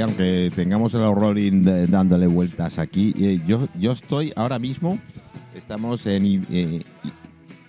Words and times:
aunque 0.00 0.50
tengamos 0.54 0.94
el 0.94 1.00
rolling 1.14 1.64
dándole 1.88 2.26
vueltas 2.26 2.78
aquí, 2.78 3.14
eh, 3.18 3.40
yo, 3.46 3.68
yo 3.78 3.92
estoy 3.92 4.32
ahora 4.36 4.58
mismo, 4.58 4.98
estamos 5.54 6.06
en 6.06 6.24
eh, 6.50 6.82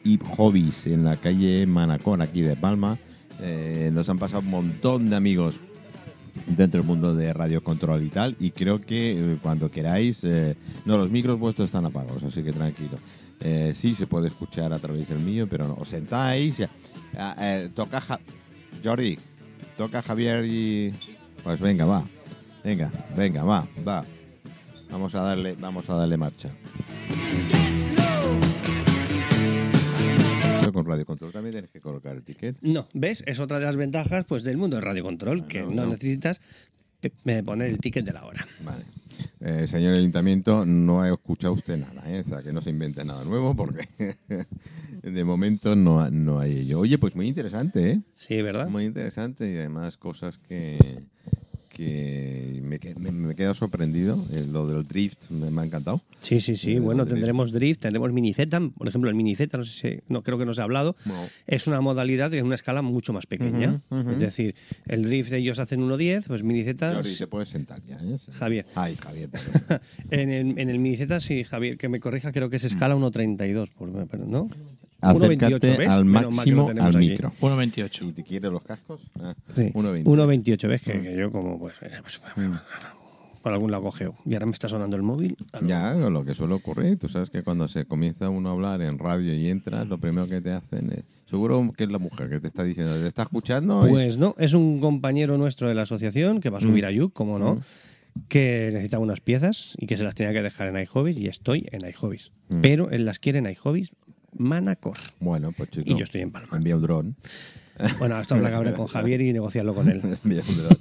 I- 0.04 0.14
Ip 0.14 0.24
Hobbies, 0.24 0.88
en 0.88 1.04
la 1.04 1.18
calle 1.18 1.66
Manacón, 1.68 2.22
aquí 2.22 2.42
de 2.42 2.56
Palma. 2.56 2.98
Eh, 3.42 3.90
nos 3.94 4.08
han 4.10 4.20
pasado 4.20 4.42
un 4.42 4.50
montón 4.50 5.10
de 5.10 5.16
amigos 5.16 5.60
dentro 6.48 6.80
del 6.82 6.88
mundo 6.88 7.16
de 7.16 7.34
radio 7.34 7.64
control 7.64 8.04
y 8.04 8.10
tal, 8.10 8.36
y 8.40 8.52
creo 8.52 8.82
que 8.82 9.12
eh, 9.14 9.38
cuando 9.42 9.72
queráis, 9.72 10.22
no, 10.86 10.98
los 10.98 11.10
micros 11.10 11.40
vuestros 11.40 11.68
están 11.70 11.86
apagados, 11.86 12.24
así 12.24 12.44
que 12.44 12.52
tranquilo. 12.52 12.98
Sí, 13.74 13.96
se 13.96 14.06
puede 14.06 14.28
escuchar 14.28 14.72
a 14.72 14.78
través 14.78 15.10
del 15.10 15.18
mío, 15.20 15.48
pero 15.50 15.68
no, 15.68 15.74
os 15.74 15.90
sentáis, 15.90 16.62
ah, 17.18 17.64
toca 17.74 18.00
Jordi, 18.84 19.18
toca 19.78 20.04
Javier 20.04 20.46
y... 20.46 20.94
Pues 21.44 21.60
venga, 21.60 21.86
va, 21.86 22.06
venga, 22.64 22.92
venga, 23.16 23.44
va, 23.44 23.68
va. 23.88 24.06
Vamos 24.90 25.16
a 25.16 25.22
darle, 25.22 25.56
vamos 25.60 25.90
a 25.90 25.96
darle 25.96 26.18
marcha. 26.18 26.50
Pero 30.60 30.74
con 30.74 30.86
radio 30.86 31.06
control 31.06 31.32
también 31.32 31.54
tienes 31.54 31.72
que 31.72 31.80
colocar 31.80 32.16
el 32.16 32.24
ticket. 32.24 32.58
No, 32.62 32.88
¿ves? 32.94 33.24
Es 33.26 33.40
otra 33.40 33.60
de 33.60 33.66
las 33.66 33.78
ventajas 33.78 34.26
pues, 34.26 34.44
del 34.44 34.58
mundo 34.58 34.76
de 34.76 34.82
Radio 34.82 35.04
Control, 35.04 35.48
que 35.48 35.62
no, 35.62 35.72
no. 35.72 35.86
necesitas 35.88 36.42
poner 37.46 37.70
el 37.70 37.80
ticket 37.80 38.06
de 38.06 38.14
la 38.14 38.26
hora. 38.26 38.46
Vale. 38.64 38.84
Eh, 39.40 39.68
señor 39.68 39.96
Ayuntamiento, 39.96 40.66
no 40.66 41.02
ha 41.02 41.10
escuchado 41.10 41.54
usted 41.54 41.78
nada, 41.78 42.10
¿eh? 42.12 42.20
O 42.20 42.30
sea, 42.30 42.44
que 42.44 42.54
no 42.54 42.62
se 42.62 42.70
invente 42.70 43.04
nada 43.04 43.24
nuevo 43.24 43.56
porque 43.56 43.88
de 45.02 45.24
momento 45.24 45.76
no, 45.76 46.10
no 46.12 46.40
hay 46.40 46.60
ello. 46.60 46.80
Oye, 46.80 46.98
pues 46.98 47.16
muy 47.16 47.28
interesante, 47.28 47.92
¿eh? 47.92 48.02
Sí, 48.14 48.42
¿verdad? 48.42 48.70
Muy 48.70 48.86
interesante 48.86 49.52
y 49.52 49.58
además 49.58 49.98
cosas 49.98 50.38
que, 50.38 51.04
que 51.74 52.60
me, 52.64 52.80
me, 53.00 53.12
me 53.12 53.34
he 53.34 53.36
quedado 53.36 53.54
sorprendido. 53.56 54.24
Eh, 54.34 54.46
lo 54.52 54.68
del 54.68 54.88
drift 54.88 55.30
me, 55.30 55.50
me 55.52 55.62
ha 55.62 55.66
encantado. 55.66 56.02
Sí, 56.20 56.40
sí, 56.42 56.56
sí. 56.56 56.74
Eh, 56.76 56.80
Bueno, 56.80 57.06
tendremos 57.06 57.52
drift, 57.52 57.82
tendremos 57.82 58.12
mini 58.12 58.34
Z. 58.34 58.60
Por 58.78 58.88
ejemplo, 58.88 59.10
el 59.10 59.16
mini 59.16 59.36
Z, 59.36 59.58
no 59.58 59.64
sé 59.64 59.72
si, 59.72 60.00
no 60.08 60.24
creo 60.24 60.38
que 60.38 60.46
nos 60.46 60.60
ha 60.60 60.64
hablado. 60.64 60.96
No. 61.06 61.14
Es 61.48 61.68
una 61.68 61.82
modalidad 61.82 62.30
de 62.32 62.44
una 62.44 62.56
escala 62.56 62.82
mucho 62.82 63.14
más 63.14 63.26
pequeña. 63.26 63.82
Es 64.12 64.20
decir, 64.20 64.56
el 64.88 65.04
drift 65.04 65.32
ellos 65.34 65.60
hacen 65.60 65.82
1.10, 65.82 66.28
pues 66.28 66.44
mini 66.44 66.64
Z. 66.64 67.02
Te 67.02 67.28
puedes 67.28 67.50
sentar 67.50 67.82
ya, 67.84 67.98
¿eh? 68.02 68.18
Javier. 68.34 68.66
Ay, 68.76 68.96
Javier. 68.96 69.30
En 70.12 70.30
el, 70.30 70.60
en 70.60 70.70
el 70.70 70.80
mini 70.80 70.98
Z, 70.98 71.20
sí, 71.22 71.44
Javier, 71.44 71.78
que 71.78 71.88
me 71.90 72.00
corrija, 72.00 72.32
creo 72.32 72.50
que 72.50 72.58
es 72.58 72.64
escala 72.66 72.96
1.32, 72.96 73.70
por- 73.72 74.08
pero, 74.08 74.26
¿no? 74.26 74.50
Acércate 75.02 75.56
1.28, 75.58 75.78
¿ves? 75.78 75.90
al 75.90 76.06
máximo 76.06 76.70
al 76.70 76.80
aquí. 76.96 76.98
micro. 76.98 77.34
1.28. 77.42 78.10
¿Y 78.10 78.12
te 78.14 78.24
quieres 78.24 78.52
los 78.52 78.64
cascos? 78.64 79.02
Ah, 79.20 79.34
Sí, 79.56 79.72
1.20. 79.74 80.04
1.28, 80.04 80.68
¿ves? 80.68 80.82
Que, 80.82 81.02
que 81.02 81.16
yo 81.18 81.32
como, 81.32 81.58
pues, 81.60 81.74
eh, 81.82 81.90
pues, 82.02 82.22
por 83.42 83.52
algún 83.54 83.72
lado 83.72 83.84
cogeo. 83.84 84.16
Y 84.26 84.34
ahora 84.34 84.46
me 84.46 84.52
está 84.52 84.70
sonando 84.70 84.96
el 84.96 85.02
móvil. 85.02 85.36
Ya, 85.66 85.94
lo 85.96 86.24
que 86.24 86.36
suele 86.36 86.54
ocurrir, 86.54 86.98
tú 87.00 87.10
sabes 87.10 87.30
que 87.32 87.42
cuando 87.42 87.68
se 87.68 87.86
comienza 87.86 88.30
uno 88.30 88.50
a 88.50 88.52
hablar 88.52 88.82
en 88.84 89.00
radio 89.00 89.34
y 89.34 89.50
entras, 89.50 89.88
lo 89.88 89.98
primero 89.98 90.28
que 90.28 90.42
te 90.42 90.52
hacen 90.52 90.92
es, 90.92 91.04
seguro 91.28 91.74
que 91.76 91.86
es 91.86 91.92
la 91.92 91.98
mujer 91.98 92.30
que 92.30 92.40
te 92.40 92.48
está 92.50 92.64
diciendo, 92.64 92.94
te 92.94 93.08
está 93.08 93.24
escuchando 93.24 93.88
y- 93.88 93.90
Pues 93.90 94.20
no, 94.20 94.36
es 94.38 94.54
un 94.54 94.80
compañero 94.80 95.40
nuestro 95.40 95.68
de 95.68 95.74
la 95.74 95.82
asociación 95.84 96.40
que 96.40 96.52
va 96.52 96.60
a 96.60 96.62
subir 96.62 96.86
a 96.86 96.92
Yuk, 96.92 97.14
como 97.14 97.40
no, 97.40 97.60
que 98.28 98.70
necesitaba 98.74 99.02
unas 99.02 99.22
piezas 99.22 99.76
y 99.80 99.88
que 99.88 99.98
se 99.98 100.04
las 100.04 100.14
tenía 100.14 100.34
que 100.34 100.44
dejar 100.44 100.68
en 100.68 100.76
iHobbies 100.84 101.18
y 101.18 101.28
estoy 101.28 101.68
en 101.72 101.82
iHobbies. 101.90 102.32
Pero 102.62 102.92
él 102.92 103.06
las 103.06 103.18
quiere 103.18 103.40
en 103.40 103.48
iHobbies 103.50 103.90
Manacor. 104.42 104.98
bueno, 105.20 105.52
pues 105.52 105.70
chico, 105.70 105.90
Y 105.90 105.96
yo 105.96 106.04
estoy 106.04 106.22
en 106.22 106.32
Palma. 106.32 106.58
envía 106.58 106.76
un 106.76 106.82
dron, 106.82 107.16
Bueno, 108.00 108.20
esto 108.20 108.36
habla 108.36 108.50
que 108.50 108.56
hablar 108.56 108.74
con 108.76 108.88
Javier 108.88 109.22
y 109.22 109.34
negociarlo 109.34 109.74
con 109.74 109.90
él. 109.90 110.02
envía 110.24 110.44
un 110.48 110.58
dron. 110.58 110.78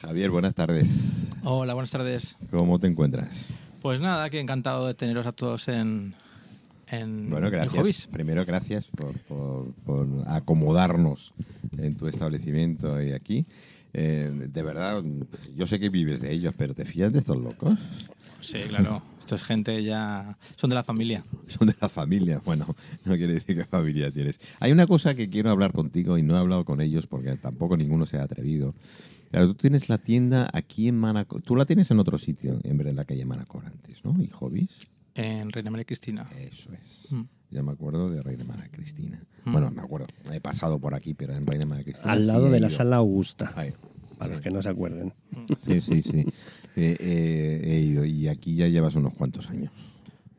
Javier, 0.00 0.30
buenas 0.30 0.54
tardes, 0.54 0.88
Hola, 1.42 1.74
buenas 1.74 1.90
tardes. 1.90 2.36
¿cómo 2.50 2.78
te 2.78 2.86
encuentras? 2.86 3.48
Pues 3.82 4.00
nada, 4.00 4.30
que 4.30 4.40
encantado 4.40 4.86
de 4.86 4.94
teneros 4.94 5.26
a 5.26 5.32
todos 5.32 5.68
en, 5.68 6.14
en 6.88 7.28
Bueno, 7.30 7.46
en 7.48 7.52
gracias. 7.52 7.76
Hobbies. 7.82 8.06
Primero, 8.06 8.44
gracias 8.46 8.86
por, 8.86 9.12
por- 9.20 9.72
por 9.84 10.06
acomodarnos 10.26 11.34
en 11.78 11.94
tu 11.94 12.08
establecimiento 12.08 13.02
y 13.02 13.12
aquí. 13.12 13.46
Eh, 13.92 14.48
de 14.52 14.62
verdad, 14.62 15.02
yo 15.54 15.66
sé 15.66 15.78
que 15.78 15.88
vives 15.88 16.20
de 16.20 16.32
ellos, 16.32 16.54
pero 16.56 16.74
¿te 16.74 16.84
fías 16.84 17.12
de 17.12 17.18
estos 17.20 17.36
locos? 17.36 17.78
Sí, 18.44 18.58
claro. 18.68 19.02
Esto 19.18 19.36
es 19.36 19.42
gente 19.42 19.82
ya... 19.82 20.36
Son 20.56 20.68
de 20.68 20.74
la 20.76 20.84
familia. 20.84 21.22
Son 21.46 21.66
de 21.66 21.74
la 21.80 21.88
familia. 21.88 22.42
Bueno, 22.44 22.66
no 23.04 23.16
quiere 23.16 23.34
decir 23.34 23.56
qué 23.56 23.64
familia 23.64 24.10
tienes. 24.12 24.38
Hay 24.60 24.70
una 24.70 24.86
cosa 24.86 25.14
que 25.14 25.30
quiero 25.30 25.50
hablar 25.50 25.72
contigo 25.72 26.18
y 26.18 26.22
no 26.22 26.36
he 26.36 26.38
hablado 26.38 26.64
con 26.64 26.80
ellos 26.80 27.06
porque 27.06 27.34
tampoco 27.36 27.76
ninguno 27.76 28.04
se 28.06 28.18
ha 28.18 28.24
atrevido. 28.24 28.74
Claro, 29.30 29.48
tú 29.48 29.54
tienes 29.54 29.88
la 29.88 29.98
tienda 29.98 30.48
aquí 30.52 30.88
en 30.88 30.96
Manacor. 30.98 31.40
Tú 31.42 31.56
la 31.56 31.64
tienes 31.64 31.90
en 31.90 31.98
otro 31.98 32.18
sitio, 32.18 32.60
en 32.62 32.76
vez 32.78 32.86
de 32.86 32.92
la 32.92 33.04
calle 33.04 33.24
Manacor 33.24 33.64
antes, 33.66 34.04
¿no? 34.04 34.14
¿Y 34.22 34.28
hobbies? 34.28 34.70
En 35.14 35.50
Reina 35.50 35.70
María 35.70 35.84
Cristina. 35.84 36.28
Eso 36.38 36.70
es. 36.72 37.10
Mm. 37.10 37.22
Ya 37.50 37.62
me 37.62 37.72
acuerdo 37.72 38.10
de 38.10 38.22
Reina 38.22 38.44
María 38.44 38.68
Cristina. 38.70 39.22
Mm. 39.44 39.52
Bueno, 39.52 39.70
me 39.70 39.80
acuerdo. 39.80 40.06
He 40.32 40.40
pasado 40.40 40.78
por 40.78 40.94
aquí, 40.94 41.14
pero 41.14 41.34
en 41.34 41.46
Reina 41.46 41.66
María 41.66 41.84
Cristina. 41.84 42.12
Al 42.12 42.20
sí 42.20 42.26
lado 42.26 42.48
he 42.48 42.50
de 42.50 42.60
la 42.60 42.66
ido. 42.68 42.76
sala 42.76 42.96
Augusta, 42.96 43.52
Ahí. 43.56 43.72
Para 44.24 44.34
los 44.34 44.42
que 44.42 44.50
no 44.50 44.62
se 44.62 44.68
acuerden. 44.68 45.12
Sí, 45.66 45.80
sí, 45.80 46.02
sí. 46.02 46.24
Eh, 46.76 46.96
eh, 47.00 47.60
he 47.64 47.80
ido 47.80 48.04
y 48.04 48.28
aquí 48.28 48.54
ya 48.56 48.66
llevas 48.68 48.94
unos 48.96 49.14
cuantos 49.14 49.48
años. 49.50 49.70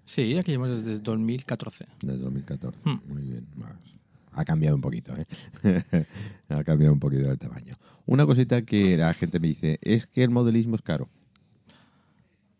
Sí, 0.05 0.37
aquí 0.37 0.51
llevamos 0.51 0.83
desde 0.85 0.99
2014. 1.01 1.85
Desde 2.01 2.19
2014. 2.19 2.77
Hmm. 2.83 2.99
Muy 3.07 3.23
bien. 3.23 3.47
Más. 3.55 3.73
Ha 4.33 4.43
cambiado 4.45 4.75
un 4.75 4.81
poquito, 4.81 5.13
¿eh? 5.15 5.25
ha 6.49 6.63
cambiado 6.63 6.93
un 6.93 6.99
poquito 6.99 7.31
el 7.31 7.37
tamaño. 7.37 7.73
Una 8.05 8.25
cosita 8.25 8.63
que 8.63 8.97
la 8.97 9.13
gente 9.13 9.39
me 9.39 9.47
dice 9.47 9.79
es 9.81 10.07
que 10.07 10.23
el 10.23 10.29
modelismo 10.29 10.75
es 10.75 10.81
caro. 10.81 11.09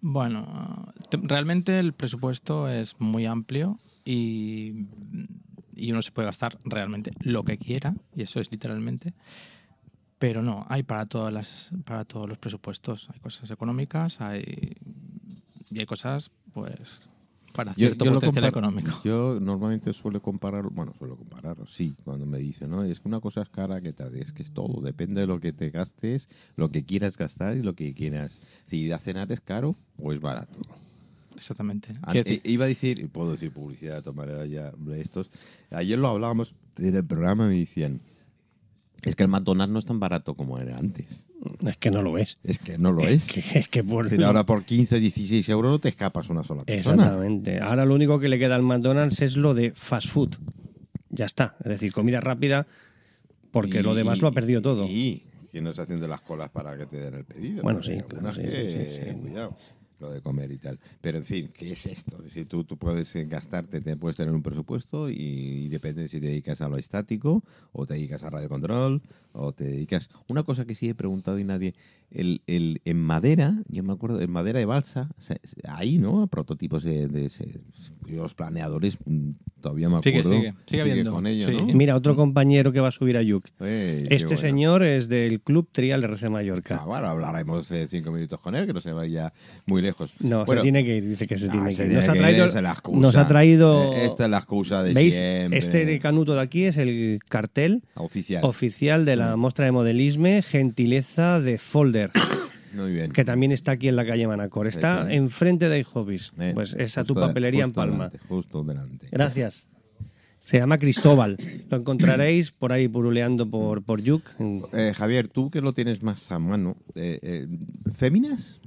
Bueno, 0.01 0.93
te- 1.09 1.17
realmente 1.21 1.79
el 1.79 1.93
presupuesto 1.93 2.69
es 2.69 2.95
muy 2.99 3.25
amplio 3.25 3.79
y, 4.03 4.85
y 5.75 5.91
uno 5.91 6.01
se 6.01 6.11
puede 6.11 6.27
gastar 6.27 6.59
realmente 6.63 7.11
lo 7.21 7.43
que 7.43 7.57
quiera, 7.57 7.95
y 8.15 8.21
eso 8.21 8.39
es 8.39 8.51
literalmente. 8.51 9.13
Pero 10.19 10.41
no, 10.41 10.65
hay 10.69 10.83
para 10.83 11.05
todas 11.05 11.33
las, 11.33 11.69
para 11.83 12.05
todos 12.05 12.27
los 12.29 12.37
presupuestos. 12.37 13.09
Hay 13.13 13.19
cosas 13.19 13.49
económicas, 13.51 14.21
hay 14.21 14.75
y 15.69 15.79
hay 15.79 15.85
cosas, 15.85 16.31
pues, 16.53 17.01
para 17.51 17.73
cierto 17.73 18.05
lo 18.05 18.13
potencial 18.13 18.45
compar- 18.45 18.49
económico. 18.49 18.91
Yo 19.03 19.39
normalmente 19.41 19.91
suelo 19.93 20.21
comparar, 20.21 20.69
bueno, 20.69 20.93
suelo 20.97 21.17
comparar, 21.17 21.57
sí, 21.67 21.95
cuando 22.03 22.25
me 22.25 22.37
dicen, 22.37 22.69
¿no? 22.69 22.83
Es 22.83 22.99
que 23.01 23.07
una 23.09 23.19
cosa 23.19 23.41
es 23.41 23.49
cara 23.49 23.81
que 23.81 23.91
tal, 23.91 24.15
es 24.15 24.31
que 24.31 24.43
es 24.43 24.51
todo, 24.51 24.81
depende 24.81 25.21
de 25.21 25.27
lo 25.27 25.39
que 25.39 25.51
te 25.51 25.69
gastes, 25.69 26.29
lo 26.55 26.69
que 26.71 26.83
quieras 26.83 27.17
gastar 27.17 27.57
y 27.57 27.63
lo 27.63 27.73
que 27.73 27.93
quieras. 27.93 28.39
Si 28.67 28.77
ir 28.77 28.93
a 28.93 28.99
cenar 28.99 29.31
es 29.31 29.41
caro 29.41 29.75
o 29.97 30.13
es 30.13 30.21
barato. 30.21 30.59
Exactamente. 31.35 31.93
An- 32.03 32.13
decir- 32.15 32.41
eh, 32.43 32.49
iba 32.51 32.63
a 32.65 32.67
decir, 32.69 33.09
puedo 33.09 33.31
decir 33.31 33.51
publicidad 33.51 33.95
de 33.97 34.01
tomar 34.03 34.47
ya 34.47 34.71
de 34.77 35.01
estos. 35.01 35.29
Ayer 35.71 35.99
lo 35.99 36.07
hablábamos 36.07 36.55
en 36.77 36.95
el 36.95 37.05
programa 37.05 37.47
me 37.49 37.55
decían, 37.59 37.99
es 39.09 39.15
que 39.15 39.23
el 39.23 39.29
McDonald's 39.29 39.71
no 39.73 39.79
es 39.79 39.85
tan 39.85 39.99
barato 39.99 40.33
como 40.35 40.57
era 40.59 40.77
antes. 40.77 41.25
Es 41.65 41.77
que 41.77 41.91
no 41.91 42.01
lo 42.01 42.11
ves. 42.13 42.37
Es 42.43 42.59
que 42.59 42.77
no 42.77 42.91
lo 42.91 43.03
es. 43.07 43.25
Que- 43.27 43.59
Es 43.59 43.67
que 43.67 43.83
por... 43.83 44.05
Es 44.05 44.11
decir, 44.11 44.25
ahora 44.25 44.45
por 44.45 44.63
15, 44.63 44.99
16 44.99 45.47
euros 45.49 45.71
no 45.71 45.79
te 45.79 45.89
escapas 45.89 46.29
una 46.29 46.43
sola 46.43 46.63
persona. 46.63 46.95
Exactamente. 47.03 47.59
Ahora 47.59 47.85
lo 47.85 47.93
único 47.95 48.19
que 48.19 48.29
le 48.29 48.39
queda 48.39 48.55
al 48.55 48.63
McDonald's 48.63 49.21
es 49.21 49.37
lo 49.37 49.53
de 49.53 49.71
fast 49.71 50.07
food. 50.09 50.35
Ya 51.09 51.25
está. 51.25 51.55
Es 51.63 51.69
decir, 51.69 51.93
comida 51.93 52.19
rápida, 52.19 52.65
porque 53.51 53.79
Y- 53.79 53.83
lo 53.83 53.93
demás 53.95 54.21
lo 54.21 54.27
ha 54.27 54.31
perdido 54.31 54.61
todo. 54.61 54.85
Y 54.85 55.23
que 55.51 55.61
no 55.61 55.71
se 55.73 55.81
hacen 55.81 55.99
de 56.01 56.07
las 56.07 56.19
colas 56.21 56.49
para 56.49 56.77
que 56.77 56.85
te 56.85 56.97
den 56.97 57.13
el 57.13 57.23
pedido. 57.25 57.63
Bueno, 57.63 57.81
sí, 57.81 57.91
claro, 57.91 58.07
algunas 58.11 58.35
sí, 58.35 58.41
que, 58.41 58.51
sí, 58.51 58.95
sí, 59.01 59.01
sí. 59.11 59.15
Cuidado, 59.21 59.55
lo 59.99 60.11
de 60.11 60.21
comer 60.21 60.51
y 60.51 60.57
tal. 60.57 60.79
Pero 61.01 61.17
en 61.17 61.25
fin, 61.25 61.51
¿qué 61.53 61.71
es 61.71 61.85
esto? 61.85 62.17
Es 62.17 62.25
decir, 62.25 62.47
tú, 62.47 62.63
tú 62.63 62.77
puedes 62.77 63.15
eh, 63.15 63.25
gastarte, 63.25 63.81
te 63.81 63.95
puedes 63.97 64.17
tener 64.17 64.33
un 64.33 64.43
presupuesto 64.43 65.09
y, 65.09 65.15
y 65.15 65.67
depende 65.69 66.07
si 66.07 66.19
te 66.19 66.27
dedicas 66.27 66.61
a 66.61 66.69
lo 66.69 66.77
estático 66.77 67.43
o 67.71 67.85
te 67.85 67.95
dedicas 67.95 68.23
a 68.23 68.29
radio 68.29 68.49
control 68.49 69.01
o 69.35 69.51
te 69.53 69.63
dedicas... 69.65 70.09
Una 70.27 70.43
cosa 70.43 70.65
que 70.65 70.75
sí 70.75 70.89
he 70.89 70.95
preguntado 70.95 71.37
y 71.39 71.43
nadie... 71.43 71.73
El, 72.11 72.43
el, 72.45 72.81
en 72.85 72.97
madera, 73.01 73.63
yo 73.67 73.81
me 73.83 73.91
acuerdo, 73.91 74.21
en 74.21 74.29
madera 74.31 74.59
de 74.59 74.65
balsa, 74.65 75.09
o 75.17 75.21
sea, 75.21 75.37
ahí, 75.67 75.97
¿no? 75.97 76.27
Prototipos 76.27 76.83
de, 76.83 77.07
de 77.07 77.29
los 78.07 78.35
planeadores, 78.35 78.97
mm, 79.05 79.31
todavía 79.59 79.89
me 79.89 80.01
Sigue, 80.03 80.19
acuerdo. 80.19 80.37
sigue, 80.37 80.53
sigue 80.67 80.81
habiendo, 80.83 81.11
con 81.11 81.25
ellos, 81.25 81.49
sí. 81.49 81.57
¿no? 81.57 81.73
Mira, 81.73 81.95
otro 81.95 82.15
compañero 82.15 82.71
que 82.71 82.79
va 82.79 82.89
a 82.89 82.91
subir 82.91 83.17
a 83.17 83.23
Yuk. 83.23 83.47
Ey, 83.59 84.05
Este 84.11 84.25
bueno. 84.27 84.37
señor 84.41 84.83
es 84.83 85.09
del 85.09 85.41
Club 85.41 85.67
Trial 85.71 86.03
RC 86.03 86.29
Mallorca. 86.29 86.79
Ah, 86.81 86.85
bueno, 86.85 87.07
hablaremos 87.07 87.69
eh, 87.71 87.87
cinco 87.89 88.11
minutos 88.11 88.39
con 88.39 88.55
él, 88.55 88.67
que 88.67 88.73
no 88.73 88.79
se 88.81 88.93
vaya 88.93 89.33
muy 89.65 89.81
lejos. 89.81 90.13
No, 90.19 90.45
Bueno, 90.45 90.61
se 90.61 90.63
tiene 90.65 90.85
que 90.85 90.97
ir, 90.97 91.09
dice 91.09 91.25
que 91.27 91.37
se 91.37 91.47
ah, 91.47 91.51
tiene 91.51 91.71
se 91.71 91.77
que 91.77 91.83
ir. 91.83 91.89
tiene 91.89 91.95
Nos 92.01 92.07
ha 92.09 92.11
que 92.13 92.17
ir, 92.19 92.23
traído, 92.23 92.61
la 92.61 92.77
nos 92.93 93.15
ha 93.17 93.27
traído 93.27 93.93
Eh, 93.93 94.05
Esta 94.05 94.25
es 94.25 94.29
la 94.29 94.37
excusa 94.37 94.83
de 94.83 94.93
¿Veis? 94.93 95.15
siempre. 95.15 95.57
Este 95.57 95.99
canuto 95.99 96.35
de 96.35 96.41
aquí 96.41 96.65
es 96.65 96.77
el 96.77 97.19
cartel 97.27 97.83
Oficial. 97.95 98.43
oficial 98.45 99.05
de 99.05 99.15
la 99.15 99.24
muestra 99.37 99.65
de 99.65 99.71
modelismo 99.71 100.27
Gentileza 100.43 101.39
de 101.41 101.57
Folder, 101.57 102.11
Muy 102.73 102.91
bien. 102.93 103.11
que 103.11 103.23
también 103.25 103.51
está 103.51 103.71
aquí 103.71 103.87
en 103.87 103.95
la 103.95 104.05
calle 104.05 104.27
Manacor. 104.27 104.67
Está 104.67 105.11
enfrente 105.13 105.69
de 105.69 105.79
iHobbies. 105.79 106.33
Eh, 106.39 106.51
Pues 106.53 106.73
esa 106.77 107.03
tu 107.03 107.13
justo 107.13 107.21
de- 107.21 107.27
papelería 107.27 107.63
en 107.63 107.73
Palma. 107.73 108.09
delante, 108.09 108.19
justo 108.27 108.63
delante. 108.63 109.07
Gracias. 109.11 109.67
Se 110.43 110.57
llama 110.59 110.77
Cristóbal. 110.77 111.37
Lo 111.71 111.77
encontraréis 111.77 112.51
por 112.51 112.71
ahí 112.71 112.87
puruleando 112.87 113.49
por, 113.49 113.81
por 113.83 114.01
Yuk. 114.03 114.23
Eh, 114.73 114.93
Javier, 114.95 115.27
tú 115.27 115.49
que 115.49 115.59
lo 115.61 115.73
tienes 115.73 116.03
más 116.03 116.31
a 116.31 116.37
mano, 116.37 116.77
eh, 116.93 117.17
eh, 117.23 117.47
féminas 117.91 118.59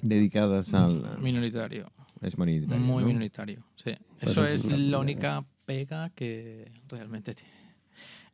dedicadas 0.00 0.72
al... 0.74 1.18
Minoritario. 1.20 1.90
Es 2.20 2.38
minoritario, 2.38 2.78
Muy 2.78 3.02
¿no? 3.02 3.08
minoritario, 3.08 3.64
sí. 3.74 3.90
Pues 4.20 4.30
Eso 4.30 4.46
es 4.46 4.64
es 4.64 4.78
la 4.78 5.00
única 5.00 5.44
pega 5.64 6.10
que 6.10 6.70
realmente 6.88 7.34
tiene 7.34 7.50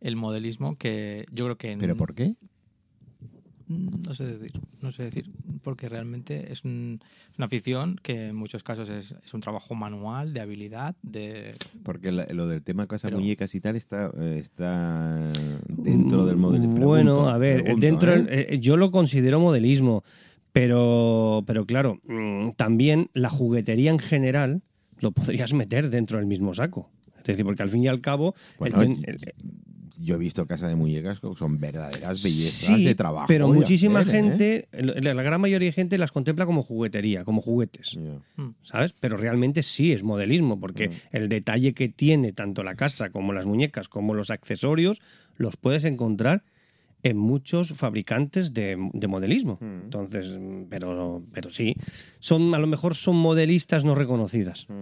el 0.00 0.16
modelismo 0.16 0.76
que 0.76 1.26
yo 1.32 1.44
creo 1.44 1.56
que... 1.58 1.76
¿Pero 1.78 1.96
por 1.96 2.14
qué? 2.14 2.34
Mm, 3.66 4.02
No 4.06 4.12
sé 4.14 4.24
decir, 4.24 4.52
no 4.80 4.90
sé 4.92 5.02
decir, 5.04 5.30
porque 5.62 5.88
realmente 5.88 6.50
es, 6.52 6.64
un- 6.64 7.00
es 7.32 7.36
una 7.38 7.46
afición 7.46 7.96
que 8.02 8.28
en 8.28 8.36
muchos 8.36 8.62
casos 8.62 8.88
es, 8.88 9.14
es 9.24 9.34
un 9.34 9.40
trabajo 9.40 9.74
manual, 9.74 10.32
de 10.32 10.40
habilidad, 10.40 10.96
de... 11.02 11.54
Porque 11.82 12.10
la- 12.12 12.26
lo 12.32 12.48
del 12.48 12.62
tema 12.62 12.86
casa 12.86 13.08
Pero- 13.08 13.18
muñecas 13.18 13.54
y 13.54 13.60
tal 13.60 13.76
está, 13.76 14.10
eh, 14.18 14.38
está 14.40 15.30
dentro 15.68 16.24
del 16.26 16.36
modelismo. 16.36 16.86
Bueno, 16.86 17.28
a 17.28 17.36
ver, 17.36 17.76
dentro 17.76 18.14
eh, 18.14 18.58
yo 18.60 18.76
lo 18.78 18.90
considero 18.90 19.38
modelismo, 19.40 20.02
pero, 20.52 21.42
pero 21.46 21.66
claro, 21.66 22.00
mm, 22.04 22.52
también 22.56 23.10
la 23.12 23.28
juguetería 23.28 23.90
en 23.90 23.98
general 23.98 24.62
lo 25.00 25.12
podrías 25.12 25.52
meter 25.52 25.90
dentro 25.90 26.16
del 26.18 26.26
mismo 26.26 26.54
saco. 26.54 26.90
Es 27.18 27.24
decir, 27.24 27.44
porque 27.44 27.62
al 27.62 27.68
fin 27.68 27.84
y 27.84 27.88
al 27.88 28.00
cabo, 28.00 28.34
el 28.64 28.72
Bueno, 28.72 28.82
el- 29.06 29.34
yo 30.00 30.14
he 30.14 30.18
visto 30.18 30.46
casa 30.46 30.68
de 30.68 30.76
muñecas 30.76 31.20
que 31.20 31.28
son 31.36 31.58
verdaderas 31.58 32.22
bellezas 32.22 32.76
sí, 32.76 32.84
de 32.84 32.94
trabajo. 32.94 33.26
pero 33.28 33.48
muchísima 33.48 34.00
hacer, 34.00 34.14
¿eh? 34.14 34.18
gente, 34.18 34.68
la 34.72 35.14
la 35.14 35.22
gran 35.22 35.40
mayoría 35.40 35.66
de 35.68 35.72
gente 35.72 35.98
las 35.98 36.12
contempla 36.12 36.46
como 36.46 36.62
juguetería, 36.62 37.24
como 37.24 37.40
juguetes. 37.42 37.96
Mm, 38.36 38.42
¿Sabes? 38.62 38.94
Pero 39.00 39.16
realmente 39.16 39.62
sí 39.62 39.92
es 39.92 40.04
modelismo, 40.04 40.60
porque 40.60 40.88
Mm. 40.88 40.92
el 41.16 41.28
detalle 41.28 41.74
que 41.74 41.88
tiene 41.88 42.32
tanto 42.32 42.62
la 42.62 42.74
casa 42.76 43.10
como 43.10 43.32
las 43.32 43.46
muñecas 43.46 43.88
como 43.88 44.14
los 44.14 44.30
accesorios 44.30 45.00
los 45.36 45.56
puedes 45.56 45.84
encontrar 45.84 46.44
en 47.02 47.16
muchos 47.16 47.72
fabricantes 47.74 48.52
de, 48.52 48.76
de 48.92 49.06
modelismo. 49.06 49.58
Mm. 49.60 49.82
Entonces, 49.84 50.36
mm, 50.38 50.64
pero, 50.68 51.22
pero 51.32 51.48
sí, 51.50 51.74
son, 52.18 52.54
a 52.54 52.58
lo 52.58 52.66
mejor 52.66 52.94
son 52.94 53.16
modelistas 53.16 53.84
no 53.84 53.94
reconocidas. 53.94 54.66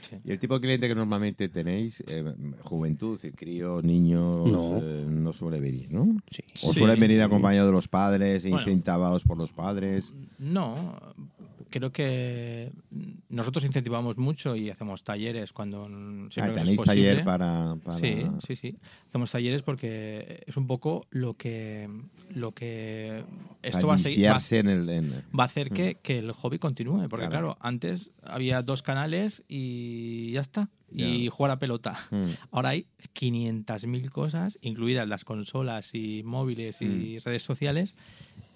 Sí. 0.00 0.16
Y 0.24 0.32
el 0.32 0.38
tipo 0.38 0.54
de 0.54 0.60
cliente 0.62 0.88
que 0.88 0.94
normalmente 0.94 1.48
tenéis, 1.48 2.02
eh, 2.08 2.24
juventud, 2.62 3.18
críos, 3.36 3.84
niños, 3.84 4.50
No. 4.50 4.78
eh, 4.82 5.04
no 5.08 5.32
suele 5.32 5.60
venir, 5.60 5.92
¿no? 5.92 6.16
Sí. 6.28 6.42
O 6.64 6.72
Sí. 6.72 6.78
suelen 6.80 6.98
venir 6.98 7.22
acompañados 7.22 7.68
de 7.68 7.72
los 7.72 7.86
padres, 7.88 8.42
Bueno. 8.42 8.58
incentivados 8.58 9.24
por 9.24 9.36
los 9.38 9.52
padres. 9.52 10.12
No, 10.38 10.74
creo 11.70 11.92
que 11.92 12.72
nosotros 13.28 13.64
incentivamos 13.64 14.18
mucho 14.18 14.56
y 14.56 14.70
hacemos 14.70 15.02
talleres 15.04 15.52
cuando 15.52 15.84
siempre 16.30 16.40
Ah, 16.40 16.56
es 16.56 16.62
tenéis 16.62 16.76
posible. 16.76 16.84
taller 17.08 17.24
para, 17.24 17.76
para- 17.82 17.98
Sí, 17.98 18.22
sí, 18.46 18.56
sí. 18.56 18.76
Hacemos 19.08 19.30
talleres 19.30 19.62
porque 19.62 20.42
es 20.46 20.56
un 20.56 20.66
poco 20.66 21.06
lo 21.10 21.34
que 21.34 21.88
lo 22.30 22.52
que 22.52 23.24
esto 23.62 23.86
va 23.86 23.94
a, 23.94 23.98
seguir, 23.98 24.26
va, 24.30 24.38
en 24.50 24.68
el... 24.68 24.88
en- 24.90 25.24
va 25.38 25.44
a 25.44 25.46
hacer 25.46 25.70
que, 25.70 25.96
que 26.02 26.18
el 26.18 26.32
hobby 26.32 26.58
continúe. 26.58 27.08
Porque 27.08 27.28
Claro. 27.28 27.54
claro. 27.54 27.58
antes 27.60 28.12
había 28.22 28.62
dos 28.62 28.82
canales 28.82 29.44
y 29.48 30.32
ya 30.32 30.40
está. 30.40 30.68
Y 30.92 31.28
jugar 31.28 31.52
a 31.52 31.58
pelota. 31.60 31.96
Mm. 32.10 32.24
Ahora 32.50 32.70
hay 32.70 32.86
500.000 33.14 34.10
cosas, 34.10 34.58
incluidas 34.60 35.06
las 35.06 35.24
consolas 35.24 35.94
y 35.94 36.22
móviles 36.24 36.82
y 36.82 37.18
Mm. 37.18 37.24
redes 37.24 37.42
sociales. 37.42 37.94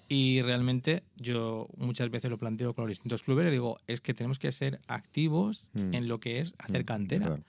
Y 0.07 0.41
realmente 0.43 1.03
yo 1.15 1.67
muchas 1.77 2.09
veces 2.11 2.29
lo 2.29 2.37
planteo 2.37 2.73
con 2.75 2.83
los 2.85 2.89
distintos 2.91 3.23
clubes 3.23 3.47
y 3.47 3.51
digo, 3.51 3.77
es 3.87 4.01
que 4.01 4.13
tenemos 4.13 4.37
que 4.39 4.51
ser 4.51 4.79
activos 4.87 5.69
Mm. 5.73 5.93
en 5.95 6.07
lo 6.07 6.19
que 6.19 6.39
es 6.39 6.53
hacer 6.59 6.83
Mm, 6.83 6.85
cantera. 6.85 7.39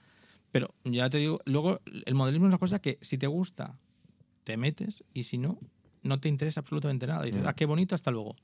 Pero 0.51 0.69
ya 0.83 1.09
te 1.09 1.17
digo, 1.19 1.39
luego 1.45 1.81
el 2.05 2.15
modelismo 2.15 2.47
es 2.47 2.49
una 2.51 2.57
cosa 2.57 2.79
que 2.79 2.97
si 3.01 3.17
te 3.17 3.27
gusta, 3.27 3.77
te 4.43 4.57
metes 4.57 5.03
y 5.13 5.23
si 5.23 5.37
no, 5.37 5.59
no 6.03 6.19
te 6.19 6.29
interesa 6.29 6.61
absolutamente 6.61 7.05
nada. 7.05 7.23
Dices, 7.23 7.43
Mm. 7.43 7.47
ah, 7.47 7.53
qué 7.53 7.65
bonito, 7.65 7.93
hasta 7.95 8.11
luego. 8.11 8.35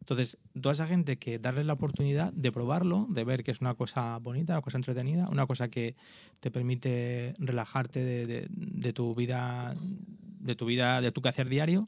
Entonces, 0.00 0.36
toda 0.60 0.74
esa 0.74 0.86
gente 0.86 1.16
que 1.16 1.38
darle 1.38 1.64
la 1.64 1.72
oportunidad 1.74 2.32
de 2.34 2.52
probarlo, 2.52 3.06
de 3.08 3.24
ver 3.24 3.44
que 3.44 3.52
es 3.52 3.60
una 3.62 3.74
cosa 3.74 4.18
bonita, 4.18 4.52
una 4.54 4.62
cosa 4.62 4.76
entretenida, 4.76 5.28
una 5.30 5.46
cosa 5.46 5.68
que 5.68 5.94
te 6.40 6.50
permite 6.50 7.34
relajarte 7.38 8.04
de, 8.04 8.26
de- 8.26 8.46
de 8.50 8.92
tu 8.92 9.14
vida, 9.14 9.74
de 9.80 10.54
tu 10.56 10.66
vida, 10.66 11.00
de 11.00 11.12
tu 11.12 11.22
quehacer 11.22 11.48
diario 11.48 11.86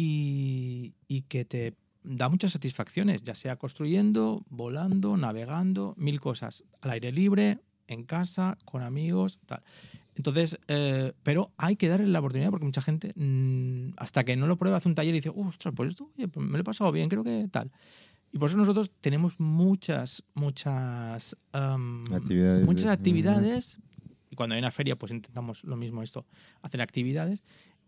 y, 0.00 0.94
y 1.08 1.22
que 1.22 1.44
te 1.44 1.74
da 2.02 2.30
muchas 2.30 2.52
satisfacciones, 2.52 3.22
ya 3.22 3.34
sea 3.34 3.56
construyendo, 3.56 4.42
volando, 4.48 5.16
navegando, 5.18 5.94
mil 5.98 6.20
cosas, 6.20 6.64
al 6.80 6.92
aire 6.92 7.12
libre, 7.12 7.58
en 7.86 8.04
casa, 8.04 8.56
con 8.64 8.82
amigos, 8.82 9.38
tal. 9.46 9.62
Entonces, 10.14 10.58
eh, 10.68 11.12
pero 11.22 11.52
hay 11.58 11.76
que 11.76 11.88
darle 11.88 12.06
la 12.06 12.20
oportunidad 12.20 12.50
porque 12.50 12.64
mucha 12.64 12.80
gente, 12.82 13.12
mm, 13.14 13.92
hasta 13.98 14.24
que 14.24 14.36
no 14.36 14.46
lo 14.46 14.56
prueba, 14.56 14.78
hace 14.78 14.88
un 14.88 14.94
taller 14.94 15.14
y 15.14 15.18
dice, 15.18 15.30
ostras, 15.34 15.74
pues 15.76 15.90
esto 15.90 16.10
oye, 16.16 16.28
pues 16.28 16.46
me 16.46 16.52
lo 16.52 16.60
he 16.60 16.64
pasado 16.64 16.90
bien, 16.92 17.08
creo 17.10 17.22
que 17.24 17.46
tal. 17.50 17.70
Y 18.32 18.38
por 18.38 18.48
eso 18.48 18.56
nosotros 18.58 18.90
tenemos 19.00 19.38
muchas, 19.38 20.24
muchas, 20.34 21.36
Actividades 22.14 22.64
muchas 22.64 22.84
de- 22.84 22.90
actividades. 22.92 23.78
Y 24.30 24.36
cuando 24.36 24.54
hay 24.54 24.60
una 24.60 24.70
feria, 24.70 24.96
pues 24.96 25.12
intentamos 25.12 25.64
lo 25.64 25.76
mismo 25.76 26.02
esto, 26.02 26.24
hacer 26.62 26.80
actividades 26.80 27.42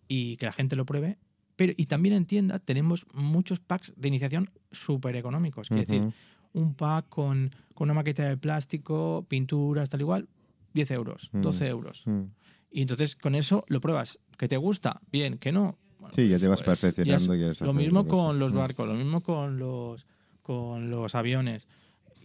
y 0.08 0.36
que 0.36 0.46
la 0.46 0.52
gente 0.52 0.74
lo 0.76 0.84
pruebe. 0.84 1.16
Pero, 1.62 1.74
y 1.76 1.86
también 1.86 2.16
entienda, 2.16 2.58
tenemos 2.58 3.06
muchos 3.14 3.60
packs 3.60 3.92
de 3.96 4.08
iniciación 4.08 4.50
súper 4.72 5.14
económicos. 5.14 5.68
Quiere 5.68 5.84
decir, 5.86 6.12
un 6.54 6.74
pack 6.74 7.08
con, 7.08 7.52
con 7.72 7.86
una 7.86 7.94
maqueta 7.94 8.28
de 8.28 8.36
plástico, 8.36 9.24
pinturas, 9.28 9.88
tal 9.88 10.00
igual, 10.00 10.28
10 10.74 10.90
euros, 10.90 11.30
Mm. 11.32 11.40
12 11.40 11.68
euros. 11.68 12.02
Mm. 12.04 12.22
Y 12.72 12.82
entonces 12.82 13.14
con 13.14 13.36
eso 13.36 13.64
lo 13.68 13.80
pruebas. 13.80 14.18
¿Que 14.36 14.48
te 14.48 14.56
gusta? 14.56 15.00
Bien, 15.12 15.38
que 15.38 15.52
no. 15.52 15.78
Bueno, 16.00 16.12
Sí, 16.16 16.26
ya 16.28 16.40
te 16.40 16.48
vas 16.48 16.64
pues, 16.64 16.80
perfeccionando, 16.80 17.26
ya 17.26 17.32
es- 17.34 17.38
quieres 17.38 17.60
Lo 17.60 17.72
mismo 17.72 18.08
con 18.08 18.40
los 18.40 18.52
Mm. 18.52 18.56
barcos, 18.56 18.88
lo 18.88 18.94
mismo 18.94 19.20
con 19.20 19.60
los, 19.60 20.04
con 20.42 20.90
los 20.90 21.14
aviones. 21.14 21.68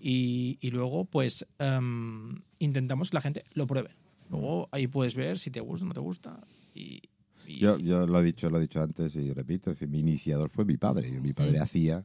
Y, 0.02 0.58
y 0.62 0.72
luego, 0.72 1.06
pues, 1.06 1.46
em, 1.60 2.42
intentamos 2.58 3.12
que 3.12 3.18
la 3.18 3.22
gente 3.22 3.44
lo 3.54 3.68
pruebe. 3.68 3.92
Luego 4.32 4.68
ahí 4.72 4.88
puedes 4.88 5.14
ver 5.14 5.38
si 5.38 5.52
te 5.52 5.60
gusta 5.60 5.86
o 5.86 5.88
no 5.90 5.94
te 5.94 6.00
gusta. 6.00 6.40
Y, 6.74 7.02
y- 7.48 7.60
Yo, 7.60 7.78
yo 7.80 8.06
lo 8.06 8.20
he 8.20 8.24
dicho, 8.24 8.50
lo 8.50 8.58
he 8.58 8.62
dicho 8.62 8.82
antes 8.82 9.16
y 9.16 9.32
repito, 9.34 9.72
es 9.72 9.88
mi 9.88 10.00
iniciador 10.00 10.50
fue 10.50 10.66
mi 10.66 10.78
padre. 10.78 11.10
Mi 11.22 11.34
padre 11.34 11.60
Mm. 11.60 11.64
hacía, 11.64 12.04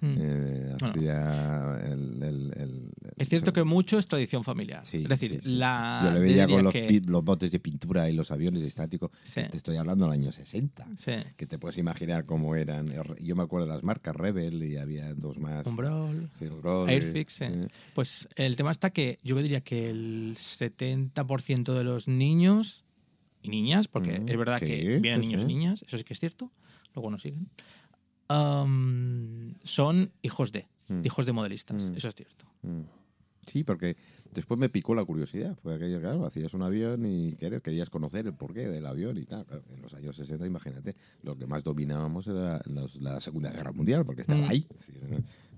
Mm. 0.00 0.14
eh, 0.18 0.76
Bueno. 0.80 1.76
el, 1.78 2.22
el- 2.22 2.52
el- 2.56 2.90
es 3.16 3.28
cierto 3.28 3.52
que 3.54 3.64
mucho 3.64 3.98
es 3.98 4.06
tradición 4.06 4.44
familiar. 4.44 4.84
Sí, 4.84 4.98
es 5.04 5.08
decir, 5.08 5.30
sí, 5.32 5.38
sí. 5.42 5.54
la. 5.54 6.02
Yo 6.04 6.10
le 6.10 6.20
veía 6.20 6.46
con 6.46 6.62
los, 6.64 6.72
que- 6.72 6.82
pi- 6.82 7.00
los 7.00 7.24
botes 7.24 7.50
de 7.52 7.60
pintura 7.60 8.10
y 8.10 8.12
los 8.12 8.30
aviones 8.30 8.62
estáticos. 8.64 9.10
Te 9.32 9.56
estoy 9.56 9.76
hablando 9.76 10.04
del 10.04 10.12
año 10.20 10.30
60. 10.32 10.86
Sí. 10.96 11.12
Que 11.36 11.46
te 11.46 11.58
puedes 11.58 11.78
imaginar 11.78 12.26
cómo 12.26 12.54
eran. 12.54 12.86
Yo 13.20 13.34
me 13.36 13.44
acuerdo 13.44 13.66
de 13.66 13.72
las 13.72 13.82
marcas 13.84 14.14
Rebel 14.14 14.62
y 14.64 14.76
había 14.76 15.14
dos 15.14 15.38
más. 15.38 15.66
Umbrol. 15.66 16.28
Umbrol, 16.40 16.88
Airfix. 16.88 17.40
Pues 17.94 18.28
el 18.36 18.56
tema 18.56 18.72
está 18.72 18.90
que 18.90 19.20
yo 19.22 19.40
diría 19.40 19.62
que 19.62 19.88
el 19.88 20.34
70% 20.36 21.72
de 21.78 21.84
los 21.84 22.08
niños 22.08 22.83
y 23.44 23.50
niñas, 23.50 23.86
porque 23.88 24.18
Mm, 24.18 24.28
es 24.28 24.36
verdad 24.36 24.58
que 24.58 24.98
vienen 25.00 25.20
niños 25.20 25.42
y 25.42 25.44
niñas, 25.44 25.84
eso 25.86 25.96
sí 25.98 26.02
que 26.04 26.14
es 26.14 26.18
cierto, 26.20 26.50
luego 26.94 27.10
nos 27.10 27.22
siguen, 27.22 27.48
am, 28.28 29.54
son 29.62 30.10
hijos 30.22 30.50
de, 30.52 30.66
Mm. 30.88 31.00
hijos 31.04 31.26
de 31.26 31.32
modelistas, 31.32 31.90
Mm. 31.90 31.96
eso 31.96 32.08
es 32.08 32.14
cierto. 32.14 32.46
Mm. 32.62 32.80
Sí, 33.46 33.62
porque 33.62 33.96
después 34.32 34.58
me 34.58 34.70
picó 34.70 34.94
la 34.94 35.04
curiosidad. 35.04 35.54
Fue 35.62 35.74
aquello, 35.74 36.00
claro, 36.00 36.24
hacías 36.24 36.54
un 36.54 36.62
avión 36.62 37.04
y 37.04 37.32
quer- 37.36 37.60
querías 37.60 37.90
conocer 37.90 38.26
el 38.26 38.32
porqué 38.34 38.66
del 38.68 38.86
avión 38.86 39.18
y 39.18 39.26
tal. 39.26 39.44
Claro, 39.44 39.62
en 39.74 39.82
los 39.82 39.92
años 39.92 40.16
60, 40.16 40.46
imagínate, 40.46 40.94
lo 41.22 41.36
que 41.36 41.46
más 41.46 41.62
dominábamos 41.62 42.26
era 42.26 42.62
los- 42.64 42.96
la 43.02 43.20
Segunda 43.20 43.50
Guerra 43.50 43.72
Mundial, 43.72 44.06
porque 44.06 44.22
estaba 44.22 44.40
Mm. 44.46 44.50
ahí. 44.50 44.66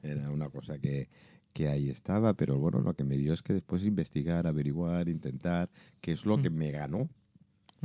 Era 0.02 0.30
una 0.30 0.48
cosa 0.50 0.78
que, 0.78 1.08
que 1.52 1.68
ahí 1.68 1.88
estaba, 1.88 2.34
pero 2.34 2.58
bueno, 2.58 2.80
lo 2.80 2.94
que 2.94 3.04
me 3.04 3.16
dio 3.16 3.32
es 3.32 3.42
que 3.42 3.52
después 3.52 3.84
investigar, 3.84 4.48
averiguar, 4.48 5.08
intentar, 5.08 5.70
que 6.00 6.10
es 6.12 6.26
lo 6.26 6.36
Mm. 6.38 6.42
que 6.42 6.50
me 6.50 6.70
ganó. 6.72 7.08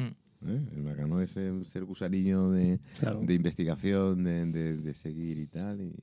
Mm. 0.02 0.50
¿eh? 0.50 0.62
Me 0.76 0.96
ganó 0.96 1.22
ese 1.22 1.64
ser 1.66 1.84
gusanillo 1.86 2.50
de, 2.52 2.80
Claro. 3.00 3.20
de 3.22 3.34
investigación, 3.34 4.24
de, 4.24 4.46
de- 4.48 4.78
de 4.78 4.94
seguir 4.94 5.38
y 5.38 5.48
tal, 5.48 5.82
y, 5.82 5.94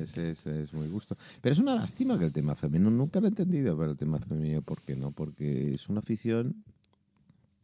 ese 0.00 0.30
es, 0.30 0.46
es 0.46 0.72
muy 0.72 0.88
gusto. 0.88 1.16
Pero 1.40 1.52
es 1.52 1.58
una 1.58 1.74
lástima 1.76 2.18
que 2.18 2.24
el 2.24 2.32
tema 2.32 2.54
femenino, 2.56 2.90
nunca 2.90 3.20
lo 3.20 3.26
he 3.26 3.28
entendido, 3.30 3.76
pero 3.78 3.92
el 3.92 3.96
tema 3.96 4.18
femenino, 4.18 4.60
¿por 4.62 4.82
qué 4.82 4.96
no? 4.96 5.12
Porque 5.12 5.74
es 5.74 5.88
una 5.88 6.00
afición 6.00 6.56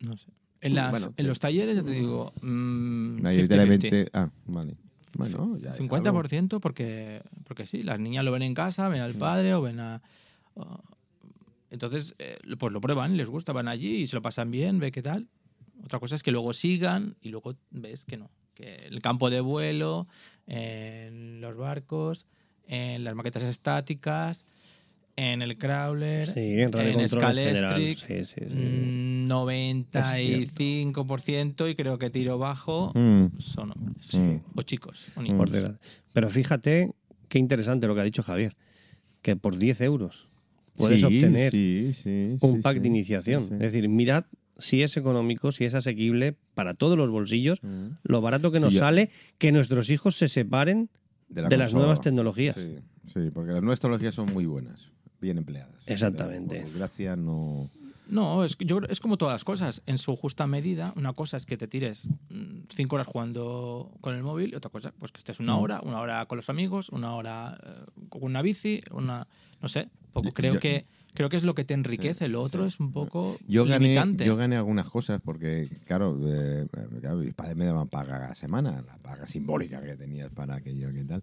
No 0.01 0.17
sé. 0.17 0.31
En, 0.63 0.75
las, 0.75 0.91
Bueno, 0.91 1.15
en 1.17 1.27
los 1.27 1.39
talleres, 1.41 1.75
ya 1.77 1.83
te 1.83 1.93
digo, 1.93 2.33
mm, 2.43 3.17
50-50. 3.17 3.23
mayoritariamente... 3.23 4.09
Ah, 4.13 4.31
vale. 4.47 4.77
Bueno, 5.17 5.57
ya 5.59 5.71
es 5.71 5.81
50% 5.81 6.61
porque, 6.61 7.23
porque 7.45 7.67
sí, 7.67 7.83
las 7.83 7.99
niñas 7.99 8.25
lo 8.25 8.31
ven 8.31 8.43
en 8.43 8.55
casa, 8.55 8.89
ven 8.89 9.01
al 9.01 9.15
padre 9.15 9.55
o 9.55 9.63
ven 9.63 9.81
a... 9.81 10.01
entonces, 11.71 12.15
eh, 12.19 12.37
pues 12.59 12.73
lo 12.73 12.81
prueban, 12.81 13.17
les 13.17 13.29
gusta, 13.29 13.53
van 13.53 13.69
allí 13.69 14.03
y 14.03 14.07
se 14.07 14.17
lo 14.17 14.23
pasan 14.23 14.51
bien, 14.51 14.79
ve 14.79 14.93
qué 14.93 15.03
tal. 15.03 15.29
Otra 15.85 15.99
cosa 15.99 16.15
es 16.17 16.23
que 16.23 16.31
luego 16.33 16.53
sigan 16.53 17.17
y 17.21 17.29
luego 17.31 17.57
ves 17.71 18.05
que 18.05 18.17
no. 18.17 18.31
Que 18.55 18.87
el 18.89 19.01
campo 19.01 19.31
de 19.31 19.41
vuelo, 19.41 20.07
en 20.47 21.41
los 21.41 21.57
barcos, 21.57 22.27
en 22.67 23.05
las 23.05 23.15
maquetas 23.15 23.43
estáticas, 23.45 24.45
en 25.17 25.43
el 25.43 25.57
crawler, 25.59 26.27
Sí, 26.27 26.61
en 26.61 26.73
radio 26.73 26.99
en. 27.01 27.09
Scalestric, 27.09 27.99
Sí, 27.99 28.25
sí, 28.25 28.41
sí. 28.49 28.55
mm, 28.55 29.29
95% 29.29 31.69
y 31.71 31.75
creo 31.75 31.99
que 31.99 32.11
tiro 32.11 32.39
bajo 32.39 32.93
Mm. 32.95 33.27
son 33.39 33.73
hombres. 33.73 34.15
Mm. 34.19 34.37
O 34.57 34.63
chicos. 34.63 35.09
o 35.17 35.23
niños. 35.23 35.51
Pero 36.13 36.31
fíjate 36.31 36.93
qué 37.29 37.39
interesante 37.39 37.87
lo 37.87 37.95
que 37.95 38.01
ha 38.01 38.05
dicho 38.05 38.23
Javier, 38.23 38.57
que 39.23 39.37
por 39.37 39.57
10 39.59 39.81
euros 39.83 40.29
puedes 40.77 41.01
Sí, 41.01 41.07
obtener 41.07 41.53
sí, 41.53 41.93
sí, 41.95 42.37
un 42.41 42.63
pack 42.63 42.77
sí, 42.77 42.81
de 42.81 42.89
iniciación. 42.89 43.43
sí, 43.45 43.49
sí. 43.51 43.55
Es 43.55 43.61
decir, 43.73 43.89
mirad 43.89 44.25
si 44.61 44.83
es 44.83 44.97
económico, 44.97 45.53
si 45.53 45.65
es 45.65 45.75
asequible 45.75 46.37
para 46.55 46.75
todos 46.75 46.97
los 46.97 47.11
bolsillos, 47.11 47.63
Mm. 47.63 47.87
lo 48.03 48.21
barato 48.21 48.51
que 48.53 48.59
Sí, 48.59 48.65
nos 48.65 48.75
yo- 48.75 48.81
sale 48.81 49.11
que 49.39 49.53
nuestros 49.53 49.91
hijos 49.91 50.17
se 50.17 50.29
separen 50.29 50.89
De, 51.29 51.43
la 51.43 51.49
de 51.49 51.57
las 51.57 51.75
nuevas 51.75 52.01
tecnologías. 52.01 52.57
Sí, 52.57 52.77
sí, 53.13 53.31
porque 53.33 53.53
las 53.53 53.63
nuevas 53.63 53.81
tecnologías 53.81 54.15
son 54.15 54.33
muy 54.33 54.47
buenas, 54.47 54.89
bien 55.21 55.39
empleadas. 55.39 55.75
Exactamente. 55.87 56.57
Por 56.57 56.65
desgracia, 56.67 57.17
no. 57.17 57.71
No, 58.09 58.43
es, 58.45 58.57
yo, 58.59 58.81
es 58.89 58.99
como 58.99 59.17
todas 59.17 59.35
las 59.35 59.45
cosas. 59.45 59.83
En 59.87 59.97
su 59.97 60.17
justa 60.17 60.49
medida, 60.49 60.93
una 60.97 61.13
cosa 61.13 61.37
es 61.37 61.47
que 61.47 61.57
te 61.57 61.69
tires 61.69 62.09
mm, 62.29 62.63
cinco 62.69 62.97
horas 62.97 63.07
jugando 63.07 63.93
con 64.01 64.17
el 64.17 64.25
móvil 64.25 64.51
y 64.53 64.57
otra 64.57 64.69
cosa, 64.69 64.93
pues 64.99 65.13
que 65.13 65.19
estés 65.19 65.39
una 65.39 65.55
Mm. 65.55 65.61
hora, 65.61 65.81
una 65.85 66.01
hora 66.01 66.27
con 66.27 66.35
los 66.37 66.49
amigos, 66.49 66.89
una 66.89 67.15
hora 67.15 67.57
eh, 67.65 67.85
con 68.09 68.25
una 68.25 68.43
bici, 68.43 68.81
una. 68.91 69.29
No 69.63 69.69
sé. 69.69 69.89
Poco. 70.13 70.33
Creo, 70.33 70.55
yo- 70.55 70.61
que, 70.61 70.85
creo 71.15 71.29
que 71.29 71.37
es 71.37 71.43
lo 71.43 71.55
que 71.55 71.65
te 71.65 71.75
enriquece. 71.75 72.29
Lo 72.29 72.43
otro 72.43 72.65
es 72.67 72.81
un 72.81 72.93
poco 72.93 73.37
Yo 73.47 73.65
gané, 73.65 73.79
limitante. 73.81 74.25
yo 74.25 74.37
gané 74.37 74.57
algunas 74.57 74.89
cosas 74.89 75.21
porque, 75.23 75.69
claro, 75.87 76.19
eh, 76.25 76.67
claro, 77.01 77.19
mis 77.19 77.35
padres 77.35 77.57
me 77.57 77.65
daban 77.65 77.89
paga 77.89 78.31
a 78.31 78.35
semana, 78.35 78.83
la 78.87 78.97
paga 78.99 79.27
simbólica 79.27 79.81
que 79.81 79.97
tenías 79.97 80.31
para 80.31 80.57
aquello 80.57 80.93
que 80.93 81.05
tal. 81.05 81.23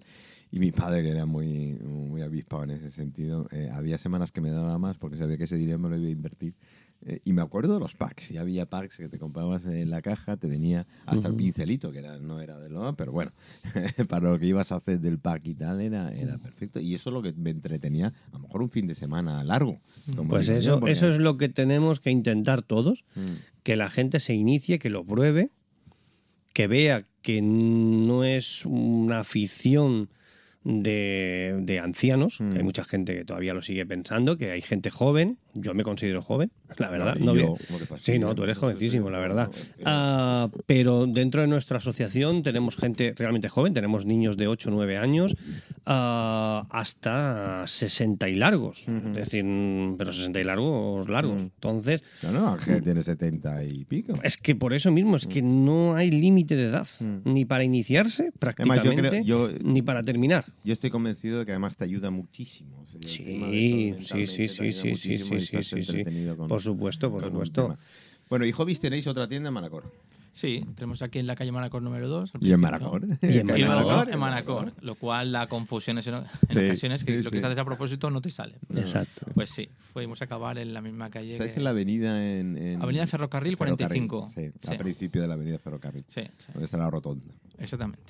Y 0.51 0.60
mi 0.60 0.72
padre, 0.72 1.03
que 1.03 1.10
era 1.10 1.25
muy, 1.25 1.74
muy 1.74 2.22
avispado 2.22 2.63
en 2.63 2.72
ese 2.72 2.91
sentido, 2.91 3.48
eh, 3.51 3.70
había 3.74 3.98
semanas 3.98 4.32
que 4.32 4.39
me 4.41 4.50
daba 4.50 4.77
más 4.77 4.98
porque 4.98 5.17
sabía 5.17 5.38
que 5.38 5.44
ese 5.44 5.58
dinero 5.58 5.77
me 5.79 5.89
lo 5.89 5.98
iba 5.98 6.08
a 6.08 6.12
invertir. 6.12 6.53
Eh, 7.06 7.20
y 7.25 7.32
me 7.34 7.42
acuerdo 7.44 7.75
de 7.75 7.80
los 7.80 7.94
packs. 7.94 8.32
Y 8.32 8.38
había 8.38 8.66
packs 8.66 8.98
que 8.98 9.08
te 9.08 9.20
comprabas 9.20 9.66
en 9.66 9.89
la 9.92 10.01
caja, 10.01 10.36
te 10.36 10.48
venía 10.48 10.88
hasta 11.06 11.27
el 11.27 11.36
pincelito, 11.36 11.92
que 11.92 12.00
era, 12.00 12.18
no 12.18 12.39
era 12.42 12.60
de 12.60 12.70
lo, 12.70 12.96
pero 12.96 13.12
bueno, 13.12 13.32
para 14.10 14.32
lo 14.32 14.39
que 14.39 14.48
ibas 14.48 14.72
a 14.72 14.77
hacer 14.77 15.00
del 15.00 15.20
pack 15.20 15.46
y 15.46 15.54
tal, 15.54 15.80
era, 15.80 16.12
era 16.12 16.38
perfecto. 16.39 16.80
Y 16.80 16.96
eso 16.96 17.10
es 17.10 17.13
lo 17.13 17.22
que 17.22 17.34
me 17.34 17.51
entretenía, 17.51 18.13
a 18.30 18.32
lo 18.34 18.39
mejor 18.39 18.62
un 18.63 18.70
fin 18.72 18.88
de 18.88 18.96
semana 18.96 19.44
largo. 19.44 19.80
como 20.16 20.27
Pues 20.30 20.48
yo, 20.48 20.56
eso, 20.56 20.80
porque- 20.80 20.92
eso 20.94 21.08
es 21.08 21.20
lo 21.20 21.38
que 21.38 21.50
tenemos 21.50 22.00
que 22.00 22.10
intentar 22.10 22.62
todos, 22.63 23.06
Mm. 23.16 23.22
que 23.63 23.75
la 23.75 23.89
gente 23.89 24.20
se 24.20 24.34
inicie, 24.34 24.80
que 24.80 24.89
lo 24.89 25.06
pruebe, 25.06 25.51
que 26.54 26.66
vea 26.68 27.06
que 27.22 27.42
no 27.44 28.24
es 28.24 28.66
una 28.66 29.20
afición 29.20 30.10
de, 30.63 31.60
de 31.62 31.80
ancianos, 31.80 32.39
que 32.39 32.44
hay 32.58 32.62
Mm. 32.62 32.66
mucha 32.66 32.84
gente 32.84 33.13
que 33.16 33.24
todavía 33.24 33.54
lo 33.54 33.62
sigue 33.62 33.86
pensando, 33.86 34.38
que 34.38 34.51
hay 34.51 34.62
gente 34.62 34.89
joven, 34.89 35.38
yo 35.62 35.74
me 35.74 35.84
considero 35.84 36.22
joven, 36.22 36.52
la 36.78 36.90
verdad. 36.90 37.16
no 37.18 37.36
yo, 37.36 37.54
vi- 37.56 37.66
¿cómo 37.68 37.80
te 37.80 37.86
pasa? 37.86 38.04
Sí, 38.04 38.20
no, 38.20 38.34
tú 38.36 38.44
eres 38.44 38.58
jovencísimo, 38.58 39.10
la 39.10 39.20
verdad. 39.20 39.50
Ah, 39.86 40.50
pero 40.66 41.06
dentro 41.08 41.42
de 41.42 41.48
nuestra 41.48 41.78
asociación 41.78 42.44
tenemos 42.44 42.76
gente 42.78 43.14
realmente 43.16 43.50
joven, 43.50 43.74
tenemos 43.74 44.06
niños 44.06 44.38
de 44.38 44.48
8 44.48 44.70
o 44.70 44.72
9 44.74 44.98
años 44.98 45.36
ah, 45.86 46.66
hasta 46.70 47.66
60 47.68 48.30
y 48.30 48.36
largos. 48.36 48.88
Es 48.88 49.14
decir, 49.16 49.44
mm, 49.44 49.98
pero 49.98 50.12
60 50.14 50.40
y 50.40 50.44
largos, 50.44 51.08
largos. 51.10 51.42
Entonces, 51.42 52.04
No, 52.24 52.32
no, 52.32 52.50
Ángel 52.50 52.84
tiene 52.84 53.04
70 53.04 53.64
y 53.64 53.86
pico. 53.86 54.14
es 54.24 54.38
que 54.38 54.56
por 54.56 54.74
eso 54.74 54.92
mismo, 54.92 55.16
es 55.16 55.28
que 55.28 55.42
no 55.42 55.96
hay 55.96 56.12
límite 56.12 56.56
de 56.56 56.66
edad, 56.66 56.88
ni 57.26 57.46
para 57.46 57.64
iniciarse 57.64 58.24
Además, 58.24 58.34
yo 58.34 58.40
prácticamente, 58.40 59.10
creo- 59.10 59.24
yo- 59.24 59.58
ni 59.64 59.82
para 59.82 60.04
terminar. 60.04 60.46
Yo 60.64 60.74
estoy 60.74 60.90
convencido 60.90 61.40
de 61.40 61.46
que 61.46 61.52
además 61.52 61.78
te 61.78 61.84
ayuda 61.84 62.10
muchísimo. 62.12 62.82
O 62.82 62.88
sea, 62.88 63.00
el 63.02 63.08
Sí, 63.08 63.94
sí, 64.04 64.28
sí, 64.28 64.48
sí, 64.48 64.72
sí, 64.72 64.96
sí, 64.96 65.18
sí, 65.20 65.40
sí, 65.48 65.63
sí. 65.63 65.75
entretenido 65.80 66.36
con- 66.38 66.48
Por 66.48 66.62
supuesto, 66.62 67.12
por 67.12 67.24
supuesto. 67.24 67.77
Bueno, 68.30 68.46
y 68.46 68.51
hobbies 68.51 68.80
tenéis 68.80 69.08
otra 69.08 69.27
tienda 69.27 69.48
en 69.50 69.54
Manacor. 69.54 69.92
Sí, 70.34 70.63
tenemos 70.75 71.01
aquí 71.01 71.18
en 71.18 71.25
la 71.25 71.34
calle 71.36 71.51
Manacor 71.51 71.82
número 71.82 72.08
2. 72.08 72.32
Y 72.42 72.51
en 72.51 72.60
Manacor. 72.60 73.01
Y 73.24 73.25
en 73.25 73.34
Y 73.34 73.38
en 73.39 73.46
Manacor. 73.48 73.68
Manacor, 73.86 74.10
en 74.13 74.20
Manacor, 74.20 74.74
lo 74.82 74.94
cual 74.94 75.32
la 75.32 75.48
confusión 75.48 75.98
es 75.98 76.06
en, 76.06 76.16
en 76.16 76.24
Sí, 76.50 76.60
ocasiones 76.66 77.04
que 77.04 77.18
sí, 77.18 77.24
lo 77.24 77.32
que 77.32 77.38
sí. 77.38 77.42
te 77.42 77.48
haces 77.48 77.58
a 77.58 77.66
propósito 77.66 78.12
no 78.12 78.22
te 78.22 78.30
sale. 78.30 78.54
Exacto. 78.75 79.25
Pues 79.34 79.50
sí, 79.50 79.68
fuimos 79.75 80.22
a 80.22 80.25
acabar 80.25 80.60
en 80.60 80.74
la 80.75 80.82
misma 80.82 81.10
calle. 81.10 81.32
Estáis 81.32 81.54
que- 81.54 81.58
en 81.60 81.63
la 81.63 81.72
avenida 81.72 82.24
en, 82.24 82.56
en- 82.56 82.84
Avenida 82.84 83.08
Ferrocarril 83.08 83.58
45. 83.58 84.30
Sí, 84.30 84.51
Sí. 84.62 84.70
al 84.70 84.77
principio 84.77 85.22
de 85.24 85.27
la 85.27 85.34
avenida 85.34 85.58
Ferrocarril. 85.58 86.06
Sí, 86.08 86.22
sí, 86.38 86.48
Donde 86.54 86.66
está 86.66 86.77
la 86.77 86.92
rotonda. 86.92 87.34
exactamente. 87.58 88.04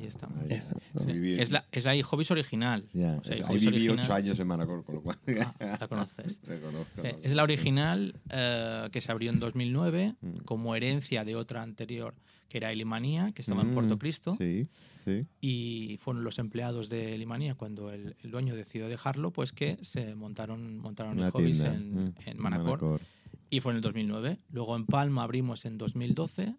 Ahí 0.00 0.06
estamos. 0.06 0.38
Ahí, 0.42 0.52
Eso. 0.52 0.76
Sí. 0.98 1.12
viví- 1.12 1.38
Es 1.40 1.50
la 1.52 1.64
es 1.72 1.86
ahí 1.86 2.02
Hobbies 2.02 2.30
original. 2.30 2.88
ya, 2.92 3.16
O 3.20 3.24
sea, 3.24 3.34
es- 3.36 3.40
ahí 3.42 3.46
Hobbies 3.46 3.60
viví 3.64 3.76
original- 3.88 4.00
ocho 4.04 4.14
años 4.14 4.40
en 4.40 4.46
Manacor, 4.46 4.84
con 4.84 4.94
lo 4.96 5.02
cual 5.02 5.18
Ah, 5.60 5.76
la 5.80 5.88
conoces. 5.88 6.38
Sí, 6.42 7.08
es 7.22 7.32
la 7.34 7.42
original 7.42 8.14
eh, 8.30 8.88
que 8.92 9.00
se 9.00 9.12
abrió 9.12 9.30
en 9.30 9.38
2009 9.40 10.14
Mm. 10.20 10.36
como 10.44 10.74
herencia 10.74 11.24
de 11.24 11.36
otra 11.36 11.62
anterior 11.62 12.14
que 12.48 12.58
era 12.58 12.72
Elimanía, 12.72 13.30
que 13.32 13.42
estaba 13.42 13.62
en 13.62 13.70
Mm, 13.70 13.74
Puerto 13.74 13.96
Cristo. 13.98 14.34
Sí, 14.36 14.66
sí. 15.04 15.24
y 15.40 15.98
fueron 16.02 16.24
los 16.24 16.38
empleados 16.40 16.88
de 16.88 17.16
Limanía 17.16 17.54
cuando 17.54 17.92
el, 17.92 18.16
el 18.24 18.30
dueño 18.32 18.56
decidió 18.56 18.88
dejarlo, 18.88 19.30
pues 19.32 19.52
que 19.52 19.78
se 19.82 20.16
montaron 20.16 20.76
montaron 20.78 21.18
el 21.20 21.30
Hobbies 21.30 21.60
tienda. 21.60 21.76
en, 21.76 22.04
mm, 22.06 22.14
en 22.26 22.42
Manacor, 22.42 23.00
y 23.50 23.60
fue 23.60 23.70
en 23.72 23.76
el 23.76 23.82
2009. 23.82 24.38
Luego 24.50 24.74
en 24.76 24.84
Palma 24.86 25.22
abrimos 25.22 25.64
en 25.64 25.78
2012 25.78 26.54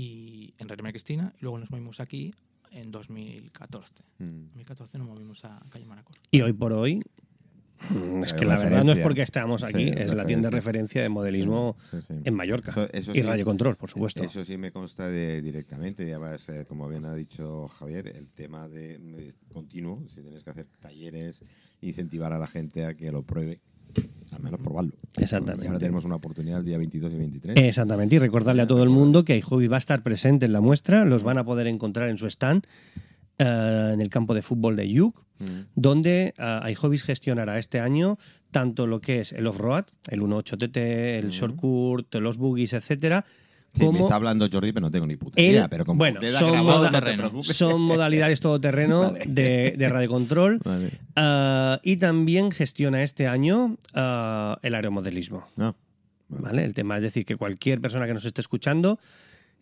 y 0.00 0.54
en 0.58 0.68
Reina 0.68 0.90
Cristina 0.90 1.32
y 1.38 1.42
luego 1.42 1.58
nos 1.58 1.70
movimos 1.70 2.00
aquí 2.00 2.34
en 2.70 2.90
2014. 2.90 3.92
Mm. 4.18 4.22
En 4.24 4.42
2014 4.46 4.98
nos 4.98 5.08
movimos 5.08 5.44
a 5.44 5.60
calle 5.68 5.84
Manacor. 5.84 6.16
Y 6.30 6.40
hoy 6.40 6.52
por 6.54 6.72
hoy, 6.72 7.02
mm, 7.90 8.22
es 8.24 8.32
que 8.32 8.44
la 8.44 8.56
verdad 8.56 8.84
no 8.84 8.92
es 8.92 8.98
porque 9.00 9.22
estamos 9.22 9.62
aquí, 9.62 9.88
Sí, 9.88 9.94
es 9.96 10.14
la 10.14 10.24
tienda 10.24 10.48
de 10.48 10.56
referencia. 10.56 11.02
de 11.02 11.08
modelismo 11.08 11.76
Sí, 11.90 11.98
sí. 12.06 12.14
en 12.24 12.34
Mallorca. 12.34 12.70
Eso- 12.70 12.88
eso 12.92 13.10
y 13.12 13.16
sí. 13.16 13.22
Radio 13.22 13.44
Control, 13.44 13.76
por 13.76 13.90
supuesto. 13.90 14.24
Eso 14.24 14.44
sí 14.44 14.56
me 14.56 14.72
consta 14.72 15.08
de, 15.08 15.42
directamente. 15.42 16.06
Y 16.06 16.10
además, 16.10 16.48
eh, 16.48 16.64
como 16.66 16.88
bien 16.88 17.04
ha 17.04 17.14
dicho 17.14 17.68
Javier, 17.68 18.08
el 18.08 18.28
tema 18.28 18.68
de, 18.68 18.98
de 18.98 19.34
continuo, 19.52 20.02
si 20.08 20.22
tienes 20.22 20.42
que 20.44 20.50
hacer 20.50 20.66
talleres, 20.80 21.42
incentivar 21.82 22.32
a 22.32 22.38
la 22.38 22.46
gente 22.46 22.86
a 22.86 22.94
que 22.94 23.10
lo 23.12 23.22
pruebe, 23.22 23.60
al 24.32 24.42
menos 24.42 24.60
probarlo. 24.60 24.92
Exactamente. 25.18 25.64
Y 25.64 25.68
ahora 25.68 25.78
tenemos 25.78 26.04
una 26.04 26.16
oportunidad 26.16 26.60
el 26.60 26.64
día 26.64 26.78
22 26.78 27.12
y 27.12 27.16
23. 27.16 27.58
Exactamente, 27.58 28.16
y 28.16 28.18
recordarle 28.18 28.62
a 28.62 28.66
todo 28.66 28.82
el 28.82 28.90
mundo 28.90 29.24
que 29.24 29.36
iHobby 29.36 29.66
va 29.66 29.76
a 29.76 29.78
estar 29.78 30.02
presente 30.02 30.46
en 30.46 30.52
la 30.52 30.60
muestra, 30.60 31.04
los 31.04 31.22
van 31.22 31.38
a 31.38 31.44
poder 31.44 31.66
encontrar 31.66 32.08
en 32.08 32.16
su 32.18 32.26
stand 32.26 32.64
eh, 33.38 33.90
en 33.94 34.00
el 34.00 34.08
campo 34.10 34.34
de 34.34 34.42
fútbol 34.42 34.76
de 34.76 34.88
Yuc, 34.88 35.20
Mm. 35.40 35.70
donde 35.74 36.34
uh, 36.38 36.68
iHobbies 36.68 37.02
gestionará 37.02 37.58
este 37.58 37.80
año 37.80 38.18
tanto 38.50 38.86
lo 38.86 39.00
que 39.00 39.20
es 39.20 39.32
el 39.32 39.46
off-road, 39.46 39.84
el 40.10 40.20
1.8TT, 40.20 40.76
el 41.18 41.30
shortcut, 41.30 42.14
los 42.16 42.36
boogies, 42.36 42.74
etcétera, 42.74 43.24
Sí, 43.78 43.88
me 43.88 44.00
está 44.00 44.16
hablando 44.16 44.48
Jordi, 44.52 44.72
pero 44.72 44.86
no 44.86 44.90
tengo 44.90 45.06
ni 45.06 45.16
puta 45.16 45.40
el- 45.40 45.50
idea. 45.52 45.68
Pero 45.68 45.84
como 45.84 45.98
bueno, 45.98 46.20
son 46.28 46.58
moda- 46.64 46.90
no 47.16 47.42
son 47.42 47.80
modalidades 47.80 48.40
todoterreno 48.40 49.12
Vale. 49.12 49.24
de, 49.26 49.74
de 49.78 49.88
Radio 49.88 50.08
Control. 50.08 50.58
Vale. 50.64 50.90
Ah, 51.16 51.80
y 51.84 51.96
también 51.96 52.50
gestiona 52.50 53.02
este 53.02 53.28
año 53.28 53.76
ah, 53.94 54.58
el 54.62 54.74
aeromodelismo. 54.74 55.46
No. 55.56 55.76
¿vale? 56.28 56.64
El 56.64 56.74
tema 56.74 56.96
es 56.96 57.02
decir 57.02 57.24
que 57.24 57.36
cualquier 57.36 57.80
persona 57.80 58.06
que 58.06 58.14
nos 58.14 58.24
esté 58.24 58.40
escuchando, 58.40 58.98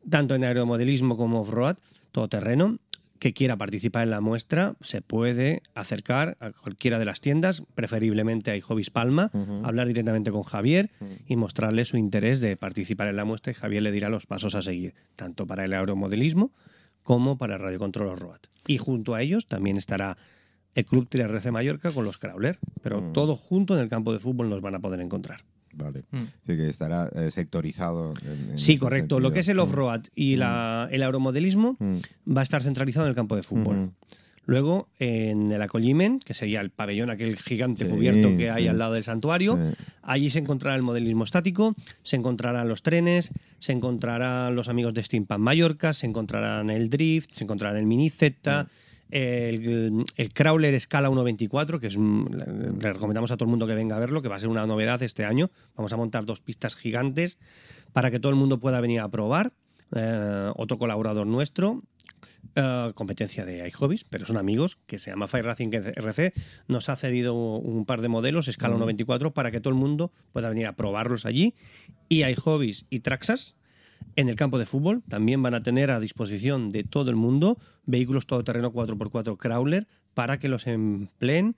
tanto 0.09 0.35
en 0.35 0.45
aeromodelismo 0.45 1.17
como 1.17 1.41
off-road, 1.41 1.77
todoterreno, 2.13 2.79
que 3.19 3.33
quiera 3.33 3.57
participar 3.57 4.05
en 4.05 4.11
la 4.11 4.21
muestra, 4.21 4.77
se 4.81 5.03
puede 5.03 5.63
acercar 5.75 6.37
a 6.41 6.53
cualquiera 6.53 6.99
de 6.99 7.05
las 7.05 7.21
tiendas, 7.21 7.63
preferiblemente 7.75 8.51
a 8.53 8.61
Hobbies 8.61 8.91
Palma, 8.91 9.31
hablar 9.65 9.87
directamente 9.89 10.31
con 10.31 10.43
Javier 10.45 10.91
y 11.27 11.37
mostrarle 11.37 11.85
su 11.85 11.97
interés 11.97 12.41
de 12.41 12.57
participar 12.57 13.09
en 13.09 13.17
la 13.17 13.25
muestra 13.25 13.51
y 13.51 13.55
Javier 13.55 13.83
le 13.83 13.93
dirá 13.93 14.09
los 14.09 14.27
pasos 14.27 14.55
a 14.55 14.63
seguir, 14.63 14.95
tanto 15.17 15.47
para 15.47 15.65
el 15.65 15.73
aeromodelismo 15.73 16.53
como 17.03 17.39
para 17.39 17.55
el 17.55 17.61
radiocontrol 17.61 18.09
off-road. 18.09 18.41
Y 18.67 18.79
junto 18.79 19.15
a 19.15 19.23
ellos 19.23 19.47
también 19.47 19.77
estará 19.79 20.17
el 20.75 20.85
Club 20.85 21.09
3RC 21.09 21.51
Mallorca 21.51 21.91
con 21.91 22.05
los 22.05 22.19
Crawler, 22.19 22.59
pero 22.83 23.01
Mm. 23.01 23.13
todo 23.13 23.35
junto 23.37 23.75
en 23.75 23.81
el 23.81 23.89
campo 23.89 24.13
de 24.13 24.21
fútbol 24.21 24.49
nos 24.51 24.61
van 24.61 24.75
a 24.75 24.79
poder 24.81 25.01
encontrar. 25.01 25.41
Vale. 25.79 26.05
Mm. 26.11 26.17
Sí, 26.47 26.57
que 26.57 26.69
estará 26.69 27.09
eh, 27.15 27.31
sectorizado. 27.31 28.13
en- 28.23 28.51
en 28.53 28.59
Sí, 28.59 28.77
correcto. 28.79 29.21
Lo 29.21 29.31
que 29.33 29.41
es 29.41 29.49
el 29.49 29.59
off-road 29.59 30.03
y 30.15 30.37
la- 30.37 30.89
el 30.91 31.03
aeromodelismo 31.03 31.77
Mm. 31.79 31.99
va 32.37 32.41
a 32.41 32.45
estar 32.45 32.63
centralizado 32.63 33.07
en 33.07 33.11
el 33.11 33.17
campo 33.17 33.37
de 33.37 33.43
fútbol. 33.43 33.93
Luego, 34.45 34.89
en 34.99 35.53
el 35.53 35.61
Acolliment, 35.61 36.25
que 36.25 36.33
sería 36.33 36.63
el 36.63 36.71
pabellón, 36.71 37.11
aquel 37.11 37.37
gigante 37.37 37.85
Sí, 37.85 37.91
cubierto 37.91 38.35
que 38.39 38.49
hay 38.51 38.63
sí. 38.63 38.69
al 38.69 38.79
lado 38.79 38.95
del 38.95 39.05
santuario, 39.05 39.59
Sí. 39.63 39.75
allí 40.03 40.31
se 40.31 40.39
encontrará 40.39 40.75
el 40.75 40.83
modelismo 40.83 41.25
estático, 41.25 41.75
se 42.03 42.17
encontrarán 42.17 42.67
los 42.67 42.83
trenes, 42.83 43.31
se 43.59 43.73
encontrarán 43.73 44.55
los 44.57 44.69
amigos 44.71 44.95
de 44.95 45.03
Steampunk 45.05 45.39
Mallorca, 45.39 45.93
se 45.93 46.07
encontrarán 46.07 46.71
el 46.71 46.89
Drift, 46.89 47.31
se 47.33 47.45
encontrarán 47.45 47.77
el 47.79 47.85
Mini 47.85 48.09
Z, 48.09 48.67
el, 49.11 50.05
el 50.17 50.33
Crawler 50.33 50.79
Scala 50.81 51.11
1.24, 51.11 51.79
que 51.81 51.87
es 51.89 51.97
un- 51.97 52.29
le 52.81 52.93
recomendamos 52.93 53.31
a 53.31 53.37
todo 53.37 53.45
el 53.47 53.51
mundo 53.51 53.67
que 53.67 53.75
venga 53.75 53.97
a 53.97 53.99
verlo, 53.99 54.23
que 54.23 54.29
va 54.29 54.37
a 54.37 54.39
ser 54.39 54.49
una 54.49 54.67
novedad 54.67 55.03
este 55.03 55.25
año. 55.25 55.51
Vamos 55.77 55.93
a 55.93 55.97
montar 55.97 56.25
dos 56.25 56.41
pistas 56.41 56.77
gigantes 56.77 57.39
para 57.93 58.11
que 58.11 58.21
todo 58.21 58.31
el 58.31 58.37
mundo 58.37 58.59
pueda 58.61 58.81
venir 58.81 59.01
a 59.01 59.09
probar. 59.09 59.53
Eh, 59.95 60.51
otro 60.57 60.77
colaborador 60.77 61.27
nuestro, 61.27 61.83
eh, 62.55 62.93
competencia 62.95 63.47
de 63.47 63.67
iHobbies, 63.69 64.05
pero 64.05 64.27
son 64.27 64.37
amigos, 64.37 64.79
que 64.87 64.99
se 64.99 65.11
llama 65.11 65.29
Fire 65.29 65.47
Racing 65.47 65.71
RC, 65.73 66.35
nos 66.67 66.91
ha 66.91 66.97
cedido 66.97 67.35
un 67.35 67.87
par 67.87 68.03
de 68.03 68.09
modelos, 68.09 68.49
escala 68.49 68.77
1.24, 68.77 69.33
para 69.33 69.51
que 69.51 69.61
todo 69.61 69.73
el 69.73 69.81
mundo 69.81 70.13
pueda 70.33 70.51
venir 70.51 70.67
a 70.67 70.77
probarlos 70.77 71.25
allí. 71.25 71.55
Y 72.11 72.23
iHobbies 72.25 72.85
y 72.91 73.01
Traxas, 73.01 73.55
en 74.17 74.29
el 74.29 74.37
campo 74.37 74.59
de 74.59 74.67
fútbol, 74.67 75.03
también 75.09 75.43
van 75.43 75.55
a 75.55 75.63
tener 75.63 75.91
a 75.91 76.01
disposición 76.01 76.71
de 76.71 76.85
todo 76.85 77.11
el 77.11 77.17
mundo 77.17 77.59
vehículos 77.87 78.27
todoterreno 78.27 78.73
4x4 78.73 79.37
Crawler 79.37 79.87
para 80.15 80.39
que 80.39 80.49
los 80.49 80.67
empleen 80.67 81.57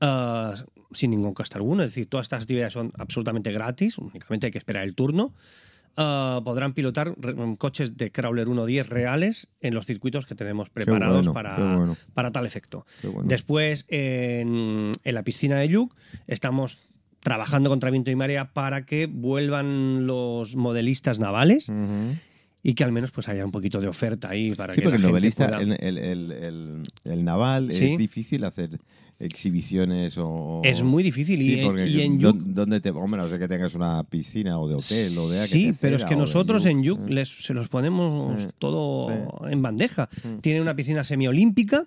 uh, 0.00 0.54
sin 0.92 1.10
ningún 1.10 1.34
coste 1.34 1.58
alguno. 1.58 1.82
Es 1.82 1.90
decir, 1.90 2.06
todas 2.06 2.24
estas 2.24 2.42
actividades 2.42 2.72
son 2.72 2.92
absolutamente 2.98 3.52
gratis, 3.52 3.98
únicamente 3.98 4.46
hay 4.46 4.52
que 4.52 4.58
esperar 4.58 4.84
el 4.84 4.94
turno. 4.94 5.32
Uh, 5.98 6.44
podrán 6.44 6.74
pilotar 6.74 7.14
coches 7.56 7.96
de 7.96 8.12
Crawler 8.12 8.46
1.10 8.46 8.84
reales 8.84 9.48
en 9.62 9.74
los 9.74 9.86
circuitos 9.86 10.26
que 10.26 10.34
tenemos 10.34 10.68
preparados 10.68 11.28
bueno, 11.28 11.32
para, 11.32 11.76
bueno. 11.78 11.96
para 12.12 12.30
tal 12.32 12.44
efecto. 12.44 12.84
Bueno. 13.02 13.22
Después, 13.24 13.86
en, 13.88 14.92
en 15.02 15.14
la 15.14 15.22
piscina 15.22 15.56
de 15.56 15.68
Yuc, 15.68 15.94
estamos 16.26 16.80
trabajando 17.26 17.68
contra 17.70 17.90
viento 17.90 18.12
y 18.12 18.14
marea 18.14 18.52
para 18.52 18.86
que 18.86 19.06
vuelvan 19.08 20.06
los 20.06 20.54
modelistas 20.54 21.18
navales 21.18 21.66
y 22.62 22.74
que 22.74 22.84
al 22.84 22.92
menos 22.92 23.10
pues 23.10 23.28
haya 23.28 23.44
un 23.44 23.50
poquito 23.50 23.80
de 23.80 23.88
oferta 23.88 24.28
ahí 24.28 24.54
para 24.54 24.72
Sí, 24.74 24.78
que 24.80 24.84
porque 24.84 24.98
la 25.00 25.04
el 25.06 25.10
novelista, 25.10 25.48
pueda- 25.48 25.60
el, 25.60 25.98
el- 25.98 26.82
el- 27.04 27.24
naval, 27.24 27.72
Sí. 27.72 27.86
es 27.86 27.98
difícil 27.98 28.44
hacer 28.44 28.78
exhibiciones 29.18 30.14
o... 30.18 30.60
Es 30.62 30.84
muy 30.84 31.02
difícil 31.02 31.42
y- 31.42 31.56
Sí, 31.56 31.60
porque 31.64 31.88
y 31.88 32.00
en 32.02 32.20
¿dó- 32.20 32.32
Yuc- 32.32 32.42
¿Dónde 32.44 32.80
te...? 32.80 32.90
Hombre, 32.90 33.20
no 33.20 33.28
sé 33.28 33.40
que 33.40 33.48
tengas 33.48 33.74
una 33.74 34.04
piscina 34.04 34.60
o 34.60 34.68
de 34.68 34.74
hotel 34.76 35.18
o 35.18 35.28
de 35.28 35.48
Sí, 35.48 35.72
pero 35.80 35.96
es 35.96 36.04
que 36.04 36.14
nosotros 36.14 36.64
en 36.66 36.84
Yuc 36.84 37.00
Eh. 37.08 37.10
les, 37.12 37.28
se 37.44 37.54
los 37.54 37.66
ponemos 37.68 38.46
todo 38.60 39.10
en 39.50 39.62
bandeja. 39.62 40.08
Mm. 40.22 40.38
Tiene 40.42 40.60
una 40.60 40.76
piscina 40.76 41.02
semiolímpica. 41.02 41.86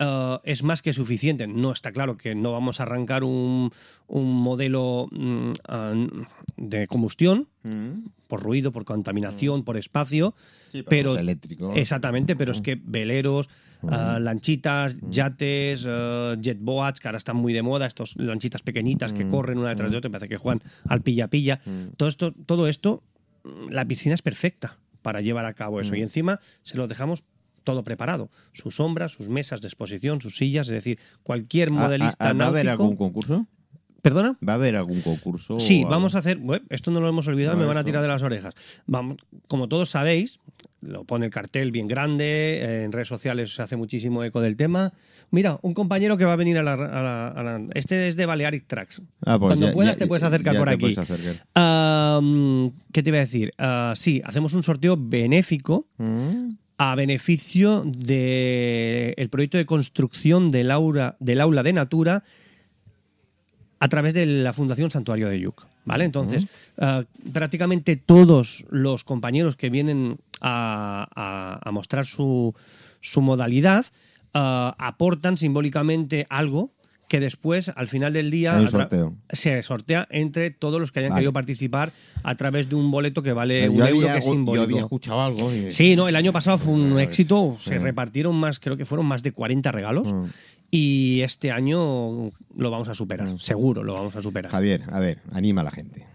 Eh, 0.00 0.38
es 0.44 0.62
más 0.64 0.82
que 0.82 0.92
suficiente. 0.92 1.46
No 1.46 1.70
está 1.70 1.92
claro 1.92 2.16
que 2.16 2.34
no 2.34 2.50
vamos 2.50 2.80
a 2.80 2.82
arrancar 2.82 3.22
un, 3.22 3.70
un 4.08 4.34
modelo 4.34 5.08
mm, 5.12 5.52
ah, 5.68 5.94
de 6.56 6.86
combustión 6.88 7.48
Mm. 7.62 8.08
por 8.26 8.42
ruido, 8.42 8.72
por 8.72 8.84
contaminación, 8.84 9.64
por 9.64 9.76
espacio. 9.76 10.34
Sí, 10.72 10.82
pero 10.82 11.18
eléctrico. 11.18 11.72
Exactamente, 11.74 12.34
pero 12.34 12.52
es 12.52 12.60
que 12.62 12.80
veleros, 12.82 13.50
ah, 13.82 14.18
lanchitas, 14.20 14.96
yates, 15.10 15.84
ah, 15.86 16.36
jetboats, 16.40 17.00
que 17.00 17.08
ahora 17.08 17.18
están 17.18 17.36
muy 17.36 17.52
de 17.52 17.62
moda, 17.62 17.86
estos 17.86 18.16
lanchitas 18.16 18.62
pequeñitas 18.62 19.12
que 19.12 19.28
corren 19.28 19.58
una 19.58 19.70
detrás 19.70 19.92
de 19.92 19.98
otra, 19.98 20.10
parece 20.10 20.28
que 20.28 20.36
juegan 20.38 20.62
al 20.88 21.02
pilla-pilla. 21.02 21.60
Todo 21.96 22.08
esto, 22.08 22.32
todo 22.32 22.66
esto, 22.66 23.02
mm, 23.44 23.70
la 23.70 23.84
piscina 23.84 24.14
es 24.14 24.22
perfecta 24.22 24.78
para 25.02 25.20
llevar 25.20 25.44
a 25.44 25.52
cabo 25.52 25.80
eso. 25.80 25.94
Y 25.94 26.02
encima 26.02 26.40
se 26.62 26.78
lo 26.78 26.88
dejamos 26.88 27.24
todo 27.64 27.84
preparado. 27.84 28.30
Sus 28.52 28.76
sombras, 28.76 29.12
sus 29.12 29.28
mesas 29.28 29.60
de 29.60 29.68
exposición, 29.68 30.20
sus 30.20 30.36
sillas, 30.36 30.68
es 30.68 30.74
decir, 30.74 30.98
cualquier 31.22 31.68
Ah, 31.68 31.72
modelista 31.72 32.30
ah, 32.30 32.32
¿Va 32.34 32.44
a 32.44 32.48
haber 32.48 32.68
algún 32.68 32.96
concurso? 32.96 33.46
¿Perdona? 34.02 34.38
¿Va 34.46 34.54
a 34.54 34.56
haber 34.56 34.76
algún 34.76 35.02
concurso? 35.02 35.58
Sí, 35.60 35.84
vamos 35.84 36.14
a 36.14 36.18
hacer. 36.20 36.38
bueno, 36.38 36.64
esto 36.70 36.90
no 36.90 37.00
lo 37.00 37.08
hemos 37.10 37.28
olvidado, 37.28 37.56
No, 37.56 37.60
me 37.60 37.66
van 37.68 37.76
a 37.76 37.84
tirar 37.84 38.00
de 38.00 38.08
las 38.08 38.22
orejas. 38.22 38.54
Vamos, 38.86 39.16
como 39.46 39.68
todos 39.68 39.90
sabéis, 39.90 40.38
lo 40.80 41.04
pone 41.04 41.26
el 41.26 41.30
cartel 41.30 41.70
bien 41.70 41.86
grande, 41.86 42.24
eh, 42.62 42.84
en 42.84 42.92
redes 42.92 43.08
sociales 43.08 43.54
se 43.54 43.60
hace 43.60 43.76
muchísimo 43.76 44.24
eco 44.24 44.40
del 44.40 44.56
tema. 44.56 44.94
Mira, 45.30 45.58
un 45.60 45.74
compañero 45.74 46.16
que 46.16 46.24
va 46.24 46.32
a 46.32 46.36
venir 46.36 46.56
a 46.56 46.62
la. 46.62 46.72
a 46.72 46.76
la- 47.02 47.28
a 47.28 47.42
la- 47.42 47.66
este 47.74 48.08
es 48.08 48.16
de 48.16 48.24
Balearic 48.24 48.66
Tracks. 48.66 49.02
Ah, 49.26 49.38
pues 49.38 49.50
Cuando 49.50 49.66
ya- 49.66 49.72
puedas 49.74 49.92
ya- 49.96 49.98
te 49.98 50.06
puedes 50.06 50.22
acercar 50.22 50.56
por 50.56 50.68
te 50.68 50.74
aquí. 50.76 50.80
puedes 50.80 50.96
acercar. 50.96 51.46
Ah, 51.54 52.20
¿Qué 52.92 53.02
te 53.02 53.10
iba 53.10 53.18
a 53.18 53.20
decir? 53.20 53.52
Ah, 53.58 53.92
sí, 53.96 54.22
hacemos 54.24 54.54
un 54.54 54.62
sorteo 54.62 54.96
benéfico 54.98 55.88
Mm. 55.98 56.48
A 56.82 56.94
beneficio 56.94 57.82
del 57.84 59.28
proyecto 59.28 59.58
de 59.58 59.66
construcción 59.66 60.48
del 60.48 60.70
aula, 60.70 61.16
del 61.20 61.42
aula 61.42 61.62
de 61.62 61.74
Natura 61.74 62.24
a 63.80 63.88
través 63.88 64.14
de 64.14 64.24
la 64.24 64.54
Fundación 64.54 64.90
Santuario 64.90 65.28
de 65.28 65.40
Yuc. 65.40 65.66
¿Vale? 65.84 66.04
Entonces, 66.04 66.46
ah, 66.78 67.02
prácticamente 67.34 67.96
todos 67.96 68.64
los 68.70 69.04
compañeros 69.04 69.56
que 69.56 69.68
vienen 69.68 70.18
a, 70.40 71.06
a- 71.14 71.68
a 71.68 71.72
mostrar 71.72 72.06
su, 72.06 72.54
su 73.02 73.20
modalidad 73.20 73.84
ah, 74.32 74.74
aportan 74.78 75.36
simbólicamente 75.36 76.26
algo 76.30 76.70
que 77.10 77.18
después, 77.18 77.72
al 77.74 77.88
final 77.88 78.12
del 78.12 78.30
día, 78.30 78.68
sorteo. 78.68 79.16
se 79.30 79.60
sortea 79.64 80.06
entre 80.12 80.52
todos 80.52 80.80
los 80.80 80.92
que 80.92 81.00
hayan 81.00 81.10
Vale. 81.10 81.18
querido 81.18 81.32
participar 81.32 81.92
a 82.22 82.36
través 82.36 82.68
de 82.68 82.76
un 82.76 82.92
boleto 82.92 83.20
que 83.22 83.32
vale 83.32 83.64
Yo 83.64 83.72
un 83.72 83.82
euro, 83.82 84.06
que 84.06 84.18
es 84.18 84.24
yo 84.26 84.30
simbólico. 84.30 84.62
había 84.62 84.80
escuchado 84.80 85.20
algo. 85.20 85.52
y- 85.52 85.72
Sí, 85.72 85.96
no, 85.96 86.06
el 86.06 86.14
año 86.14 86.32
pasado 86.32 86.56
fue 86.56 86.72
un 86.72 86.92
Pues, 86.92 87.08
éxito. 87.08 87.56
Se 87.58 87.80
repartieron 87.80 88.36
más, 88.36 88.60
creo 88.60 88.76
que 88.76 88.84
fueron 88.84 89.06
más 89.06 89.24
de 89.24 89.32
40 89.32 89.72
regalos. 89.72 90.12
Mm. 90.12 90.24
Y 90.70 91.22
este 91.22 91.50
año 91.50 92.30
lo 92.56 92.70
vamos 92.70 92.86
a 92.88 92.94
superar. 92.94 93.28
Seguro 93.40 93.82
lo 93.82 93.94
vamos 93.94 94.14
a 94.14 94.22
superar. 94.22 94.52
Javier, 94.52 94.82
a 94.92 95.00
ver, 95.00 95.18
anima 95.32 95.62
a 95.62 95.64
la 95.64 95.72
gente 95.72 96.06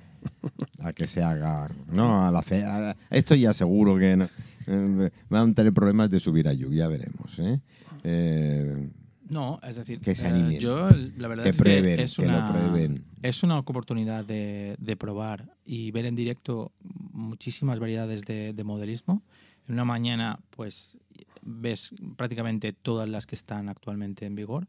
a 0.80 0.94
que 0.94 1.08
se 1.08 1.22
haga. 1.22 1.68
No, 1.92 2.26
a 2.26 2.32
la 2.32 2.42
fe. 2.42 2.64
a- 2.64 2.96
esto 3.10 3.36
ya 3.36 3.54
seguro 3.54 3.98
que 3.98 4.16
no- 4.16 4.30
eh, 4.68 5.10
van 5.30 5.52
a 5.52 5.54
tener 5.54 5.74
problemas 5.74 6.10
de 6.10 6.22
subir 6.22 6.48
a 6.48 6.54
Yuc, 6.54 6.72
ya 6.72 6.88
veremos. 6.88 7.38
¿eh? 7.40 7.60
Eh, 8.06 8.88
No, 9.30 9.60
es 9.64 9.76
decir, 9.76 10.00
Que 10.02 10.14
se 10.14 10.28
eh, 10.28 10.60
yo 10.60 10.90
la 11.18 11.28
verdad 11.28 11.44
Que 11.44 11.50
es 11.50 11.58
prueben, 11.58 11.96
que 11.98 12.04
es 12.04 12.16
que 12.16 12.24
lo 12.24 12.30
una, 12.30 12.52
prueben. 12.52 13.06
es 13.22 13.44
una 13.44 13.58
oportunidad 13.60 14.24
de, 14.24 14.76
de 14.78 14.96
probar 14.96 15.56
y 15.66 15.92
ver 15.92 16.06
en 16.06 16.16
directo 16.16 16.72
muchísimas 17.12 17.80
variedades 17.80 18.22
de, 18.24 18.54
de 18.54 18.64
modelismo. 18.64 19.24
En 19.68 19.74
una 19.74 19.86
mañana, 19.86 20.40
pues 20.52 20.98
ves 21.42 21.94
prácticamente 22.18 22.74
todas 22.74 23.10
las 23.10 23.26
que 23.26 23.36
están 23.36 23.70
actualmente 23.70 24.26
en 24.26 24.36
vigor. 24.36 24.68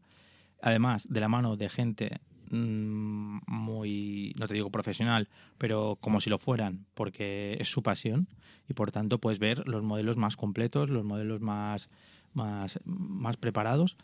Además, 0.62 1.06
de 1.10 1.20
la 1.20 1.28
mano 1.28 1.56
de 1.56 1.68
gente 1.68 2.20
mm, 2.50 3.38
muy, 3.46 4.32
no 4.38 4.48
te 4.48 4.54
digo 4.54 4.70
profesional, 4.70 5.28
pero 5.58 5.98
como 6.00 6.20
si 6.20 6.30
lo 6.30 6.38
fueran, 6.38 6.86
porque 6.94 7.56
es 7.60 7.68
su 7.68 7.82
pasión 7.82 8.28
y 8.68 8.74
por 8.74 8.90
tanto 8.90 9.18
puedes 9.18 9.38
ver 9.38 9.68
los 9.68 9.84
modelos 9.84 10.16
más 10.16 10.36
completos, 10.36 10.88
los 10.88 11.04
modelos 11.04 11.40
más, 11.42 11.88
más, 12.32 12.80
más 12.84 13.36
preparados 13.36 13.96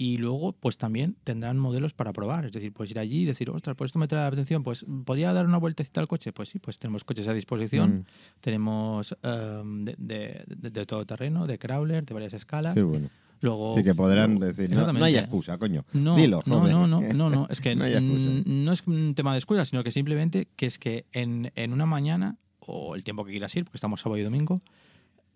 y 0.00 0.16
luego 0.18 0.52
pues 0.52 0.78
también 0.78 1.16
tendrán 1.24 1.58
modelos 1.58 1.92
para 1.92 2.12
probar, 2.12 2.44
es 2.46 2.52
decir, 2.52 2.72
puedes 2.72 2.92
ir 2.92 3.00
allí 3.00 3.22
y 3.22 3.24
decir, 3.24 3.50
ostras, 3.50 3.74
pues 3.76 3.88
esto 3.88 3.98
me 3.98 4.06
trae 4.06 4.22
la 4.22 4.28
atención, 4.28 4.62
pues 4.62 4.86
podría 5.04 5.32
dar 5.32 5.44
una 5.46 5.56
vueltecita 5.58 6.00
al 6.00 6.06
coche, 6.06 6.32
pues 6.32 6.48
sí, 6.50 6.60
pues 6.60 6.78
tenemos 6.78 7.02
coches 7.02 7.26
a 7.26 7.34
disposición, 7.34 7.90
Mm. 7.90 8.04
tenemos 8.40 9.16
em, 9.22 9.84
de, 9.84 9.94
de, 9.98 10.44
de- 10.46 10.70
de 10.70 10.86
todo 10.86 11.04
terreno, 11.04 11.46
de 11.48 11.58
crawler, 11.58 12.04
de 12.06 12.14
varias 12.14 12.32
escalas, 12.34 12.74
qué 12.74 12.82
bueno. 12.82 13.08
luego... 13.40 13.76
Sí, 13.76 13.82
que 13.82 13.94
podrán 13.94 14.38
decir, 14.38 14.70
no, 14.72 14.92
no 14.92 15.04
hay 15.04 15.16
excusa, 15.16 15.58
coño. 15.58 15.84
No, 15.92 16.14
Dilo, 16.16 16.42
no, 16.46 16.60
joder. 16.60 16.74
no, 16.74 16.86
no, 16.86 17.00
no, 17.00 17.28
no, 17.30 17.46
es 17.50 17.60
que 17.60 17.74
No 17.76 17.84
no 18.46 18.72
es 18.72 18.86
un 18.86 19.14
tema 19.16 19.32
de 19.32 19.38
excusa, 19.38 19.64
sino 19.64 19.82
que 19.82 19.90
simplemente 19.90 20.46
que 20.54 20.66
es 20.66 20.78
que 20.78 21.06
en, 21.12 21.50
en 21.56 21.72
una 21.72 21.86
mañana, 21.86 22.36
o 22.60 22.94
el 22.94 23.02
tiempo 23.02 23.24
que 23.24 23.32
quieras 23.32 23.54
ir, 23.56 23.64
porque 23.64 23.78
estamos 23.78 24.00
sábado 24.00 24.18
y 24.20 24.22
domingo, 24.22 24.62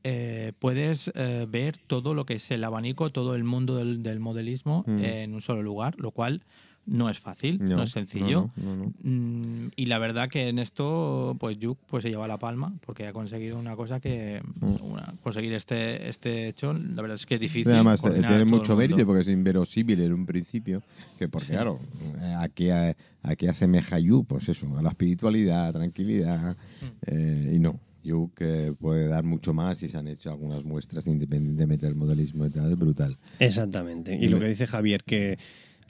eh, 0.05 0.53
puedes 0.59 1.11
eh, 1.15 1.47
ver 1.49 1.77
todo 1.79 2.15
lo 2.15 2.25
que 2.27 2.35
es 2.35 2.51
el 2.51 2.65
abanico, 2.65 3.11
todo 3.11 3.35
el 3.35 3.45
mundo 3.45 3.77
del, 3.77 4.03
del 4.03 4.21
modelismo 4.21 4.85
Mm. 4.87 4.99
en 5.05 5.35
un 5.35 5.41
solo 5.41 5.63
lugar, 5.63 5.95
lo 5.99 6.11
cual 6.11 6.43
no 6.85 7.09
es 7.09 7.21
fácil, 7.21 7.61
no, 7.61 7.81
es 7.85 7.91
sencillo. 7.93 8.49
no, 8.57 8.75
no, 8.77 8.77
no. 8.87 8.93
Mm, 9.05 9.71
y 9.77 9.87
la 9.87 9.99
verdad 9.99 10.29
que 10.29 10.49
en 10.49 10.59
esto, 10.59 11.37
pues 11.39 11.57
Yuk 11.61 11.79
pues, 11.87 12.03
se 12.03 12.11
lleva 12.11 12.27
la 12.27 12.39
palma, 12.39 12.73
porque 12.85 13.07
ha 13.07 13.13
conseguido 13.13 13.57
una 13.57 13.77
cosa 13.77 14.01
que. 14.01 14.43
una- 14.61 15.15
conseguir 15.23 15.53
este, 15.53 16.09
este 16.09 16.49
hecho, 16.49 16.73
la 16.73 17.01
verdad 17.01 17.15
es 17.15 17.25
que 17.25 17.37
es 17.37 17.41
difícil. 17.41 17.73
Además, 17.73 18.05
eh, 18.05 18.11
tiene 18.27 18.45
mucho 18.47 18.75
mérito 18.75 19.07
porque 19.07 19.21
es 19.21 19.29
inverosímil 19.29 20.01
en 20.01 20.13
un 20.13 20.27
principio. 20.27 20.83
Que 21.21 21.29
porque, 21.29 21.47
Sí. 21.47 21.53
claro, 21.53 21.79
eh, 22.21 22.35
¿a 22.37 22.49
qué, 22.49 22.73
a, 22.73 22.97
a 23.23 23.37
qué 23.37 23.49
asemeja 23.49 24.01
Yu? 24.01 24.25
Pues 24.25 24.49
eso, 24.49 24.67
a 24.77 24.83
la 24.83 24.89
espiritualidad, 24.91 25.73
tranquilidad. 25.73 26.57
Mm. 26.81 26.85
eh, 27.07 27.53
y 27.55 27.59
no. 27.61 27.79
Yu 28.03 28.31
que 28.35 28.75
puede 28.79 29.07
dar 29.07 29.25
mucho 29.25 29.55
más 29.55 29.83
y 29.83 29.89
se 29.89 29.97
han 29.99 30.09
hecho 30.09 30.31
algunas 30.31 30.65
muestras 30.65 31.07
independientemente 31.07 31.87
del 31.87 31.95
modelismo 31.95 32.47
y 32.47 32.51
tal, 32.51 32.75
brutal. 32.77 33.17
Exactamente. 33.39 34.15
Y 34.21 34.29
lo 34.29 34.39
que 34.41 34.47
dice 34.49 34.67
Javier, 34.67 35.03
que 35.05 35.39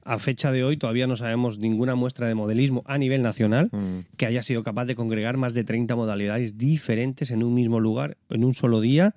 a 0.04 0.18
fecha 0.18 0.50
de 0.50 0.64
hoy 0.64 0.76
todavía 0.76 1.06
no 1.06 1.14
sabemos 1.16 1.58
ninguna 1.58 1.94
muestra 1.94 2.26
de 2.26 2.34
modelismo 2.34 2.82
a 2.86 2.98
nivel 2.98 3.22
nacional 3.22 3.68
Mm. 3.72 4.16
que 4.16 4.26
haya 4.26 4.42
sido 4.42 4.62
capaz 4.64 4.86
de 4.86 4.96
congregar 4.96 5.36
más 5.36 5.54
de 5.54 5.62
30 5.64 5.94
modalidades 5.96 6.58
diferentes 6.58 7.30
en 7.30 7.42
un 7.44 7.54
mismo 7.54 7.78
lugar, 7.78 8.16
en 8.28 8.44
un 8.44 8.52
solo 8.54 8.80
día, 8.80 9.14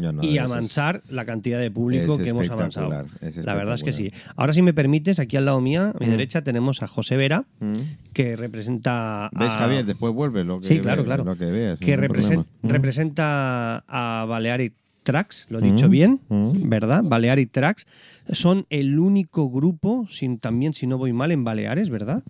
no, 0.00 0.22
y 0.22 0.36
es- 0.38 0.42
amansar 0.44 1.02
la 1.08 1.24
cantidad 1.24 1.58
de 1.60 1.70
público 1.70 2.14
es 2.16 2.22
que 2.22 2.28
hemos 2.30 2.48
avanzado. 2.50 2.90
La 2.90 3.54
verdad 3.54 3.74
es 3.74 3.82
que 3.84 3.92
sí. 3.92 4.10
Ahora, 4.36 4.52
si 4.52 4.62
me 4.62 4.72
permites, 4.72 5.18
aquí 5.18 5.36
al 5.36 5.44
lado 5.44 5.60
mía, 5.60 5.92
a 5.94 5.98
mi 5.98 6.06
Mm. 6.06 6.10
derecha, 6.10 6.42
tenemos 6.42 6.82
a 6.82 6.88
José 6.88 7.16
Vera, 7.16 7.44
Mm. 7.60 7.72
que 8.12 8.36
representa. 8.36 9.30
¿Ves, 9.32 9.48
a- 9.50 9.58
Javier? 9.58 9.84
Después 9.86 10.12
vuelve 10.12 10.44
lo 10.44 10.60
que 10.60 10.66
Sí, 10.66 10.78
claro, 10.80 11.02
veas, 11.02 11.06
claro. 11.06 11.24
Lo 11.24 11.36
que 11.36 11.44
veas. 11.46 11.78
que. 11.78 11.96
Mm. 11.96 12.68
representa 12.68 13.84
a 13.88 14.24
Balearic 14.28 14.74
Tracks, 15.02 15.46
lo 15.48 15.58
he 15.60 15.62
dicho 15.62 15.88
Mm, 15.88 15.90
bien, 15.90 16.20
mm. 16.28 16.68
¿verdad? 16.68 17.02
Balearic 17.04 17.50
Tracks 17.50 17.86
son 18.30 18.66
el 18.68 18.98
único 18.98 19.48
grupo, 19.50 20.06
sin, 20.10 20.38
también 20.38 20.74
si 20.74 20.86
no 20.86 20.98
voy 20.98 21.12
mal, 21.12 21.30
en 21.32 21.44
Baleares, 21.44 21.88
¿verdad? 21.88 22.22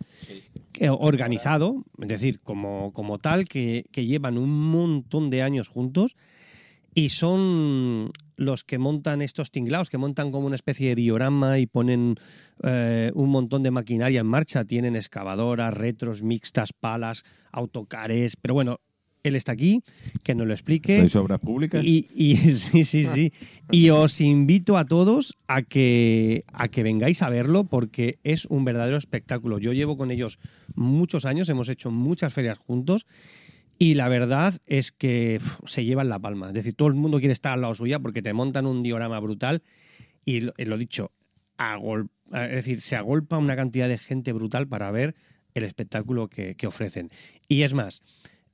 Que- 0.73 0.91
organizado, 0.91 1.85
es 2.01 2.07
decir, 2.09 2.39
como, 2.41 2.93
como 2.93 3.19
tal, 3.19 3.47
que, 3.47 3.87
que 3.91 4.07
llevan 4.07 4.39
un 4.39 4.71
montón 4.71 5.29
de 5.31 5.43
años 5.43 5.67
juntos 5.69 6.15
y 6.95 7.11
son 7.11 8.11
los 8.37 8.65
que 8.65 8.79
montan 8.79 9.21
estos 9.23 9.51
tinglaos, 9.51 9.91
que 9.91 9.99
montan 9.99 10.31
como 10.31 10.47
una 10.47 10.57
especie 10.57 10.89
de 10.89 10.95
diorama 10.97 11.59
y 11.59 11.67
ponen 11.67 12.17
eh, 12.63 13.11
un 13.15 13.31
montón 13.31 13.63
de 13.63 13.71
maquinaria 13.71 14.21
en 14.21 14.27
marcha. 14.27 14.65
Tienen 14.65 14.97
excavadoras, 14.97 15.75
retros, 15.75 16.23
mixtas, 16.23 16.73
palas, 16.73 17.25
autocares. 17.53 18.37
Pero 18.37 18.55
bueno, 18.55 18.81
él 19.25 19.35
está 19.37 19.53
aquí, 19.53 19.83
que 20.23 20.35
nos 20.35 20.47
lo 20.47 20.53
explique. 20.55 20.99
¿Sois 21.01 21.17
obras 21.17 21.41
públicas? 21.41 21.85
Y, 21.85 22.07
y- 22.15 22.37
sí, 22.37 22.85
sí, 22.85 23.05
sí. 23.05 23.33
Y 23.71 23.91
os 23.91 24.21
invito 24.21 24.77
a 24.79 24.85
todos 24.87 25.37
a 25.49 25.63
que, 25.63 26.45
a 26.53 26.69
que 26.69 26.83
vengáis 26.83 27.23
a 27.23 27.29
verlo 27.29 27.65
porque 27.65 28.19
es 28.23 28.47
un 28.47 28.65
verdadero 28.65 28.97
espectáculo. 28.97 29.59
Yo 29.59 29.73
llevo 29.73 29.97
con 29.97 30.11
ellos 30.11 30.39
muchos 30.75 31.25
años, 31.27 31.49
hemos 31.49 31.69
hecho 31.69 31.91
muchas 31.91 32.33
ferias 32.33 32.59
juntos 32.59 33.05
y 33.79 33.95
la 33.95 34.09
verdad 34.09 34.55
es 34.67 34.91
que 34.93 35.39
uf, 35.41 35.61
se 35.67 35.85
llevan 35.85 36.09
la 36.09 36.19
palma. 36.19 36.49
Es 36.49 36.55
decir, 36.55 36.75
todo 36.75 36.89
el 36.89 36.95
mundo 36.95 37.19
quiere 37.19 37.33
estar 37.33 37.53
al 37.53 37.61
lado 37.61 37.75
suya 37.75 37.99
porque 38.01 38.23
te 38.23 38.33
montan 38.33 38.67
un 38.67 38.83
diorama 38.83 39.19
brutal 39.21 39.63
y 40.25 40.41
lo, 40.41 40.53
lo 40.57 40.77
dicho, 40.79 41.13
agol- 41.57 42.11
es 42.33 42.51
decir, 42.51 42.81
se 42.81 42.97
agolpa 42.97 43.39
una 43.39 43.57
cantidad 43.57 43.89
de 43.89 43.99
gente 43.99 44.33
brutal 44.33 44.67
para 44.69 44.91
ver 44.91 45.15
el 45.55 45.65
espectáculo 45.65 46.29
que, 46.29 46.55
que 46.55 46.67
ofrecen. 46.67 47.09
Y 47.49 47.63
es 47.63 47.73
más, 47.75 48.03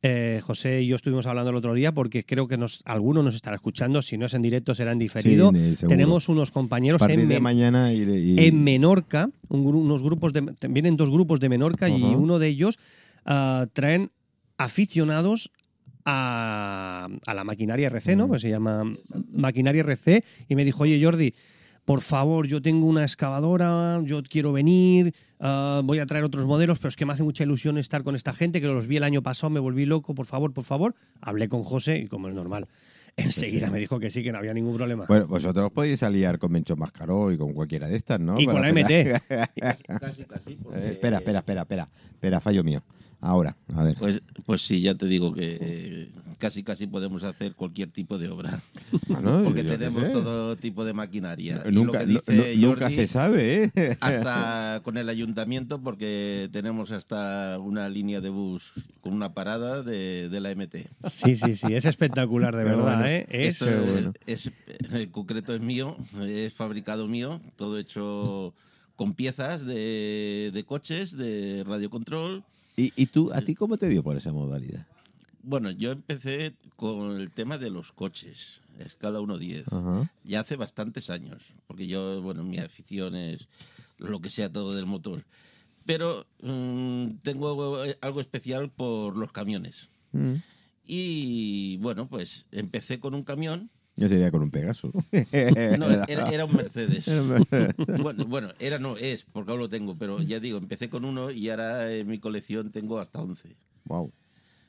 eh, 0.02 0.40
José 0.42 0.82
y 0.82 0.86
yo 0.88 0.96
estuvimos 0.96 1.26
hablando 1.26 1.50
el 1.50 1.56
otro 1.56 1.72
día 1.74 1.92
porque 1.92 2.24
creo 2.24 2.46
que 2.46 2.56
nos, 2.58 2.82
alguno 2.84 3.22
nos 3.22 3.34
estará 3.34 3.56
escuchando, 3.56 4.02
si 4.02 4.16
no 4.18 4.26
es 4.26 4.34
en 4.34 4.42
directo 4.42 4.74
será 4.74 4.92
en 4.92 4.98
diferido. 4.98 5.50
Sí. 5.52 5.86
Tenemos 5.88 6.28
unos 6.28 6.50
compañeros 6.50 7.00
en, 7.02 7.20
de 7.28 7.34
Men- 7.34 7.42
mañana 7.42 7.92
y, 7.92 8.02
y- 8.02 8.46
en 8.46 8.62
Menorca, 8.62 9.30
un 9.48 9.66
unos 9.66 10.02
grupos 10.02 10.32
de, 10.34 10.54
vienen 10.68 10.96
dos 10.96 11.10
grupos 11.10 11.40
de 11.40 11.48
Menorca 11.48 11.88
y 11.88 12.02
uno 12.14 12.38
de 12.38 12.48
ellos 12.48 12.78
ah, 13.24 13.66
traen 13.72 14.10
aficionados 14.58 15.50
a, 16.04 17.08
a 17.26 17.34
la 17.34 17.44
maquinaria 17.44 17.88
RC, 17.88 18.16
¿no? 18.16 18.26
Mm. 18.26 18.28
Pues 18.28 18.42
se 18.42 18.50
llama 18.50 18.84
maquinaria 19.32 19.80
RC 19.82 20.22
y 20.48 20.54
me 20.54 20.64
dijo, 20.64 20.82
oye 20.82 21.02
Jordi, 21.02 21.34
por 21.84 22.00
favor, 22.00 22.46
yo 22.46 22.62
tengo 22.62 22.86
una 22.86 23.02
excavadora, 23.02 24.00
yo 24.04 24.22
quiero 24.22 24.52
venir, 24.52 25.14
ah, 25.40 25.82
voy 25.84 25.98
a 25.98 26.06
traer 26.06 26.24
otros 26.24 26.46
modelos, 26.46 26.78
pero 26.78 26.88
es 26.88 26.96
que 26.96 27.04
me 27.06 27.12
hace 27.12 27.22
mucha 27.22 27.44
ilusión 27.44 27.76
estar 27.78 28.02
con 28.04 28.16
esta 28.16 28.32
gente, 28.32 28.60
que 28.60 28.66
los 28.66 28.86
vi 28.86 28.96
el 28.96 29.02
año 29.04 29.22
pasado, 29.22 29.50
me 29.50 29.60
volví 29.60 29.84
loco, 29.86 30.14
por 30.14 30.26
favor, 30.26 30.52
por 30.52 30.64
favor. 30.64 30.94
Hablé 31.20 31.48
con 31.48 31.62
José 31.62 31.98
y 31.98 32.06
como 32.06 32.28
es 32.28 32.34
normal, 32.34 32.68
enseguida 33.16 33.70
me 33.70 33.78
dijo 33.78 33.98
que 34.00 34.08
sí, 34.10 34.22
que 34.22 34.32
no 34.32 34.38
había 34.38 34.54
ningún 34.54 34.76
problema. 34.76 35.04
Bueno, 35.06 35.26
vosotros 35.26 35.70
podéis 35.72 36.02
aliar 36.02 36.38
con 36.38 36.52
Mencho 36.52 36.74
Mascaró 36.76 37.30
y 37.32 37.36
con 37.38 37.52
cualquiera 37.52 37.86
de 37.88 37.96
estas, 37.96 38.18
¿no? 38.20 38.38
y 38.40 38.46
con 38.46 38.60
la 38.62 38.72
MT. 38.72 39.22
Casi, 39.60 39.82
casi, 39.84 40.24
casi, 40.24 40.54
porque- 40.56 40.78
Eh, 40.80 40.88
espera, 40.92 41.18
espera, 41.18 41.38
espera, 41.40 41.62
espera. 41.62 41.88
Espera, 42.12 42.40
fallo 42.40 42.64
mío. 42.64 42.82
Ahora, 43.26 43.56
a 43.74 43.82
ver. 43.84 43.96
Pues, 43.98 44.20
pues 44.44 44.60
sí, 44.60 44.82
ya 44.82 44.94
te 44.94 45.06
digo 45.06 45.32
que 45.32 45.56
eh, 45.58 46.10
casi 46.36 46.62
casi 46.62 46.86
podemos 46.86 47.24
hacer 47.24 47.54
cualquier 47.54 47.88
tipo 47.90 48.18
de 48.18 48.28
obra. 48.28 48.60
Bueno, 49.08 49.40
Porque 49.44 49.64
tenemos 49.64 50.12
todo 50.12 50.56
tipo 50.56 50.84
de 50.84 50.92
maquinaria. 50.92 51.62
Y 51.66 51.72
Nunca, 51.72 52.00
lo 52.00 52.06
que 52.06 52.12
no- 52.12 52.20
dice 52.20 52.34
no- 52.60 52.68
nunca 52.68 52.80
Jordi, 52.82 52.94
se 52.96 53.06
sabe, 53.06 53.64
¿eh? 53.74 53.96
Hasta 54.00 54.82
con 54.84 54.98
el 54.98 55.08
ayuntamiento, 55.08 55.80
porque 55.80 56.50
tenemos 56.52 56.90
hasta 56.90 57.58
una 57.60 57.88
línea 57.88 58.20
de 58.20 58.28
bus 58.28 58.74
con 59.00 59.14
una 59.14 59.32
parada 59.32 59.82
de, 59.82 60.28
de 60.28 60.40
la 60.40 60.50
MT. 60.54 60.76
Sí, 61.08 61.34
sí, 61.34 61.54
sí, 61.54 61.72
es 61.74 61.86
espectacular, 61.86 62.54
de 62.54 62.64
verdad, 62.64 62.96
bueno. 62.98 63.06
¿eh? 63.06 63.26
Es, 63.30 63.62
Esto 63.62 63.64
Qué 63.64 63.80
es, 63.80 63.92
bueno. 63.92 64.12
es- 64.26 64.50
en 64.92 65.10
concreto 65.10 65.54
es 65.54 65.62
mío, 65.62 65.96
es 66.20 66.52
fabricado 66.52 67.08
mío, 67.08 67.40
todo 67.56 67.78
hecho 67.78 68.52
con 68.96 69.14
piezas 69.14 69.64
de, 69.64 70.50
de 70.52 70.64
coches, 70.64 71.16
de 71.16 71.64
radiocontrol. 71.66 72.44
¿Y, 72.76 72.92
y 72.96 73.06
tú, 73.06 73.32
a 73.32 73.40
ti 73.40 73.54
cómo 73.54 73.76
te 73.76 73.88
dio 73.88 74.02
por 74.02 74.16
esa 74.16 74.32
modalidad? 74.32 74.86
Bueno, 75.42 75.70
yo 75.70 75.92
empecé 75.92 76.54
con 76.76 77.20
el 77.20 77.30
tema 77.30 77.58
de 77.58 77.70
los 77.70 77.92
coches, 77.92 78.62
escala 78.78 79.20
1.10, 79.20 79.64
Ajá. 79.70 80.10
ya 80.24 80.40
hace 80.40 80.56
bastantes 80.56 81.10
años, 81.10 81.44
porque 81.66 81.86
yo, 81.86 82.22
bueno, 82.22 82.42
mi 82.44 82.58
afición 82.58 83.14
es 83.14 83.48
lo 83.98 84.20
que 84.20 84.30
sea 84.30 84.50
todo 84.50 84.74
del 84.74 84.86
motor. 84.86 85.24
Pero 85.84 86.26
mm, 86.40 87.16
tengo 87.22 87.78
algo, 88.00 88.20
especial 88.20 88.70
por 88.70 89.16
los 89.16 89.32
camiones. 89.32 89.90
Mm. 90.12 90.34
Y 90.86 91.76
bueno, 91.78 92.08
pues 92.08 92.46
empecé 92.50 92.98
con 93.00 93.14
un 93.14 93.22
camión. 93.22 93.70
Yo 93.96 94.08
sería 94.08 94.30
con 94.30 94.42
un 94.42 94.50
Pegaso. 94.50 94.90
No, 95.78 95.90
era, 95.90 96.04
era 96.32 96.44
un 96.44 96.54
Mercedes. 96.56 97.06
Bueno, 98.02 98.24
bueno, 98.26 98.48
era 98.58 98.78
no, 98.78 98.96
es, 98.96 99.24
porque 99.32 99.52
aún 99.52 99.60
lo 99.60 99.68
tengo, 99.68 99.96
pero 99.96 100.20
ya 100.20 100.40
digo, 100.40 100.58
empecé 100.58 100.88
con 100.90 101.04
uno 101.04 101.30
y 101.30 101.48
ahora 101.50 101.92
en 101.92 102.06
mi 102.08 102.18
colección 102.18 102.70
tengo 102.70 102.98
hasta 102.98 103.20
11. 103.20 103.56
wow. 103.84 104.12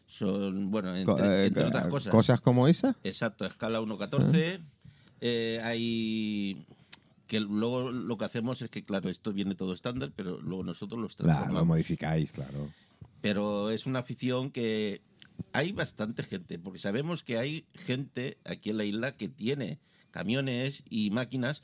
Son, 0.07 0.69
bueno, 0.69 0.89
Co- 1.05 1.13
entre, 1.17 1.27
eh, 1.43 1.45
entre 1.47 1.63
otras 1.65 1.85
co- 1.87 2.11
cosas. 2.11 2.39
como 2.41 2.67
esa? 2.67 2.95
Exacto, 3.03 3.45
escala 3.45 3.81
1.14. 3.81 4.59
Eh, 5.21 5.59
hay 5.63 6.63
que 7.25 7.39
luego 7.39 7.89
lo 7.91 8.15
que 8.17 8.25
hacemos 8.25 8.61
es 8.61 8.69
que, 8.69 8.83
claro, 8.85 9.09
esto 9.09 9.33
viene 9.33 9.55
todo 9.55 9.73
estándar, 9.73 10.11
pero 10.15 10.39
luego 10.39 10.63
nosotros 10.63 11.01
los 11.01 11.15
Claro, 11.15 11.29
transformamos. 11.31 11.61
lo 11.61 11.65
modificáis, 11.65 12.31
claro. 12.31 12.69
pero 13.21 13.71
es 13.71 13.87
una 13.87 13.97
afición 13.99 14.51
que 14.51 15.01
hay 15.55 15.71
bastante 15.71 16.23
gente, 16.23 16.59
porque 16.59 16.79
sabemos 16.79 17.23
que 17.23 17.37
hay 17.37 17.65
gente 17.73 18.37
aquí 18.45 18.69
en 18.71 18.77
la 18.77 18.85
isla 18.85 19.11
que 19.17 19.27
tiene 19.29 19.79
camiones 20.11 20.83
y 20.89 21.09
máquinas, 21.11 21.61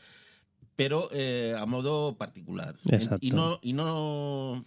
pero 0.76 1.10
eh, 1.12 1.56
a 1.58 1.66
modo 1.66 2.16
particular. 2.18 2.76
Exacto. 2.90 3.20
Y 3.26 3.32
no, 3.32 3.60
y 3.62 3.74
no 3.74 4.66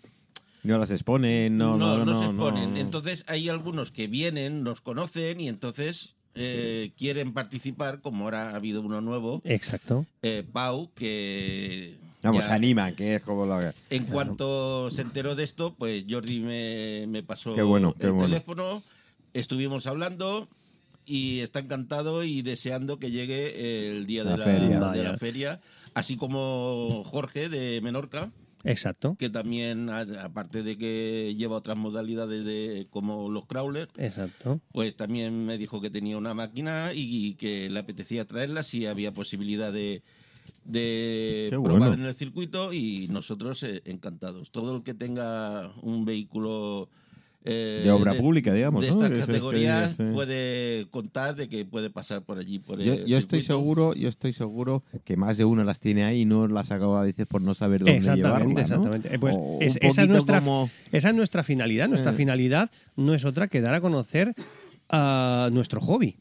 No 0.63 0.79
las 0.79 0.91
exponen, 0.91 1.57
no, 1.59 1.77
no, 1.77 2.05
no. 2.05 2.15
se 2.15 2.27
no, 2.27 2.31
exponen. 2.31 2.75
no. 2.75 2.81
Entonces 2.81 3.25
hay 3.29 3.49
algunos 3.49 3.91
que 3.91 4.07
vienen, 4.07 4.63
nos 4.63 4.81
conocen 4.81 5.41
y 5.41 5.49
entonces 5.49 6.15
eh, 6.35 6.93
quieren 6.97 7.33
participar, 7.33 8.01
como 8.01 8.25
ahora 8.25 8.51
ha 8.51 8.57
habido 8.57 8.81
uno 8.81 9.01
nuevo, 9.01 9.41
Exacto. 9.45 10.07
eh, 10.23 10.45
Pau, 10.51 10.91
que... 10.95 11.97
Vamos, 12.23 12.41
ya- 12.41 12.49
se 12.49 12.55
animan, 12.55 12.95
que 12.97 13.17
es 13.17 13.23
como 13.23 13.45
lo 13.45 13.61
que... 13.61 13.71
en 13.91 14.05
cuanto 14.07 14.91
se 14.91 15.03
enteró 15.03 15.35
de 15.35 15.45
esto, 15.45 15.75
pues 15.75 16.05
Jordi 16.09 16.41
me, 16.41 17.05
me 17.07 17.23
pasó 17.23 17.55
Qué 17.55 17.61
bueno, 17.63 17.95
qué 17.99 18.07
el 18.07 18.13
bueno. 18.13 18.29
teléfono, 18.29 18.83
estuvimos 19.35 19.87
hablando 19.87 20.49
y 21.07 21.41
está 21.41 21.59
encantado 21.59 22.25
y 22.25 22.41
deseando 22.41 22.99
que 22.99 23.11
llegue 23.11 23.91
el 23.91 24.07
día 24.07 24.25
La 24.25 24.31
de 24.33 24.39
la, 24.39 24.45
feria. 24.47 24.69
de 24.69 24.79
Vaya. 24.79 25.03
la 25.03 25.19
feria, 25.19 25.61
así 25.93 26.17
como 26.17 27.05
Jorge 27.05 27.51
de 27.51 27.81
Menorca, 27.83 28.33
Exacto. 28.67 29.15
que 29.19 29.29
también, 29.29 29.91
aparte 29.91 30.63
de 30.63 30.79
que 30.79 31.35
lleva 31.37 31.57
otras 31.57 31.77
modalidades 31.77 32.47
de 32.47 32.87
como 32.89 33.29
los 33.29 33.45
crawlers, 33.45 33.93
Exacto. 33.99 34.61
pues 34.73 34.97
también 34.97 35.45
me 35.45 35.59
dijo 35.59 35.83
que 35.83 35.91
tenía 35.91 36.17
una 36.17 36.33
máquina 36.33 36.93
y 36.95 37.35
que 37.35 37.69
le 37.69 37.79
apetecía 37.81 38.25
traerla 38.25 38.63
si 38.63 38.87
había 38.87 39.13
posibilidad 39.13 39.71
de, 39.71 40.03
de 40.65 41.49
Qué 41.51 41.57
probar 41.63 41.79
bueno. 41.91 41.95
en 41.95 42.05
el 42.05 42.15
circuito 42.15 42.73
y 42.73 43.09
nosotros 43.09 43.63
eh, 43.65 43.83
encantados. 43.85 44.51
Todo 44.51 44.75
el 44.77 44.83
que 44.83 44.95
tenga 44.95 45.71
un 45.83 46.07
vehículo 46.07 46.89
eh, 47.47 47.83
De 47.85 47.91
obra 47.91 48.15
pública, 48.15 48.53
digamos, 48.55 48.81
de 48.83 48.89
¿no? 48.89 48.95
estas 48.95 49.11
Eso 49.11 49.19
es 49.21 49.27
que 49.27 49.33
categorías 49.33 49.97
sí. 49.97 50.03
puede 50.15 50.87
contar 50.91 51.35
de 51.37 51.49
que 51.49 51.65
puede 51.67 51.91
pasar 51.91 52.23
por 52.23 52.39
allí 52.39 52.59
por 52.59 52.79
Yo, 52.81 52.95
el 52.95 53.05
yo 53.05 53.19
estoy 53.19 53.41
circuito. 53.43 53.61
seguro, 53.61 53.95
yo 53.95 54.09
estoy 54.09 54.33
seguro 54.33 54.83
que 55.05 55.17
más 55.19 55.37
de 55.37 55.45
uno 55.45 55.63
las 55.63 55.79
tiene 55.79 56.05
ahí 56.05 56.23
y 56.23 56.25
no 56.25 56.49
las 56.49 56.71
acaba 56.71 57.03
a 57.03 57.05
veces 57.05 57.27
por 57.27 57.43
no 57.43 57.55
saber 57.55 57.81
dónde 57.81 57.97
Exactamente, 57.99 58.63
llevarlas, 58.63 58.71
¿no? 58.71 58.77
exactamente. 58.77 59.15
Eh, 59.15 59.19
pues 59.19 59.37
es- 59.61 59.79
esa, 59.83 60.03
es 60.05 60.09
nuestra, 60.09 60.41
como- 60.41 60.71
esa 60.91 61.11
es 61.11 61.15
nuestra 61.15 61.43
finalidad. 61.43 61.89
Nuestra 61.89 62.13
Eh. 62.13 62.15
finalidad 62.15 62.71
no 62.97 63.15
es 63.15 63.25
otra 63.27 63.47
que 63.49 63.61
dar 63.61 63.75
a 63.75 63.81
conocer 63.83 64.35
a 64.89 65.51
nuestro 65.53 65.81
hobby. 65.81 66.17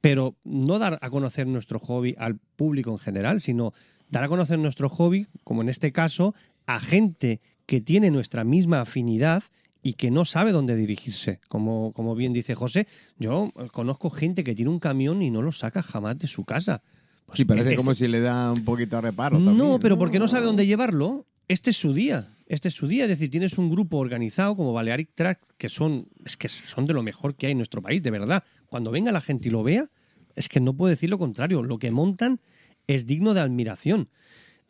Pero 0.00 0.34
no 0.44 0.78
dar 0.78 0.98
a 1.02 1.10
conocer 1.10 1.46
nuestro 1.46 1.78
hobby 1.78 2.14
al 2.18 2.38
público 2.56 2.90
en 2.90 2.98
general, 2.98 3.40
sino 3.40 3.72
dar 4.08 4.24
a 4.24 4.28
conocer 4.28 4.58
nuestro 4.58 4.88
hobby, 4.88 5.26
como 5.44 5.62
en 5.62 5.68
este 5.68 5.92
caso, 5.92 6.34
a 6.66 6.80
gente 6.80 7.40
que 7.66 7.80
tiene 7.80 8.10
nuestra 8.10 8.42
misma 8.42 8.80
afinidad 8.80 9.42
y 9.82 9.94
que 9.94 10.10
no 10.10 10.24
sabe 10.24 10.52
dónde 10.52 10.76
dirigirse. 10.76 11.40
Como, 11.48 11.92
como 11.92 12.14
bien 12.14 12.32
dice 12.32 12.54
José, 12.54 12.86
yo 13.18 13.52
eh, 13.58 13.68
conozco 13.72 14.10
gente 14.10 14.44
que 14.44 14.54
tiene 14.54 14.70
un 14.70 14.78
camión 14.78 15.22
y 15.22 15.30
no 15.30 15.42
lo 15.42 15.52
saca 15.52 15.82
jamás 15.82 16.18
de 16.18 16.26
su 16.26 16.44
casa. 16.44 16.82
Pues 17.26 17.38
Sí, 17.38 17.44
parece 17.44 17.70
es- 17.72 17.76
como 17.76 17.94
si 17.94 18.08
le 18.08 18.20
da 18.20 18.52
un 18.52 18.64
poquito 18.64 18.96
de 18.96 19.02
reparo. 19.02 19.38
no, 19.38 19.52
también, 19.56 19.78
pero 19.80 19.98
porque 19.98 20.18
no 20.18 20.28
sabe 20.28 20.46
dónde 20.46 20.66
llevarlo, 20.66 21.26
este 21.48 21.70
es 21.70 21.76
su 21.76 21.92
día. 21.94 22.36
Este 22.46 22.68
es 22.68 22.74
su 22.74 22.88
día. 22.88 23.04
Es 23.04 23.10
decir, 23.10 23.30
tienes 23.30 23.58
un 23.58 23.70
grupo 23.70 23.98
organizado 23.98 24.56
como 24.56 24.72
Balearic 24.72 25.10
Track, 25.14 25.40
que 25.56 25.68
son, 25.68 26.08
es 26.24 26.36
que 26.36 26.48
son 26.48 26.84
de 26.84 26.92
lo 26.94 27.02
mejor 27.02 27.36
que 27.36 27.46
hay 27.46 27.52
en 27.52 27.58
nuestro 27.58 27.80
país, 27.80 28.02
de 28.02 28.10
verdad. 28.10 28.42
Cuando 28.68 28.90
venga 28.90 29.12
la 29.12 29.20
gente 29.20 29.48
y 29.48 29.50
lo 29.52 29.62
vea, 29.62 29.88
es 30.34 30.48
que 30.48 30.58
no 30.60 30.74
puedo 30.76 30.90
decir 30.90 31.08
lo 31.10 31.18
contrario. 31.18 31.62
Lo 31.62 31.78
que 31.78 31.90
montan 31.92 32.40
es 32.88 33.06
digno 33.06 33.34
de 33.34 33.40
admiración. 33.40 34.08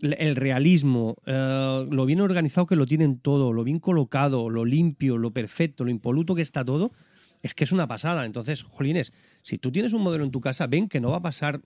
El 0.02 0.36
realismo, 0.36 1.16
eh, 1.26 1.86
lo 1.90 2.06
bien 2.06 2.20
organizado 2.20 2.66
que 2.66 2.76
lo 2.76 2.86
tienen 2.86 3.18
todo, 3.18 3.52
lo 3.52 3.64
bien 3.64 3.80
colocado, 3.80 4.48
lo 4.48 4.64
limpio, 4.64 5.18
lo 5.18 5.32
perfecto, 5.32 5.84
lo 5.84 5.90
impoluto 5.90 6.34
que 6.34 6.42
está 6.42 6.64
todo, 6.64 6.92
es 7.42 7.54
que 7.54 7.64
es 7.64 7.72
una 7.72 7.86
pasada. 7.86 8.24
Entonces, 8.24 8.62
jolines, 8.62 9.12
si 9.42 9.58
tú 9.58 9.70
tienes 9.70 9.92
un 9.92 10.02
modelo 10.02 10.24
en 10.24 10.30
tu 10.30 10.40
casa, 10.40 10.66
ven 10.66 10.88
que 10.88 11.00
no 11.00 11.10
va 11.10 11.18
a 11.18 11.22
pasar 11.22 11.60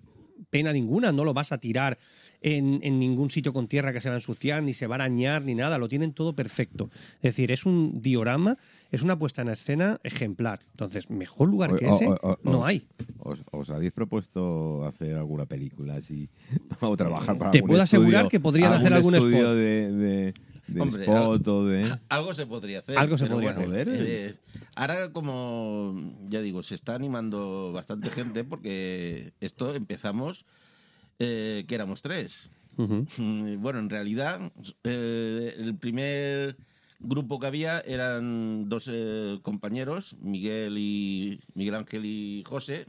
pena 0.50 0.72
ninguna, 0.72 1.12
no 1.12 1.24
lo 1.24 1.34
vas 1.34 1.52
a 1.52 1.58
tirar 1.58 1.98
en, 2.40 2.80
en 2.82 2.98
ningún 2.98 3.30
sitio 3.30 3.52
con 3.52 3.68
tierra 3.68 3.92
que 3.92 4.00
se 4.00 4.08
va 4.10 4.14
a 4.16 4.18
ensuciar, 4.18 4.62
ni 4.62 4.74
se 4.74 4.86
va 4.86 4.96
a 4.96 4.98
arañar, 4.98 5.42
ni 5.44 5.54
nada, 5.54 5.78
lo 5.78 5.88
tienen 5.88 6.12
todo 6.12 6.34
perfecto. 6.34 6.90
Es 7.16 7.22
decir, 7.36 7.50
es 7.52 7.64
un 7.66 8.02
diorama, 8.02 8.58
es 8.90 9.02
una 9.02 9.18
puesta 9.18 9.42
en 9.42 9.48
escena 9.48 9.98
ejemplar. 10.04 10.60
Entonces, 10.72 11.08
mejor 11.08 11.48
lugar 11.48 11.74
que 11.76 11.86
O- 11.86 11.94
ese 11.94 12.06
o- 12.08 12.38
no 12.42 12.64
hay. 12.66 12.86
¿Os, 13.20 13.42
os 13.50 13.70
habéis 13.70 13.92
propuesto 13.92 14.84
hacer 14.86 15.14
alguna 15.16 15.46
película 15.46 15.94
así? 15.96 16.28
o 16.80 16.96
trabajar 16.96 17.38
para 17.38 17.50
Te 17.50 17.58
algún 17.58 17.68
puedo 17.70 17.82
asegurar 17.82 18.22
estudio- 18.26 18.30
que 18.30 18.40
podrían 18.40 18.72
hacer 18.74 18.92
algún 18.92 19.14
estudio 19.14 19.38
spot. 19.38 19.56
de, 19.56 19.92
de, 19.92 20.34
de 20.66 20.80
Hombre, 20.80 21.02
spot 21.02 21.48
o 21.48 21.64
de... 21.66 21.98
Algo 22.08 22.34
se 22.34 22.46
podría 22.46 22.78
hacer. 22.78 22.98
Algo 22.98 23.18
se 23.18 23.26
podría 23.26 23.52
bueno, 23.52 23.70
hacer. 23.70 23.88
eh, 23.90 24.34
ahora, 24.76 25.12
como 25.12 25.94
ya 26.26 26.40
digo, 26.40 26.62
se 26.62 26.74
está 26.74 26.94
animando 26.94 27.72
bastante 27.72 28.10
gente 28.10 28.44
porque 28.44 29.32
esto 29.40 29.74
empezamos 29.74 30.44
eh, 31.18 31.64
que 31.66 31.74
éramos 31.74 32.02
tres. 32.02 32.50
Mm, 32.76 33.60
Bueno, 33.60 33.78
en 33.78 33.90
realidad, 33.90 34.40
eh, 34.82 35.54
el 35.58 35.76
primer 35.76 36.56
grupo 36.98 37.38
que 37.38 37.46
había 37.46 37.80
eran 37.80 38.68
dos 38.68 38.88
eh, 38.90 39.38
compañeros, 39.42 40.16
Miguel 40.20 40.76
y 40.78 41.40
Miguel 41.54 41.74
Ángel 41.76 42.04
y 42.04 42.42
José, 42.46 42.86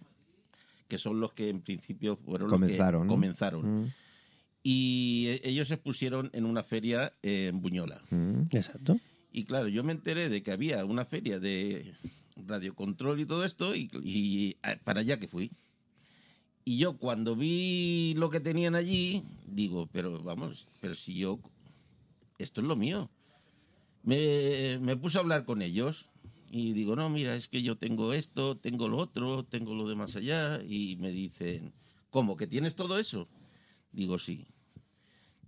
que 0.88 0.98
son 0.98 1.20
los 1.20 1.34
que 1.34 1.50
en 1.50 1.62
principio 1.62 2.16
fueron 2.16 2.50
Comenzaron, 2.50 3.02
los 3.02 3.08
que 3.08 3.16
comenzaron. 3.16 3.82
Mm, 3.84 3.94
Y 4.68 5.28
eh, 5.28 5.42
ellos 5.44 5.68
se 5.68 5.78
pusieron 5.78 6.32
en 6.34 6.44
una 6.44 6.64
feria 6.64 7.14
en 7.22 7.62
Buñola. 7.62 8.02
mm. 8.10 8.48
Exacto. 8.52 9.00
Y 9.32 9.44
claro, 9.44 9.68
yo 9.68 9.84
me 9.84 9.92
enteré 9.92 10.28
de 10.28 10.42
que 10.42 10.52
había 10.52 10.84
una 10.86 11.06
feria 11.06 11.40
de 11.40 11.94
radiocontrol 12.36 13.20
y 13.20 13.26
todo 13.28 13.46
esto, 13.46 13.76
y, 13.76 13.92
y 14.04 14.58
a- 14.64 14.76
para 14.84 15.02
allá 15.02 15.20
que 15.20 15.28
fui. 15.28 15.52
Y 16.64 16.78
yo 16.78 16.98
cuando 16.98 17.36
vi 17.36 18.16
lo 18.18 18.32
que 18.32 18.40
tenían 18.40 18.74
allí, 18.74 19.22
digo, 19.46 19.88
pero 19.92 20.24
vamos, 20.24 20.68
pero 20.82 20.96
si 20.96 21.14
yo, 21.14 21.40
esto 22.40 22.62
es 22.62 22.66
lo 22.68 22.76
mío. 22.76 23.12
Me, 24.02 24.80
me 24.82 24.96
puse 24.98 25.18
a 25.18 25.22
hablar 25.22 25.46
con 25.46 25.62
ellos 25.62 26.06
y 26.50 26.74
digo, 26.74 26.96
no, 26.96 27.10
mira, 27.12 27.36
es 27.36 27.48
que 27.48 27.62
yo 27.62 27.76
tengo 27.78 28.14
esto, 28.14 28.58
tengo 28.58 28.88
lo 28.88 28.98
otro, 28.98 29.44
tengo 29.44 29.76
lo 29.76 29.88
de 29.88 29.96
más 29.96 30.16
allá. 30.16 30.60
Y 30.68 30.96
me 30.98 31.12
dicen, 31.12 31.72
¿cómo? 32.10 32.36
¿Que 32.36 32.48
tienes 32.48 32.76
todo 32.76 32.98
eso? 32.98 33.28
Digo, 33.92 34.18
sí. 34.18 34.48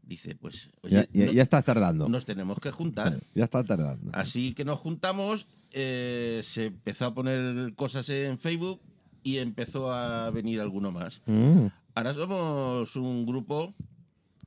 Dice, 0.08 0.36
pues, 0.36 0.70
Ya, 0.84 1.00
oye, 1.02 1.10
ya, 1.14 1.32
ya 1.34 1.44
estás 1.44 1.66
tardando. 1.66 2.08
nos 2.08 2.24
tenemos 2.26 2.58
que 2.60 2.72
juntar. 2.72 3.20
Ya 3.36 3.44
está 3.44 3.64
tardando. 3.64 4.10
Así 4.14 4.54
que 4.54 4.64
nos 4.64 4.80
juntamos, 4.80 5.48
eh, 5.74 6.40
se 6.44 6.68
empezó 6.68 7.06
a 7.08 7.14
poner 7.14 7.74
cosas 7.76 8.08
en 8.10 8.38
Facebook 8.40 8.80
y 9.24 9.38
empezó 9.38 9.92
a 9.92 10.30
venir 10.32 10.62
alguno 10.62 10.92
más. 10.94 11.22
Mm. 11.26 11.66
Ahora 11.94 12.14
somos 12.14 12.96
un 12.96 13.26
grupo 13.26 13.74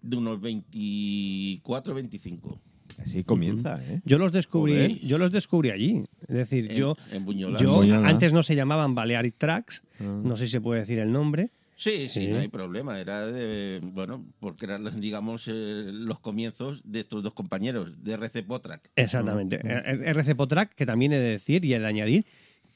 de 0.00 0.16
unos 0.16 0.40
24, 0.40 1.94
25 1.94 2.60
Así 2.98 3.24
comienza, 3.24 3.78
¿eh? 3.82 4.02
Yo 4.04 4.18
los 4.18 4.30
descubrí, 4.32 4.72
Joder. 4.72 5.00
yo 5.00 5.16
los 5.18 5.32
descubrí 5.32 5.70
allí. 5.70 6.04
Es 6.28 6.36
decir, 6.36 6.70
en, 6.70 6.76
yo, 6.76 6.96
en 7.12 7.20
yo 7.56 7.74
Buñola. 7.76 8.06
antes 8.08 8.32
no 8.34 8.42
se 8.42 8.54
llamaban 8.54 8.94
Balearic 8.94 9.36
Tracks, 9.38 9.82
Ah. 10.00 10.04
no 10.22 10.36
sé 10.36 10.46
si 10.46 10.52
se 10.52 10.60
puede 10.60 10.80
decir 10.80 10.98
el 10.98 11.10
nombre. 11.10 11.50
Sí, 11.80 12.10
sí, 12.10 12.26
Sí. 12.26 12.28
no 12.28 12.38
hay 12.40 12.48
problema. 12.48 13.00
Era 13.00 13.24
de, 13.26 13.80
bueno, 13.82 14.26
porque 14.38 14.66
eran, 14.66 15.00
digamos, 15.00 15.48
eh, 15.48 15.90
los 15.92 16.20
comienzos 16.20 16.82
de 16.84 17.00
estos 17.00 17.22
dos 17.22 17.32
compañeros, 17.32 18.04
de 18.04 18.12
RC 18.12 18.42
Potrack. 18.42 18.90
Exactamente. 18.96 19.60
Eh, 19.64 20.02
RC 20.10 20.34
Potrack, 20.34 20.74
que 20.74 20.84
también 20.84 21.12
he 21.14 21.18
de 21.18 21.30
decir 21.30 21.64
y 21.64 21.72
he 21.72 21.78
de 21.78 21.86
añadir 21.86 22.26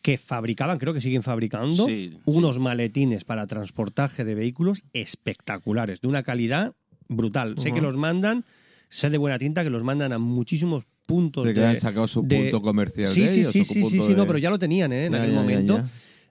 que 0.01 0.17
fabricaban, 0.17 0.79
creo 0.79 0.95
que 0.95 1.03
siguen 1.03 1.23
fabricando, 1.23 1.87
Sí, 1.87 2.17
unos 2.25 2.59
maletines 2.59 3.25
para 3.25 3.47
transportaje 3.47 4.25
de 4.25 4.35
vehículos 4.35 4.85
espectaculares, 4.95 6.01
de 6.01 6.09
una 6.09 6.23
calidad 6.23 6.75
brutal. 7.09 7.57
Sé 7.59 7.73
que 7.73 7.81
los 7.83 7.97
mandan, 7.99 8.45
sé 8.89 9.11
de 9.11 9.19
buena 9.19 9.39
tinta 9.39 9.65
que 9.65 9.71
los 9.71 9.85
mandan 9.85 10.13
a 10.15 10.19
muchísimos 10.19 10.87
puntos 11.07 11.45
De 11.47 11.53
que 11.53 11.61
de, 11.61 11.67
han 11.67 11.81
sacado 11.81 12.09
su 12.09 12.23
de- 12.23 12.39
punto 12.39 12.63
comercial 12.63 13.09
Sí, 13.09 13.23
de 13.23 13.29
sí, 13.29 13.41
ellos, 13.41 13.53
sí, 13.53 13.65
sí, 13.65 13.85
sí, 14.01 14.15
no, 14.15 14.27
pero 14.27 14.39
ya 14.39 14.49
lo 14.51 14.59
tenían 14.59 14.93
¿eh? 14.93 15.07
en 15.07 15.13
Ya, 15.13 15.19
aquel 15.19 15.31
ya, 15.31 15.37
ya, 15.37 15.41
momento. 15.43 15.77
ya. 15.79 15.85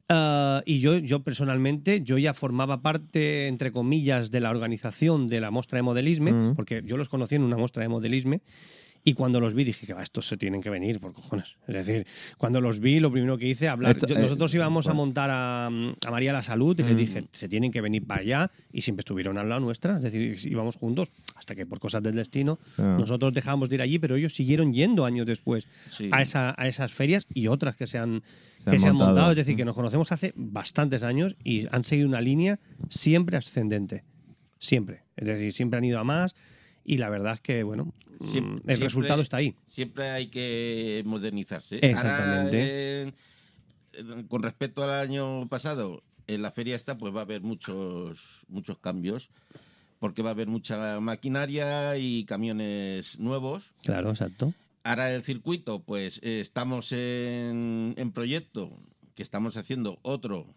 Ah, 0.09 0.61
y 0.65 0.79
yo, 0.79 0.97
yo 0.97 1.23
personalmente, 1.23 2.01
yo 2.03 2.17
ya 2.17 2.33
formaba 2.33 2.81
parte, 2.81 3.47
entre 3.47 3.71
comillas, 3.71 4.31
de 4.31 4.41
la 4.41 4.49
organización 4.49 5.27
de 5.27 5.39
la 5.39 5.49
muestra 5.49 5.77
de 5.77 5.83
modelisme, 5.83 6.31
Mm. 6.33 6.55
porque 6.55 6.81
yo 6.85 6.97
los 6.97 7.09
conocí 7.09 7.35
en 7.35 7.43
una 7.43 7.57
muestra 7.57 7.83
de 7.83 7.89
modelisme, 7.89 8.41
y 9.05 9.13
cuando 9.13 9.39
los 9.41 9.53
vi 9.53 9.63
dije 9.65 9.85
que 9.85 9.93
va, 9.93 10.01
estos 10.01 10.27
se 10.27 10.37
tienen 10.37 10.61
que 10.61 10.69
venir, 10.69 10.99
por 10.99 11.11
cojones. 11.13 11.55
Es 11.67 11.75
decir, 11.75 12.05
cuando 12.37 12.61
los 12.61 12.79
vi, 12.79 12.99
lo 12.99 13.11
primero 13.11 13.37
que 13.37 13.47
hice, 13.47 13.67
hablar. 13.67 13.91
Esto, 13.91 14.07
yo- 14.07 14.15
eh, 14.15 14.19
nosotros 14.21 14.53
íbamos 14.55 14.87
a 14.87 14.93
montar 14.93 15.29
a, 15.31 15.65
a 15.67 16.11
María 16.11 16.31
la 16.31 16.41
Salud 16.43 16.79
y 16.79 16.83
les 16.83 16.93
Mm. 16.93 16.97
dije, 16.97 17.23
se 17.33 17.49
tienen 17.49 17.71
que 17.71 17.81
venir 17.81 18.05
para 18.07 18.21
allá, 18.21 18.51
y 18.71 18.81
siempre 18.81 19.01
estuvieron 19.01 19.37
al 19.37 19.49
lado 19.49 19.61
nuestra, 19.61 19.97
es 19.97 20.03
decir, 20.03 20.37
íbamos 20.49 20.77
juntos, 20.77 21.11
hasta 21.35 21.53
que 21.55 21.65
por 21.65 21.79
cosas 21.79 22.01
del 22.01 22.15
destino, 22.15 22.59
Ah. 22.77 22.95
nosotros 22.99 23.33
dejamos 23.33 23.69
de 23.69 23.75
ir 23.75 23.81
allí, 23.81 23.99
pero 23.99 24.15
ellos 24.15 24.33
siguieron 24.33 24.73
yendo 24.73 25.03
años 25.05 25.25
después 25.25 25.67
Sí. 25.91 26.09
a, 26.11 26.21
esa, 26.21 26.55
a 26.57 26.67
esas 26.67 26.93
ferias 26.93 27.27
y 27.33 27.47
otras 27.47 27.75
que 27.75 27.87
se 27.87 27.97
han, 27.97 28.23
Se 28.59 28.63
que 28.63 28.69
han 28.71 28.79
se 28.79 28.87
han 28.87 28.93
montado. 28.93 29.11
montado. 29.11 29.31
Es 29.31 29.37
decir, 29.37 29.55
que 29.57 29.65
nos 29.65 29.75
conocemos 29.75 30.11
hace 30.13 30.31
bastantes 30.37 31.03
años 31.03 31.35
y 31.43 31.67
han 31.71 31.83
seguido 31.83 32.07
una 32.07 32.21
línea 32.21 32.59
siempre 32.89 33.35
ascendente. 33.35 34.03
Siempre. 34.59 35.01
Es 35.17 35.25
decir, 35.27 35.51
siempre 35.51 35.77
han 35.77 35.83
ido 35.83 35.99
a 35.99 36.05
más 36.05 36.35
y 36.85 36.97
la 36.97 37.09
verdad 37.09 37.33
es 37.35 37.41
que, 37.41 37.63
bueno, 37.63 37.85
mm, 38.19 38.23
el 38.23 38.29
siempre- 38.29 38.75
resultado 38.77 39.21
está 39.21 39.37
ahí. 39.37 39.55
Siempre 39.65 40.09
hay 40.09 40.27
que 40.27 41.01
modernizarse. 41.05 41.75
Exactamente. 41.81 42.57
Ahora, 42.57 43.09
eh, 43.09 43.13
eh, 43.93 44.23
con 44.27 44.43
respecto 44.43 44.83
al 44.83 44.91
año 44.91 45.47
pasado, 45.47 46.03
en 46.27 46.41
la 46.41 46.51
feria 46.51 46.75
esta 46.75 46.97
pues 46.97 47.13
va 47.13 47.19
a 47.19 47.23
haber 47.23 47.41
muchos, 47.41 48.19
muchos 48.47 48.77
cambios, 48.79 49.29
porque 49.99 50.21
va 50.21 50.29
a 50.29 50.33
haber 50.33 50.47
mucha 50.47 50.99
maquinaria 50.99 51.97
y 51.97 52.25
camiones 52.25 53.19
nuevos. 53.19 53.63
Claro, 53.83 54.09
exacto. 54.09 54.53
Ahora 54.83 55.11
el 55.13 55.23
circuito, 55.23 55.81
pues 55.81 56.19
eh, 56.23 56.39
estamos 56.41 56.91
en, 56.91 57.93
en 57.97 58.11
proyecto, 58.11 58.69
que 59.15 59.23
estamos 59.23 59.55
haciendo 59.57 59.99
otro 60.01 60.47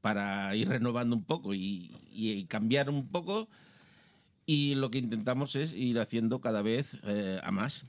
para 0.00 0.54
ir 0.54 0.68
renovando 0.68 1.16
un 1.16 1.24
poco 1.24 1.54
y, 1.54 1.90
y 2.12 2.44
cambiar 2.44 2.90
un 2.90 3.08
poco. 3.08 3.48
Y 4.50 4.76
lo 4.76 4.90
que 4.90 4.96
intentamos 4.96 5.56
es 5.56 5.74
ir 5.74 5.98
haciendo 6.00 6.40
cada 6.40 6.62
vez 6.62 6.96
eh, 7.04 7.38
a 7.44 7.50
más. 7.50 7.84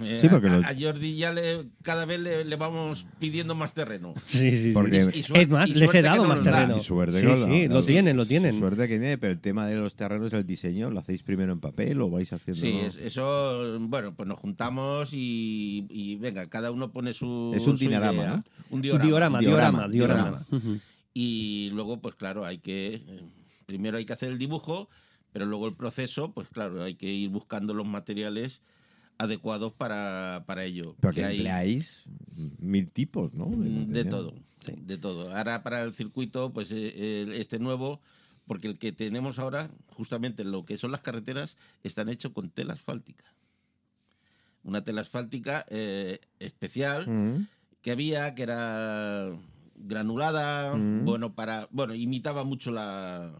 Eh, 0.00 0.16
Sí, 0.18 0.28
porque 0.30 0.46
a, 0.48 0.56
los- 0.56 0.64
a 0.64 0.74
Jordi 0.74 1.14
ya 1.14 1.30
le, 1.34 1.66
cada 1.82 2.06
vez 2.06 2.18
le, 2.20 2.42
le 2.46 2.56
vamos 2.56 3.04
pidiendo 3.18 3.54
más 3.54 3.74
terreno. 3.74 4.14
Sí, 4.24 4.50
sí, 4.52 4.56
sí. 4.56 4.72
Porque- 4.72 4.96
Y- 5.14 5.18
y 5.18 5.22
suerte- 5.22 5.42
es 5.42 5.48
más, 5.50 5.68
les 5.76 5.94
he 5.94 6.00
dado 6.00 6.22
no 6.22 6.30
más 6.30 6.42
da. 6.42 6.52
terreno. 6.52 6.78
Y 6.78 6.80
suerte 6.82 7.20
sí, 7.20 7.26
que 7.26 7.34
sí, 7.34 7.68
da. 7.68 7.74
lo 7.74 7.80
Sí. 7.82 7.88
tienen, 7.88 8.16
lo 8.16 8.24
tienen. 8.24 8.58
Suerte 8.58 8.88
que 8.88 8.98
tiene, 8.98 9.18
pero 9.18 9.34
el 9.34 9.40
tema 9.40 9.66
de 9.66 9.74
los 9.74 9.94
terrenos, 9.94 10.32
el 10.32 10.46
diseño, 10.46 10.88
¿lo 10.88 11.00
hacéis 11.00 11.22
primero 11.22 11.52
en 11.52 11.60
papel 11.60 12.00
o 12.00 12.08
vais 12.08 12.32
haciendo? 12.32 12.62
Sí, 12.62 12.78
es- 12.82 12.96
eso, 12.96 13.78
bueno, 13.80 14.14
pues 14.14 14.26
nos 14.26 14.38
juntamos 14.38 15.10
y, 15.12 15.86
y 15.90 16.16
venga, 16.16 16.48
cada 16.48 16.70
uno 16.70 16.90
pone 16.92 17.12
su. 17.12 17.52
Es 17.54 17.66
un 17.66 17.76
su 17.76 17.86
diorama, 17.86 18.14
idea. 18.14 18.36
¿no? 18.36 18.44
Un 18.70 18.80
diorama, 18.80 19.04
diorama. 19.06 19.40
diorama, 19.40 19.88
diorama. 19.88 20.46
Y 21.12 21.68
luego, 21.74 22.00
pues 22.00 22.14
claro, 22.14 22.46
hay 22.46 22.56
que. 22.56 22.94
eh, 23.06 23.20
Primero 23.66 23.98
hay 23.98 24.04
que 24.06 24.12
hacer 24.14 24.30
el 24.30 24.38
dibujo, 24.38 24.88
pero 25.32 25.46
luego 25.46 25.66
el 25.68 25.74
proceso, 25.74 26.32
pues 26.32 26.48
claro, 26.48 26.82
hay 26.82 26.94
que 26.94 27.10
ir 27.12 27.30
buscando 27.30 27.74
los 27.74 27.86
materiales 27.86 28.62
adecuados 29.18 29.72
para, 29.72 30.44
para 30.46 30.64
ello. 30.64 30.96
Porque 31.00 31.20
que 31.20 31.26
hay 31.26 31.36
empleáis 31.36 32.04
mil 32.58 32.88
tipos, 32.90 33.32
¿no? 33.34 33.46
mm, 33.46 33.60
de 33.62 33.70
material. 34.04 34.08
todo. 34.08 34.34
De 34.76 34.98
todo. 34.98 35.36
Ahora 35.36 35.62
para 35.62 35.82
el 35.84 35.94
circuito, 35.94 36.52
pues 36.52 36.70
eh, 36.72 37.26
este 37.34 37.58
nuevo, 37.58 38.00
porque 38.46 38.66
el 38.68 38.78
que 38.78 38.92
tenemos 38.92 39.38
ahora, 39.38 39.70
justamente 39.88 40.42
lo 40.44 40.64
que 40.64 40.76
son 40.76 40.90
las 40.90 41.00
carreteras, 41.02 41.56
están 41.82 42.08
hechos 42.08 42.32
con 42.32 42.50
tela 42.50 42.74
asfáltica. 42.74 43.24
Una 44.62 44.82
tela 44.84 45.00
asfáltica 45.00 45.64
eh, 45.70 46.18
especial 46.38 47.06
Mm. 47.08 47.46
que 47.82 47.92
había, 47.92 48.34
que 48.34 48.42
era 48.42 49.30
granulada, 49.76 50.74
Mm. 50.76 51.04
bueno, 51.04 51.34
para. 51.34 51.66
Bueno, 51.70 51.94
imitaba 51.94 52.44
mucho 52.44 52.70
la. 52.70 53.32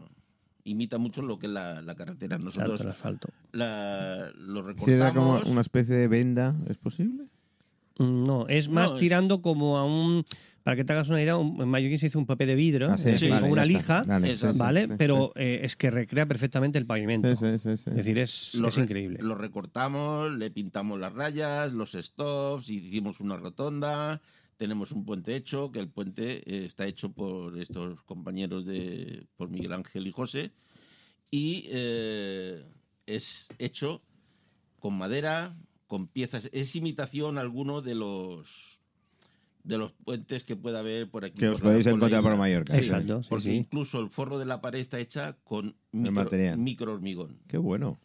Imita 0.63 0.97
mucho 0.97 1.21
lo 1.21 1.39
que 1.39 1.47
es 1.47 1.51
la, 1.51 1.81
la 1.81 1.95
carretera. 1.95 2.35
Exacto, 2.35 2.59
Nosotros 2.61 2.81
el 2.81 2.89
asfalto. 2.89 3.29
la- 3.51 4.31
lo 4.37 4.61
Si 4.85 4.91
era 4.91 5.13
como 5.13 5.33
recortamos. 5.33 5.47
una 5.49 5.61
especie 5.61 5.95
de 5.95 6.07
venda, 6.07 6.55
¿es 6.69 6.77
posible? 6.77 7.25
Mm, 7.97 8.23
No, 8.23 8.47
es 8.47 8.69
más 8.69 8.91
No, 8.91 8.95
es- 8.97 8.99
tirando 8.99 9.41
como 9.41 9.77
a 9.77 9.85
un. 9.85 10.23
Para 10.63 10.75
que 10.75 10.83
te 10.83 10.93
hagas 10.93 11.09
una 11.09 11.19
idea, 11.21 11.37
un- 11.37 11.59
en 11.59 11.67
Mallorquín 11.67 11.97
se 11.97 12.05
hizo 12.05 12.19
un 12.19 12.27
papel 12.27 12.47
de 12.49 12.53
vidrio, 12.55 12.91
Ah, 12.91 12.97
sí, 12.99 13.27
vale, 13.27 13.49
una 13.51 13.65
lija, 13.65 14.03
Vale, 14.03 14.27
Exacto. 14.29 14.47
sí, 14.49 14.53
sí, 14.53 14.59
¿vale? 14.59 14.85
sí, 14.87 14.93
Pero 14.99 15.31
eh, 15.35 15.61
es 15.63 15.75
que 15.75 15.89
recrea 15.89 16.27
perfectamente 16.27 16.77
el 16.77 16.85
pavimento. 16.85 17.35
sí, 17.35 17.45
sí, 17.57 17.57
sí, 17.57 17.77
sí. 17.77 17.89
Es 17.89 17.95
decir, 17.95 18.19
es, 18.19 18.53
lo 18.55 18.67
es 18.67 18.75
re- 18.75 18.83
increíble. 18.83 19.17
Lo 19.21 19.33
recortamos, 19.33 20.31
le 20.31 20.51
pintamos 20.51 20.99
las 20.99 21.13
rayas, 21.13 21.73
los 21.73 21.93
stops, 21.93 22.69
hicimos 22.69 23.19
una 23.19 23.37
rotonda, 23.37 24.21
tenemos 24.61 24.91
un 24.91 25.05
puente 25.05 25.35
hecho, 25.35 25.71
que 25.71 25.79
el 25.79 25.89
puente 25.89 26.43
eh, 26.45 26.65
está 26.65 26.85
hecho 26.85 27.11
por 27.11 27.57
estos 27.57 28.03
compañeros 28.03 28.63
de 28.63 29.25
por 29.35 29.49
Miguel 29.49 29.73
Ángel 29.73 30.05
y 30.05 30.11
José, 30.11 30.51
y 31.31 31.65
eh, 31.71 32.63
es 33.07 33.47
hecho 33.57 34.03
con 34.79 34.95
madera, 34.95 35.57
con 35.87 36.05
piezas, 36.05 36.47
es 36.53 36.75
imitación 36.75 37.39
alguno 37.39 37.81
de 37.81 37.95
los 37.95 38.70
de 39.63 39.77
los 39.77 39.91
puentes 39.91 40.43
que 40.43 40.55
pueda 40.55 40.79
haber 40.79 41.09
por 41.09 41.25
aquí. 41.25 41.37
Que 41.39 41.49
os 41.49 41.55
por 41.59 41.65
la- 41.65 41.69
podéis 41.71 41.85
la 41.85 41.91
encontrar 41.93 42.21
por. 42.23 42.37
Mallorca. 42.37 42.73
Sí, 42.73 42.79
Exacto, 42.79 43.23
sí, 43.23 43.29
porque 43.29 43.43
sí. 43.45 43.51
incluso 43.55 43.99
el 43.99 44.09
forro 44.09 44.37
de 44.39 44.45
la 44.45 44.61
pared 44.61 44.79
está 44.79 44.99
hecha 44.99 45.37
con 45.43 45.75
micro, 45.91 46.11
material. 46.23 46.57
micro 46.57 46.93
hormigón. 46.93 47.37
Qué 47.47 47.57
bueno, 47.57 47.99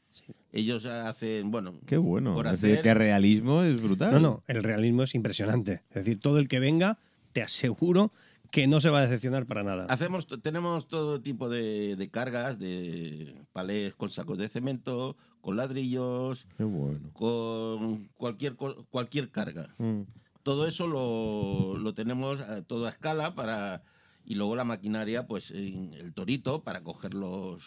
Ellos 0.52 0.86
hacen, 0.86 1.50
bueno, 1.50 1.74
qué 1.86 1.96
bueno. 1.98 2.34
Por 2.34 2.46
es 2.46 2.60
decir, 2.60 2.78
hacer- 2.80 2.96
realismo 2.98 3.62
es 3.62 3.82
brutal. 3.82 4.12
No, 4.12 4.20
no, 4.20 4.42
el 4.48 4.62
realismo 4.62 5.02
es 5.02 5.14
impresionante. 5.14 5.82
Es 5.90 6.04
decir, 6.06 6.18
todo 6.20 6.38
el 6.38 6.48
que 6.48 6.58
venga, 6.60 6.98
te 7.32 7.42
aseguro 7.42 8.12
que 8.50 8.66
no 8.66 8.80
se 8.80 8.88
va 8.88 9.00
a 9.00 9.02
decepcionar 9.02 9.44
para 9.44 9.62
nada. 9.64 9.86
Hacemos, 9.90 10.26
tenemos 10.42 10.88
todo 10.88 11.20
tipo 11.20 11.48
de, 11.50 11.96
de 11.96 12.08
cargas, 12.08 12.58
de 12.58 13.34
palés 13.52 13.94
con 13.94 14.10
sacos 14.10 14.38
de 14.38 14.48
cemento, 14.48 15.16
con 15.42 15.56
ladrillos, 15.58 16.46
Qué 16.56 16.64
bueno. 16.64 17.10
con 17.12 18.08
cualquier, 18.16 18.54
cualquier 18.54 19.30
carga. 19.30 19.74
Mm. 19.78 20.02
Todo 20.46 20.68
eso 20.68 20.86
lo, 20.86 21.76
lo 21.76 21.92
tenemos 21.92 22.40
a, 22.40 22.62
todo 22.62 22.86
a 22.86 22.90
escala 22.90 23.34
para 23.34 23.82
y 24.24 24.36
luego 24.36 24.54
la 24.54 24.62
maquinaria, 24.62 25.26
pues 25.26 25.50
en 25.50 25.92
el 25.94 26.12
torito 26.14 26.62
para 26.62 26.84
coger 26.84 27.14
los, 27.14 27.64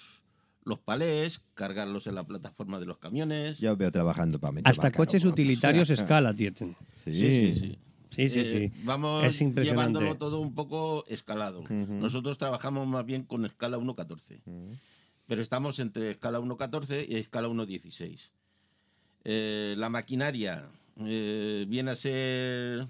los 0.63 0.79
palés, 0.79 1.41
cargarlos 1.55 2.07
en 2.07 2.15
la 2.15 2.23
plataforma 2.25 2.79
de 2.79 2.85
los 2.85 2.97
camiones. 2.97 3.59
Ya 3.59 3.73
os 3.73 3.77
veo 3.77 3.91
trabajando 3.91 4.39
para 4.39 4.53
mí. 4.53 4.61
Hasta 4.63 4.91
coches 4.93 5.25
utilitarios 5.25 5.89
escala 5.97 6.33
tienen. 6.33 6.77
Sí, 7.03 7.13
Sí, 7.13 7.53
sí, 7.53 7.59
sí. 7.59 7.79
Sí, 8.11 8.29
sí, 8.29 8.39
Eh, 8.39 8.45
sí. 8.69 8.81
Vamos 8.85 9.25
Es 9.25 9.41
impresionante. 9.41 9.99
llevándolo 9.99 10.15
todo 10.17 10.39
un 10.39 10.55
poco 10.55 11.03
escalado. 11.09 11.61
Nosotros 11.69 12.37
trabajamos 12.37 12.87
más 12.87 13.05
bien 13.05 13.23
con 13.23 13.43
escala 13.45 13.77
1.14. 13.77 14.39
Pero 15.27 15.41
estamos 15.41 15.79
entre 15.81 16.11
escala 16.11 16.39
1.14 16.39 17.05
y 17.09 17.15
escala 17.17 17.49
1.16. 17.49 18.29
Eh, 19.25 19.75
la 19.77 19.89
maquinaria 19.89 20.69
eh, 21.01 21.65
viene 21.67 21.91
a 21.91 21.95
ser 21.95 22.87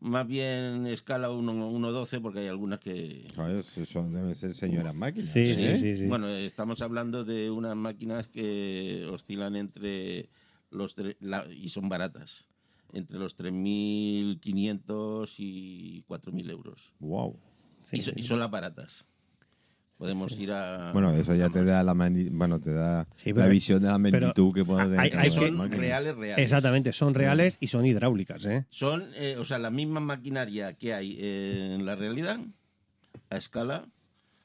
más 0.00 0.26
bien 0.26 0.86
escala 0.88 1.30
1 1.30 1.52
1.12 1.70 2.20
porque 2.20 2.40
hay 2.40 2.48
algunas 2.48 2.80
que... 2.80 3.28
Joder, 3.36 3.64
son, 3.86 4.12
deben 4.12 4.34
ser 4.34 4.54
señoras 4.54 4.94
máquinas. 4.94 5.28
Sí, 5.30 5.40
¿eh? 5.40 5.56
sí, 5.56 5.76
sí, 5.76 5.94
sí. 5.94 6.06
Bueno, 6.06 6.28
estamos 6.28 6.82
hablando 6.82 7.24
de 7.24 7.50
unas 7.52 7.76
máquinas 7.76 8.26
que 8.26 9.06
oscilan 9.12 9.54
entre 9.56 10.28
los... 10.70 10.96
tre- 10.96 11.16
la- 11.20 11.46
y 11.52 11.68
son 11.68 11.88
baratas. 11.88 12.44
Entre 12.92 13.16
los 13.16 13.36
3.500 13.38 15.34
y 15.38 16.02
4.000 16.02 16.50
euros. 16.50 16.92
Wow. 16.98 17.38
Sí, 17.84 17.96
y, 17.98 18.02
so- 18.02 18.10
sí. 18.10 18.16
y 18.20 18.22
son 18.24 18.40
las 18.40 18.50
baratas. 18.50 19.06
Podemos 20.02 20.36
ir 20.36 20.50
a... 20.50 20.90
Bueno, 20.92 21.12
eso 21.14 21.32
ya 21.32 21.48
te 21.48 21.62
da 21.64 21.80
la 21.84 21.94
mani- 21.94 22.28
bueno, 22.28 22.58
te 22.58 22.72
da 22.72 23.06
Sí, 23.14 23.32
la 23.32 23.46
visión 23.46 23.80
de 23.80 23.86
la 23.86 23.98
magnitud 23.98 24.52
que 24.52 24.64
puede 24.64 24.82
tener 24.86 24.98
hay- 24.98 25.12
hay 25.16 25.30
son 25.30 25.70
reales, 25.70 26.16
reales. 26.16 26.44
Exactamente, 26.44 26.92
son 26.92 27.14
reales 27.14 27.56
y 27.60 27.68
son 27.68 27.86
hidráulicas, 27.86 28.44
¿eh? 28.46 28.66
Son, 28.68 29.04
eh, 29.14 29.36
o 29.38 29.44
sea, 29.44 29.60
la 29.60 29.70
misma 29.70 30.00
maquinaria 30.00 30.72
que 30.72 30.92
hay 30.92 31.16
eh, 31.20 31.76
en 31.76 31.86
la 31.86 31.94
realidad, 31.94 32.40
a 33.30 33.36
escala, 33.36 33.84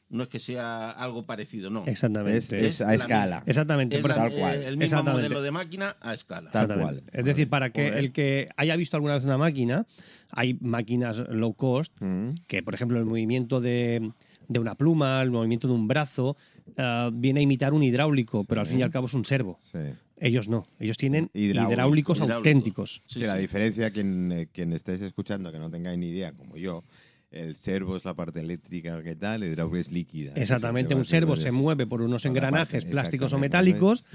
no 0.10 0.24
es 0.24 0.30
que 0.30 0.40
sea 0.40 0.92
algo 0.92 1.26
parecido, 1.26 1.72
no. 1.72 1.84
Exactamente. 1.88 2.68
Es, 2.68 2.80
a 2.82 2.90
la 2.90 2.94
escala. 2.94 3.44
Exactamente. 3.48 3.98
Es 3.98 4.04
la- 4.04 4.14
tal 4.16 4.32
cual. 4.32 4.54
el 4.62 4.78
mismo 4.78 4.84
Exactamente. 5.00 5.28
modelo 5.28 5.42
de 5.42 5.52
máquina 5.52 5.96
a 6.02 6.14
escala. 6.14 6.52
Tal 6.52 6.68
cual. 6.80 7.02
Es 7.12 7.26
decir, 7.26 7.50
para 7.50 7.72
que 7.72 7.88
Joder. 7.90 7.98
el 7.98 8.12
que 8.12 8.48
haya 8.58 8.76
visto 8.76 8.96
alguna 8.96 9.16
vez 9.16 9.26
una 9.26 9.38
máquina, 9.40 9.88
hay 10.30 10.54
máquinas 10.62 11.18
low 11.30 11.56
cost 11.56 11.92
Mm. 12.00 12.30
que, 12.46 12.62
por 12.62 12.76
ejemplo, 12.76 13.00
el 13.00 13.06
movimiento 13.06 13.60
de, 13.60 14.12
de 14.48 14.60
una 14.60 14.76
pluma, 14.76 15.22
el 15.22 15.32
movimiento 15.32 15.68
de 15.68 15.74
un 15.74 15.88
brazo, 15.88 16.36
ah, 16.78 17.10
viene 17.14 17.40
a 17.42 17.44
imitar 17.44 17.74
un 17.74 17.84
hidráulico, 17.84 18.44
pero 18.46 18.62
al 18.62 18.68
fin 18.68 18.80
y 18.80 18.84
al 18.84 18.92
cabo 18.92 19.08
es 19.08 19.14
un 19.14 19.26
servo. 19.26 19.60
Sí. 19.72 19.80
Ellos 20.20 20.50
no, 20.50 20.66
ellos 20.80 20.98
tienen 20.98 21.30
Hidráulico. 21.34 21.72
hidráulicos 21.74 22.18
Hidráulico. 22.18 22.38
auténticos. 22.38 23.02
Sí, 23.06 23.20
Sí, 23.20 23.26
la 23.26 23.36
diferencia, 23.36 23.92
quien, 23.92 24.32
eh, 24.32 24.48
quien 24.52 24.74
estéis 24.74 25.02
escuchando, 25.02 25.52
que 25.52 25.60
no 25.60 25.70
tengáis 25.70 26.00
ni 26.00 26.08
idea, 26.10 26.32
como 26.34 26.58
yo, 26.58 26.84
el 27.30 27.56
servo 27.56 27.98
es 27.98 28.06
la 28.06 28.14
parte 28.16 28.40
eléctrica 28.40 29.04
que 29.04 29.16
tal, 29.16 29.44
el 29.44 29.52
hidráulico 29.52 29.78
es 29.78 29.92
líquida. 29.92 30.32
Exactamente, 30.36 30.96
un 30.96 31.06
servo 31.06 31.36
ser- 31.36 31.44
se 31.46 31.52
mueve 31.52 31.86
por 31.86 32.02
unos 32.02 32.26
engranajes 32.26 32.86
parte- 32.86 32.90
plásticos 32.92 33.34
o 33.34 33.38
metálicos. 33.38 34.06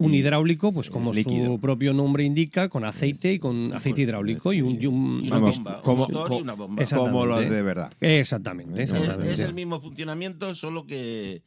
Un 0.00 0.14
Y 0.14 0.18
hidráulico, 0.18 0.72
pues 0.72 0.88
como 0.90 1.12
su 1.12 1.58
propio 1.60 1.92
nombre 1.92 2.24
indica, 2.24 2.68
con 2.70 2.84
aceite 2.84 3.34
y 3.34 3.38
con 3.38 3.72
aceite 3.74 4.00
hidráulico 4.02 4.52
y 4.52 4.62
un, 4.62 4.80
y 4.80 4.86
un- 4.86 5.20
Y 5.22 5.26
una 5.26 5.34
Vamos, 5.38 5.56
bomba, 5.56 5.76
un 5.76 5.82
como- 5.82 6.08
motor 6.08 6.32
y 6.32 6.42
una 6.42 6.54
bomba. 6.54 6.84
Como 6.84 7.26
los 7.26 7.50
de 7.50 7.62
verdad. 7.62 7.92
Exactamente, 8.00 8.82
Es- 8.82 8.90
Es, 8.90 8.96
exactamente. 8.98 9.32
es 9.34 9.40
el 9.40 9.52
mismo 9.54 9.80
funcionamiento, 9.80 10.54
solo 10.54 10.86
que 10.86 11.42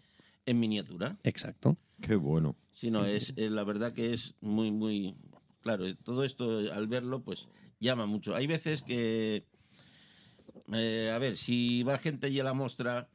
en 0.46 0.60
miniatura. 0.60 1.18
Exacto. 1.24 1.78
Qué 2.02 2.16
bueno. 2.16 2.56
Sí, 2.74 2.92
no, 2.92 3.06
es, 3.06 3.34
eh, 3.38 3.50
la 3.50 3.64
verdad 3.64 3.92
que 3.94 4.14
es 4.14 4.36
muy, 4.42 4.72
muy... 4.72 5.16
Claro, 5.62 5.88
eh, 5.88 5.96
todo 6.04 6.24
esto 6.24 6.60
al 6.74 6.88
verlo, 6.88 7.22
pues 7.22 7.48
llama 7.80 8.06
mucho. 8.06 8.36
Hay 8.36 8.46
veces 8.48 8.82
que... 8.84 9.46
eh, 10.74 11.12
a 11.14 11.18
ver, 11.18 11.38
si 11.38 11.84
va 11.84 11.98
gente 11.98 12.28
a 12.40 12.44
la 12.44 12.54
muestra... 12.54 13.08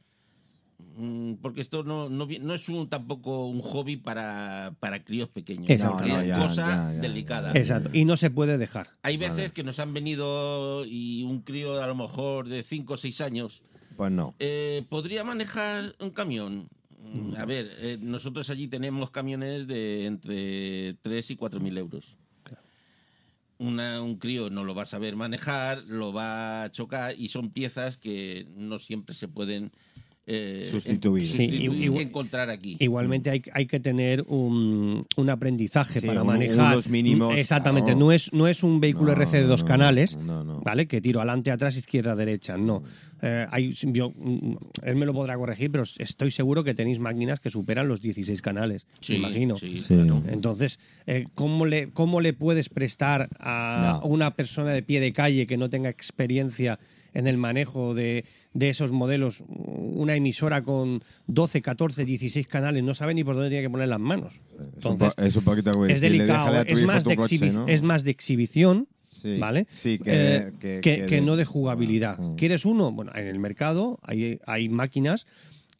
mm, 0.97 1.33
Porque 1.41 1.61
esto 1.61 1.83
no, 1.83 2.09
no, 2.09 2.27
no 2.41 2.53
es 2.53 2.69
un, 2.69 2.89
tampoco 2.89 3.47
un 3.47 3.61
hobby 3.61 3.97
para, 3.97 4.73
para 4.79 5.03
críos 5.03 5.29
pequeños. 5.29 5.69
Exacto. 5.69 6.05
No, 6.07 6.17
es 6.19 6.25
ya, 6.27 6.35
cosa 6.39 6.67
ya, 6.67 6.93
ya, 6.93 7.01
delicada. 7.01 7.51
Exacto. 7.53 7.89
Y 7.93 8.05
no 8.05 8.17
se 8.17 8.29
puede 8.29 8.57
dejar. 8.57 8.87
Hay 9.03 9.17
veces 9.17 9.51
que 9.51 9.63
nos 9.63 9.79
han 9.79 9.93
venido 9.93 10.85
y 10.85 11.23
un 11.23 11.41
crío 11.41 11.81
a 11.81 11.87
lo 11.87 11.95
mejor 11.95 12.47
de 12.49 12.63
5 12.63 12.93
o 12.93 12.97
6 12.97 13.21
años 13.21 13.61
Pues 13.97 14.11
no. 14.11 14.35
eh, 14.39 14.83
¿Podría 14.89 15.23
manejar 15.23 15.95
un 15.99 16.09
camión? 16.11 16.69
Mm, 17.01 17.35
A 17.37 17.45
ver, 17.45 17.71
eh, 17.79 17.97
nosotros 18.01 18.49
allí 18.49 18.67
tenemos 18.67 19.09
camiones 19.09 19.65
de 19.67 20.05
entre 20.05 20.93
3 21.01 21.31
y 21.31 21.35
4 21.37 21.59
mil 21.59 21.77
euros. 21.77 22.15
Una- 23.57 24.01
un 24.01 24.15
crío 24.15 24.49
no 24.49 24.63
lo 24.63 24.73
va 24.73 24.83
a 24.83 24.85
saber 24.85 25.17
manejar, 25.17 25.83
lo 25.87 26.13
va 26.13 26.63
a 26.63 26.71
chocar 26.71 27.13
y 27.19 27.27
son 27.27 27.47
piezas 27.47 27.97
que 27.97 28.47
no 28.55 28.79
siempre 28.79 29.13
se 29.13 29.27
pueden 29.27 29.71
eh, 30.31 30.67
Sustituir. 30.69 31.23
en- 31.23 31.29
Sí, 31.29 31.35
sustituir, 31.49 31.83
igual- 31.83 32.03
encontrar 32.03 32.49
aquí. 32.51 32.77
Igualmente 32.79 33.31
hay, 33.31 33.41
hay 33.53 33.65
que 33.65 33.79
tener 33.79 34.23
un, 34.27 35.05
un 35.17 35.29
aprendizaje 35.29 36.01
Sí, 36.01 36.05
para 36.07 36.21
un- 36.21 36.27
manejar. 36.27 36.73
unos 36.73 36.87
mínimos, 36.87 37.35
Exactamente. 37.35 37.91
claro. 37.93 37.99
No, 37.99 38.11
es, 38.11 38.31
no 38.31 38.47
es 38.47 38.61
un 38.63 38.79
vehículo 38.79 39.07
No, 39.07 39.21
RC 39.21 39.37
de 39.41 39.47
dos 39.47 39.63
no, 39.63 39.67
canales, 39.67 40.17
no, 40.17 40.43
no. 40.43 40.61
¿vale? 40.61 40.87
Que 40.87 41.01
tiro 41.01 41.19
adelante, 41.19 41.49
atrás, 41.51 41.75
izquierda, 41.77 42.15
derecha. 42.15 42.57
No. 42.57 42.83
Eh, 43.21 43.45
hay, 43.51 43.71
yo, 43.73 44.11
mm, 44.15 44.55
él 44.83 44.95
me 44.95 45.05
lo 45.05 45.13
podrá 45.13 45.35
corregir, 45.35 45.71
pero 45.71 45.83
estoy 45.97 46.31
seguro 46.31 46.63
que 46.63 46.73
tenéis 46.73 46.99
máquinas 46.99 47.39
que 47.39 47.49
superan 47.49 47.87
los 47.87 47.99
16 48.01 48.41
canales. 48.41 48.85
Sí, 49.01 49.13
me 49.13 49.19
imagino. 49.19 49.57
sí, 49.57 49.79
Sí. 49.85 49.95
claro. 49.95 50.23
Entonces, 50.29 50.79
eh, 51.07 51.25
¿cómo, 51.35 51.65
le, 51.65 51.89
¿cómo 51.91 52.21
le 52.21 52.33
puedes 52.33 52.69
prestar 52.69 53.27
a 53.39 53.99
No. 54.01 54.07
una 54.07 54.35
persona 54.35 54.71
de 54.71 54.83
pie 54.83 54.99
de 55.01 55.11
calle 55.11 55.47
que 55.47 55.57
no 55.57 55.69
tenga 55.69 55.89
experiencia 55.89 56.79
en 57.13 57.27
el 57.27 57.37
manejo 57.37 57.93
de, 57.93 58.25
de 58.53 58.69
esos 58.69 58.91
modelos 58.91 59.43
una 59.47 60.15
emisora 60.15 60.61
con 60.63 61.01
12, 61.27 61.61
14, 61.61 62.05
16 62.05 62.47
canales? 62.47 62.83
No 62.83 62.93
sabe 62.93 63.13
ni 63.13 63.23
por 63.23 63.35
dónde 63.35 63.49
tiene 63.49 63.63
que 63.63 63.69
poner 63.69 63.87
las 63.87 63.99
manos. 63.99 64.41
Entonces, 64.75 65.13
es 65.17 65.35
un 65.35 65.43
poquito 65.43 65.85
es 65.85 66.01
delicado, 66.01 66.61
es 66.61 66.83
más, 66.83 67.03
de 67.03 67.15
coche, 67.15 67.35
exhibi- 67.37 67.53
¿no? 67.59 67.67
es 67.67 67.81
más 67.83 68.03
de 68.03 68.11
exhibición. 68.11 68.87
Sí, 69.21 69.37
¿Vale? 69.37 69.67
sí, 69.73 69.99
que- 69.99 70.35
Eh, 70.37 70.79
que- 70.81 71.05
que, 71.05 71.19
no 71.21 71.35
de 71.35 71.43
jugabilidad. 71.43 72.19
Mm. 72.19 72.35
¿Quieres 72.35 72.63
uno? 72.63 72.91
Bueno, 72.93 73.11
en 73.15 73.27
el 73.27 73.37
mercado 73.37 73.99
hay, 74.01 74.39
hay 74.45 74.69
máquinas, 74.69 75.27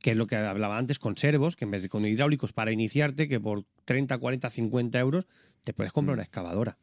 que 0.01 0.11
es 0.11 0.17
lo 0.17 0.27
que 0.27 0.35
hablaba 0.35 0.77
antes, 0.77 0.99
con 0.99 1.15
servos, 1.15 1.55
que 1.55 1.63
en 1.63 1.71
vez 1.71 1.83
de 1.83 1.87
con 1.89 2.05
hidráulicos 2.05 2.51
para 2.51 2.73
iniciarte, 2.73 3.29
que 3.29 3.39
por 3.39 3.63
30, 3.85 4.17
40, 4.17 4.49
50 4.49 4.99
euros 4.99 5.25
te 5.63 5.73
puedes 5.73 5.93
comprar 5.93 6.15
Mm. 6.15 6.19
una 6.19 6.23
excavadora. 6.23 6.77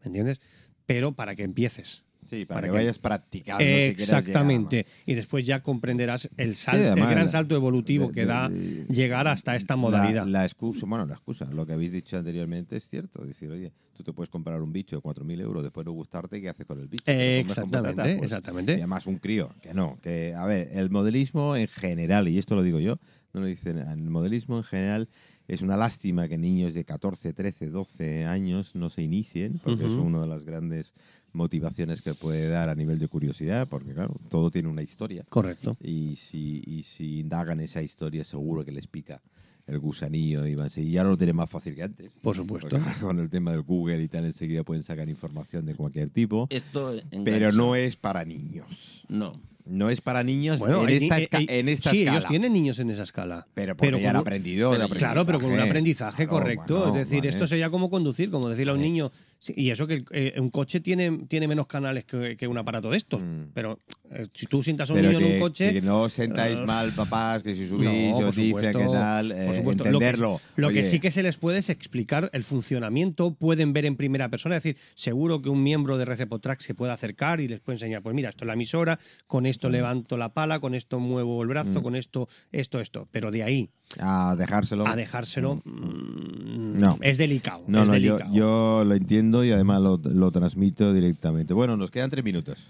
¿Me 0.00 0.06
entiendes? 0.06 0.40
Pero 0.86 1.12
para 1.12 1.36
que 1.36 1.44
empieces. 1.44 2.02
Sí, 2.30 2.44
para, 2.44 2.60
para 2.60 2.66
que, 2.68 2.72
que- 2.72 2.78
vayas 2.78 2.98
practicando. 3.00 3.64
si 3.64 3.68
Exactamente. 3.68 4.86
Y 5.06 5.14
después 5.14 5.44
ya 5.44 5.62
comprenderás 5.62 6.28
el, 6.36 6.54
sal- 6.56 6.76
Sí, 6.78 6.84
además, 6.86 7.08
el 7.08 7.14
gran 7.16 7.28
salto 7.28 7.54
evolutivo 7.56 8.06
de- 8.08 8.14
que 8.14 8.20
de- 8.20 8.26
da 8.26 8.48
de- 8.48 8.86
llegar 8.88 9.26
hasta 9.28 9.56
esta 9.56 9.76
modalidad. 9.76 10.26
La, 10.26 10.44
excusa, 10.44 10.86
bueno, 10.86 11.06
la 11.06 11.14
excusa, 11.14 11.46
lo 11.46 11.66
que 11.66 11.72
habéis 11.72 11.92
dicho 11.92 12.16
anteriormente 12.16 12.76
es 12.76 12.88
cierto. 12.88 13.24
Decir, 13.24 13.50
oye, 13.50 13.72
tú 13.96 14.04
te 14.04 14.12
puedes 14.12 14.30
comprar 14.30 14.62
un 14.62 14.72
bicho 14.72 14.96
de 14.96 15.02
4.000 15.02 15.40
euros, 15.40 15.62
después 15.62 15.84
no 15.84 15.92
gustarte, 15.92 16.40
¿qué 16.40 16.48
haces 16.48 16.66
con 16.66 16.78
el 16.80 16.88
bicho? 16.88 17.04
¿Te 17.04 17.42
lo 17.42 17.46
compras 17.46 17.58
con 17.58 17.68
Exactamente? 17.68 18.16
Pues, 18.16 18.30
exactamente. 18.30 18.72
Y 18.72 18.76
además 18.76 19.06
un 19.06 19.16
crío, 19.18 19.50
que 19.60 19.74
no, 19.74 19.98
que 20.00 20.34
a 20.34 20.46
ver, 20.46 20.70
el 20.72 20.88
modelismo 20.90 21.56
en 21.56 21.66
general, 21.68 22.28
y 22.28 22.38
esto 22.38 22.54
lo 22.54 22.62
digo 22.62 22.78
yo, 22.80 22.98
no 23.32 23.40
lo 23.40 23.46
dicen, 23.46 23.78
el 23.78 23.98
modelismo 24.10 24.56
en 24.58 24.64
general 24.64 25.08
es 25.50 25.62
una 25.62 25.76
lástima 25.76 26.28
que 26.28 26.38
niños 26.38 26.74
de 26.74 26.84
14, 26.84 27.32
13, 27.32 27.70
12 27.70 28.24
años 28.24 28.76
no 28.76 28.88
se 28.88 29.02
inicien, 29.02 29.58
porque 29.58 29.84
es 29.84 29.92
una 29.92 30.20
de 30.20 30.28
las 30.28 30.44
grandes 30.44 30.94
motivaciones 31.32 32.02
que 32.02 32.14
puede 32.14 32.48
dar 32.48 32.68
a 32.68 32.76
nivel 32.76 33.00
de 33.00 33.08
curiosidad, 33.08 33.66
porque 33.68 33.92
claro, 33.92 34.14
todo 34.28 34.52
tiene 34.52 34.68
una 34.68 34.82
historia. 34.82 35.24
Correcto. 35.28 35.76
Y 35.82 36.14
si, 36.14 36.62
y 36.64 36.84
si 36.84 37.18
indagan 37.18 37.58
esa 37.58 37.82
historia, 37.82 38.22
seguro 38.22 38.64
que 38.64 38.70
les 38.70 38.86
pica 38.86 39.20
el 39.66 39.80
gusanillo 39.80 40.46
y 40.46 40.54
van. 40.54 40.70
Y 40.76 40.96
ahora 40.96 41.10
lo 41.10 41.16
tienen 41.16 41.34
más 41.34 41.50
fácil 41.50 41.74
que 41.74 41.82
antes. 41.82 42.10
Por 42.22 42.36
supuesto. 42.36 42.68
Porque 42.68 43.00
con 43.00 43.18
el 43.18 43.28
tema 43.28 43.50
del 43.50 43.62
Google 43.62 44.00
y 44.00 44.06
tal, 44.06 44.26
enseguida 44.26 44.62
pueden 44.62 44.84
sacar 44.84 45.08
información 45.08 45.66
de 45.66 45.74
cualquier 45.74 46.10
tipo. 46.10 46.46
Esto 46.50 46.94
Pero 47.24 47.50
no 47.50 47.74
es 47.74 47.96
para 47.96 48.24
niños. 48.24 49.04
No. 49.08 49.40
No 49.64 49.90
es 49.90 50.00
para 50.00 50.22
niños 50.22 50.58
Bueno, 50.58 50.82
en, 50.82 50.88
hay 50.88 50.96
esta 50.96 51.18
esca- 51.18 51.40
eh, 51.48 51.60
en 51.60 51.68
esta 51.68 51.90
sí, 51.90 51.98
escala. 52.00 52.18
ellos 52.18 52.28
tienen 52.28 52.52
niños 52.52 52.78
en 52.78 52.90
esa 52.90 53.02
escala. 53.04 53.46
Pero 53.54 53.76
porque 53.76 54.00
ya 54.00 54.10
han 54.10 54.16
aprendido 54.16 54.70
pero- 54.70 54.88
de 54.88 54.96
Claro, 54.96 55.24
pero 55.26 55.40
con 55.40 55.52
un 55.52 55.60
aprendizaje 55.60 56.26
correcto. 56.26 56.88
es 56.88 56.94
decir, 56.94 57.18
vale. 57.20 57.28
esto 57.30 57.46
sería 57.46 57.70
como 57.70 57.90
conducir, 57.90 58.30
como 58.30 58.48
decirle 58.48 58.72
a 58.72 58.74
un 58.74 58.80
niño, 58.82 59.12
Sí, 59.42 59.54
y 59.56 59.70
eso 59.70 59.86
que 59.86 60.04
eh, 60.10 60.34
un 60.38 60.50
coche 60.50 60.80
tiene, 60.80 61.24
tiene 61.26 61.48
menos 61.48 61.66
canales 61.66 62.04
que, 62.04 62.36
que 62.36 62.46
un 62.46 62.58
aparato 62.58 62.90
de 62.90 62.98
estos. 62.98 63.22
Mm. 63.24 63.44
Pero 63.54 63.78
eh, 64.10 64.26
si 64.34 64.44
tú 64.44 64.62
sientas 64.62 64.90
a 64.90 64.92
un 64.92 64.98
Pero 65.00 65.12
niño 65.12 65.26
en 65.26 65.32
un 65.34 65.40
coche. 65.40 65.72
que 65.72 65.80
no 65.80 66.10
sentáis 66.10 66.58
eh, 66.60 66.64
mal, 66.66 66.92
papás, 66.92 67.42
que 67.42 67.54
si 67.54 67.66
subís 67.66 68.10
no, 68.10 68.18
os 68.18 68.24
por 68.26 68.34
dice 68.34 68.72
que 68.72 68.84
tal, 68.84 69.28
por 69.28 69.36
eh, 69.38 69.54
supuesto. 69.54 69.84
entenderlo. 69.86 70.32
Lo, 70.32 70.36
que, 70.38 70.60
lo 70.60 70.68
que 70.68 70.80
Oye, 70.80 70.84
sí 70.84 71.00
que 71.00 71.10
se 71.10 71.22
les 71.22 71.38
puede 71.38 71.58
es 71.60 71.70
explicar 71.70 72.28
el 72.34 72.44
funcionamiento, 72.44 73.32
pueden 73.32 73.72
ver 73.72 73.86
en 73.86 73.96
primera 73.96 74.28
persona, 74.28 74.56
es 74.58 74.62
decir, 74.62 74.80
seguro 74.94 75.40
que 75.40 75.48
un 75.48 75.62
miembro 75.62 75.96
de 75.96 76.04
Recepotrack 76.04 76.60
se 76.60 76.74
puede 76.74 76.92
acercar 76.92 77.40
y 77.40 77.48
les 77.48 77.60
puede 77.60 77.76
enseñar, 77.76 78.02
pues 78.02 78.14
mira, 78.14 78.28
esto 78.28 78.44
es 78.44 78.46
la 78.46 78.52
emisora, 78.52 78.98
con 79.26 79.46
esto 79.46 79.68
Mm. 79.70 79.72
levanto 79.72 80.18
la 80.18 80.34
pala, 80.34 80.60
con 80.60 80.74
esto 80.74 81.00
muevo 81.00 81.40
el 81.42 81.48
brazo, 81.48 81.82
con 81.82 81.96
esto, 81.96 82.28
esto, 82.52 82.78
esto. 82.80 83.08
Pero 83.10 83.30
de 83.30 83.42
ahí 83.42 83.70
A 83.98 84.34
dejárselo. 84.36 84.86
a 84.86 84.96
dejárselo 84.96 85.62
mm, 85.64 86.78
No. 86.78 86.98
es 87.00 87.16
delicado. 87.18 87.64
No, 87.66 87.82
es 87.84 87.88
no, 87.88 87.96
yo, 87.96 88.12
delicado. 88.16 88.34
yo 88.34 88.84
lo 88.84 88.94
entiendo 88.94 89.29
y 89.44 89.52
además 89.52 89.80
lo, 89.80 90.00
lo 90.02 90.30
transmito 90.30 90.92
directamente. 90.92 91.54
Bueno, 91.54 91.76
nos 91.76 91.90
quedan 91.90 92.10
tres 92.10 92.24
minutos. 92.24 92.66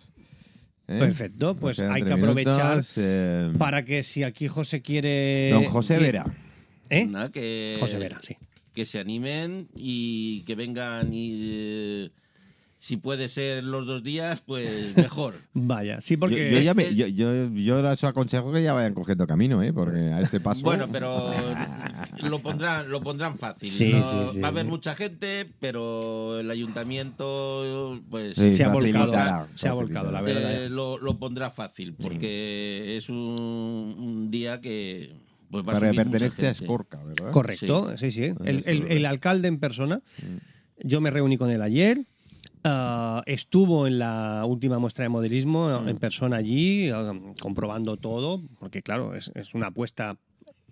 ¿eh? 0.90 0.98
Perfecto, 0.98 1.56
pues 1.56 1.78
hay 1.80 2.02
que 2.02 2.12
aprovechar 2.12 2.70
minutos, 2.70 2.92
eh, 2.96 3.52
para 3.58 3.84
que 3.84 4.02
si 4.02 4.22
aquí 4.22 4.48
José 4.48 4.82
quiere. 4.82 5.50
Don 5.52 5.64
José 5.64 5.98
Vera. 5.98 6.26
¿Eh? 6.90 7.06
Nada, 7.06 7.30
que, 7.30 7.76
José 7.78 7.98
Vera, 7.98 8.18
sí. 8.20 8.36
que 8.74 8.84
se 8.84 8.98
animen 8.98 9.68
y 9.76 10.42
que 10.42 10.56
vengan 10.56 11.14
y 11.14 11.30
eh, 11.42 12.11
si 12.83 12.97
puede 12.97 13.28
ser 13.28 13.62
los 13.62 13.85
dos 13.85 14.03
días, 14.03 14.41
pues 14.45 14.97
mejor. 14.97 15.35
Vaya, 15.53 16.01
sí, 16.01 16.14
Yo, 16.14 16.20
porque. 16.20 16.51
yo 16.51 16.61
ya 16.61 16.72
me- 16.72 16.95
yo, 16.95 17.07
yo, 17.07 17.49
yo 17.53 17.83
les 17.83 18.03
aconsejo 18.05 18.51
que 18.53 18.62
ya 18.62 18.72
vayan 18.72 18.95
cogiendo 18.95 19.26
camino, 19.26 19.62
¿eh? 19.62 19.70
porque 19.72 19.99
a 19.99 20.20
este 20.20 20.41
paso. 20.41 20.62
Bueno, 20.62 20.89
pero 20.91 21.31
lo 22.22 22.39
pondrán, 22.39 22.91
lo 22.91 23.03
pondrán 23.03 23.37
fácil. 23.37 23.68
Sí, 23.68 23.93
¿no? 23.93 24.03
sí, 24.03 24.33
sí, 24.35 24.41
Va 24.41 24.49
a 24.49 24.51
haber 24.51 24.64
sí. 24.64 24.70
mucha 24.70 24.95
gente, 24.95 25.47
pero 25.61 26.41
el 26.41 26.51
ayuntamiento, 26.51 28.01
pues, 28.11 28.37
Sí, 28.37 28.55
se 28.55 28.64
ha 28.64 28.68
volcado, 28.68 29.47
se 29.55 29.68
ha 29.68 29.72
volcado, 29.72 30.11
la 30.11 30.20
verdad. 30.22 30.64
eh, 30.64 30.70
lo, 30.70 30.99
lo 30.99 31.18
pondrá 31.18 31.51
fácil, 31.51 31.95
porque 31.95 32.97
es 32.97 33.09
un, 33.09 33.16
un 33.18 34.31
día 34.31 34.61
que 34.61 35.12
pues, 35.51 35.64
va 35.66 35.72
a 35.72 35.81
Para 35.81 35.93
pertenece 35.93 36.47
a. 36.47 36.51
Escorca, 36.51 37.03
¿verdad? 37.05 37.31
Correcto, 37.31 37.97
sí, 37.99 38.11
sí. 38.11 38.33
El, 38.45 38.62
el- 38.66 38.87
el 38.91 39.05
alcalde 39.07 39.49
en 39.49 39.59
persona. 39.59 40.01
Yo 40.83 41.01
me 41.03 41.11
reuní 41.11 41.37
con 41.37 41.51
él 41.51 41.61
ayer. 41.61 42.07
Ah, 42.64 43.22
estuvo 43.26 43.86
en 43.86 43.98
la 43.98 44.44
última 44.46 44.78
muestra 44.78 45.02
de 45.04 45.08
modelismo 45.08 45.80
Mm. 45.82 45.88
en 45.88 45.98
persona 45.98 46.36
allí, 46.36 46.90
ah, 46.90 47.12
comprobando 47.40 47.96
todo, 47.96 48.42
porque 48.58 48.82
claro, 48.82 49.14
es, 49.14 49.30
es 49.34 49.54
una 49.54 49.68
apuesta 49.68 50.16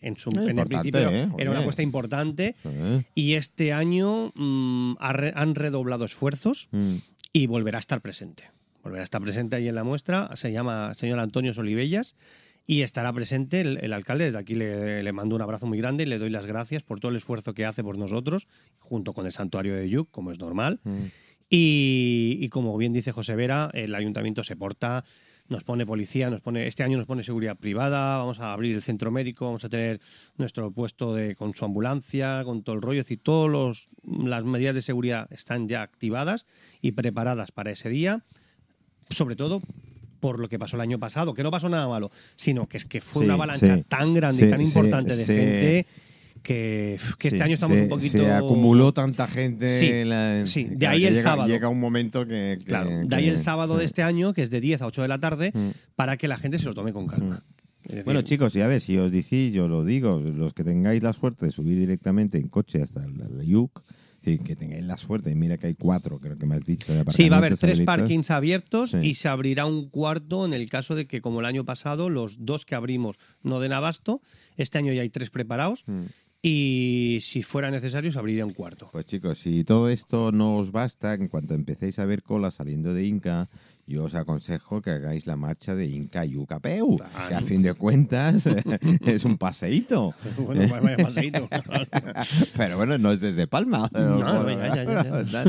en, 0.00 0.16
su, 0.16 0.30
en 0.30 0.58
el 0.60 0.66
principio 0.66 1.10
¿eh? 1.10 1.28
era 1.38 1.50
una 1.50 1.58
apuesta 1.60 1.82
importante 1.82 2.54
¿Eh? 2.64 3.02
y 3.16 3.34
este 3.34 3.72
año 3.72 4.30
mm, 4.36 4.94
han 5.00 5.54
redoblado 5.56 6.04
esfuerzos 6.04 6.68
Mm. 6.70 6.96
y 7.32 7.46
volverá 7.48 7.78
a 7.78 7.80
estar 7.80 8.00
presente. 8.00 8.44
Volverá 8.84 9.02
a 9.02 9.04
estar 9.04 9.20
presente 9.20 9.56
ahí 9.56 9.66
en 9.68 9.74
la 9.74 9.82
muestra. 9.84 10.30
Se 10.36 10.52
llama 10.52 10.94
señor 10.94 11.18
Antonio 11.18 11.52
Solibellas 11.52 12.14
y 12.64 12.82
estará 12.82 13.12
presente 13.12 13.60
el, 13.60 13.78
el 13.82 13.92
alcalde. 13.92 14.26
Desde 14.26 14.38
aquí 14.38 14.54
le, 14.54 15.02
le 15.02 15.12
mando 15.12 15.34
un 15.34 15.42
abrazo 15.42 15.66
muy 15.66 15.78
grande 15.78 16.04
y 16.04 16.06
le 16.06 16.18
doy 16.18 16.30
las 16.30 16.46
gracias 16.46 16.84
por 16.84 17.00
todo 17.00 17.10
el 17.10 17.16
esfuerzo 17.16 17.52
que 17.54 17.64
hace 17.66 17.82
por 17.82 17.98
nosotros, 17.98 18.46
junto 18.78 19.12
con 19.14 19.26
el 19.26 19.32
santuario 19.32 19.74
de 19.74 19.88
Yuc, 19.88 20.10
como 20.12 20.30
es 20.30 20.38
normal. 20.38 20.78
Mm. 20.84 20.98
Y, 21.50 22.38
y 22.40 22.48
como 22.50 22.76
bien 22.76 22.92
dice 22.92 23.12
José 23.12 23.34
Vera, 23.34 23.70
el 23.72 23.94
ayuntamiento 23.94 24.44
se 24.44 24.54
porta, 24.54 25.04
nos 25.48 25.64
pone 25.64 25.86
policía, 25.86 26.28
nos 26.28 26.40
pone, 26.42 26.66
este 26.66 26.82
año 26.82 26.98
nos 26.98 27.06
pone 27.06 27.22
seguridad 27.22 27.56
privada, 27.56 28.18
vamos 28.18 28.38
a 28.40 28.52
abrir 28.52 28.76
el 28.76 28.82
centro 28.82 29.10
médico, 29.10 29.46
vamos 29.46 29.64
a 29.64 29.70
tener 29.70 29.98
nuestro 30.36 30.70
puesto 30.70 31.14
de, 31.14 31.36
con 31.36 31.54
su 31.54 31.64
ambulancia, 31.64 32.42
con 32.44 32.62
todo 32.62 32.76
el 32.76 32.82
rollo, 32.82 33.00
es 33.00 33.06
decir, 33.06 33.20
todas 33.22 33.88
las 34.04 34.44
medidas 34.44 34.74
de 34.74 34.82
seguridad 34.82 35.26
están 35.32 35.66
ya 35.68 35.80
activadas 35.82 36.44
y 36.82 36.92
preparadas 36.92 37.50
para 37.50 37.70
ese 37.70 37.88
día, 37.88 38.24
sobre 39.08 39.36
todo 39.36 39.62
por 40.20 40.40
lo 40.40 40.48
que 40.48 40.58
pasó 40.58 40.76
el 40.76 40.82
año 40.82 40.98
pasado, 40.98 41.32
que 41.32 41.42
no 41.42 41.50
pasó 41.50 41.68
nada 41.70 41.88
malo, 41.88 42.10
sino 42.36 42.68
que 42.68 42.76
es 42.76 42.84
que 42.84 43.00
fue 43.00 43.22
Sí, 43.22 43.24
una 43.26 43.34
avalancha 43.34 43.76
sí. 43.76 43.84
tan 43.88 44.12
grande 44.12 44.46
y 44.46 44.50
tan 44.50 44.60
importante 44.60 45.16
de 45.16 45.24
gente 45.24 45.86
que, 46.42 46.98
que 47.18 47.28
este 47.28 47.38
Sí, 47.38 47.44
año 47.44 47.54
estamos 47.54 47.76
se- 47.76 47.82
un 47.84 47.88
poquito... 47.88 48.18
Se 48.18 48.30
acumuló 48.32 48.92
tanta 48.92 49.26
gente. 49.26 49.68
Sí, 49.68 49.86
en 49.88 50.08
la- 50.08 50.46
sí, 50.46 50.64
de 50.64 50.86
ahí 50.86 51.04
el 51.04 51.14
llega, 51.14 51.22
sábado. 51.22 51.48
Llega 51.48 51.68
un 51.68 51.80
momento 51.80 52.26
que. 52.26 52.56
que- 52.58 52.64
Claro, 52.64 52.90
de 52.90 53.08
que- 53.08 53.14
ahí 53.14 53.28
el 53.28 53.38
sábado 53.38 53.74
sí. 53.74 53.80
de 53.80 53.84
este 53.86 54.02
año, 54.02 54.32
que 54.34 54.42
es 54.42 54.50
de 54.50 54.60
10 54.60 54.82
a 54.82 54.86
8 54.86 55.02
de 55.02 55.08
la 55.08 55.18
tarde, 55.18 55.52
Mm. 55.54 55.68
para 55.96 56.16
que 56.16 56.28
la 56.28 56.36
gente 56.38 56.58
se 56.58 56.66
lo 56.66 56.74
tome 56.74 56.92
con 56.92 57.06
calma. 57.06 57.42
Decir, 57.84 58.04
Bueno, 58.04 58.20
chicos, 58.22 58.54
y 58.56 58.60
a 58.60 58.66
ver, 58.66 58.80
si 58.82 58.98
os 58.98 59.10
decís, 59.10 59.52
yo 59.52 59.66
lo 59.68 59.82
digo, 59.84 60.18
los 60.20 60.52
que 60.52 60.62
tengáis 60.64 61.02
la 61.02 61.12
suerte 61.14 61.46
de 61.46 61.52
subir 61.52 61.78
directamente 61.78 62.36
en 62.38 62.48
coche 62.48 62.82
hasta 62.82 63.02
el, 63.04 63.14
sí, 64.22 64.38
que 64.40 64.56
tengáis 64.56 64.84
la 64.84 64.98
suerte, 64.98 65.30
y 65.30 65.34
mira 65.34 65.56
que 65.56 65.68
hay 65.68 65.74
cuatro, 65.74 66.18
creo 66.18 66.36
que 66.36 66.44
me 66.44 66.56
has 66.56 66.64
dicho. 66.64 66.92
de 66.92 67.04
Sí, 67.12 67.28
va 67.30 67.36
a 67.36 67.38
haber 67.38 67.56
tres 67.56 67.80
parkings 67.80 68.30
abiertos 68.30 68.90
Sí. 68.90 68.98
y 69.02 69.14
se 69.14 69.28
abrirá 69.28 69.64
un 69.64 69.88
cuarto 69.88 70.44
en 70.44 70.52
el 70.52 70.68
caso 70.68 70.94
de 70.96 71.06
que, 71.06 71.22
como 71.22 71.40
el 71.40 71.46
año 71.46 71.64
pasado, 71.64 72.10
los 72.10 72.44
dos 72.44 72.66
que 72.66 72.74
abrimos 72.74 73.16
no 73.42 73.58
den 73.60 73.72
abasto. 73.72 74.20
Este 74.56 74.76
año 74.76 74.92
ya 74.92 75.02
hay 75.02 75.08
tres 75.10 75.30
preparados 75.30 75.84
Mm. 75.86 76.06
Y 76.40 77.18
si 77.20 77.42
fuera 77.42 77.70
necesario 77.70 78.12
se 78.12 78.18
abriría 78.18 78.46
un 78.46 78.52
cuarto. 78.52 78.88
Pues 78.92 79.06
chicos, 79.06 79.38
si 79.38 79.64
todo 79.64 79.88
esto 79.88 80.30
no 80.32 80.56
os 80.56 80.70
basta, 80.70 81.14
en 81.14 81.28
cuanto 81.28 81.54
empecéis 81.54 81.98
a 81.98 82.04
ver 82.04 82.22
cola 82.22 82.50
saliendo 82.50 82.94
de 82.94 83.04
Inca, 83.04 83.48
yo 83.88 84.04
os 84.04 84.14
aconsejo 84.14 84.82
que 84.82 84.90
hagáis 84.90 85.26
la 85.26 85.36
marcha 85.36 85.74
de 85.74 85.86
Inca 85.86 86.24
Yucapeu, 86.24 86.98
que 87.28 87.34
a 87.34 87.40
fin 87.40 87.62
de 87.62 87.74
cuentas 87.74 88.44
es 89.04 89.24
un 89.24 89.38
paseíto. 89.38 90.14
Bueno, 90.38 90.68
vaya 90.68 90.96
paseíto. 90.98 91.48
Pero 92.56 92.76
bueno, 92.76 92.98
no 92.98 93.12
es 93.12 93.20
desde 93.20 93.46
Palma. 93.46 93.90
No, 93.92 94.48
ya, 94.48 94.84
ya, 94.84 95.44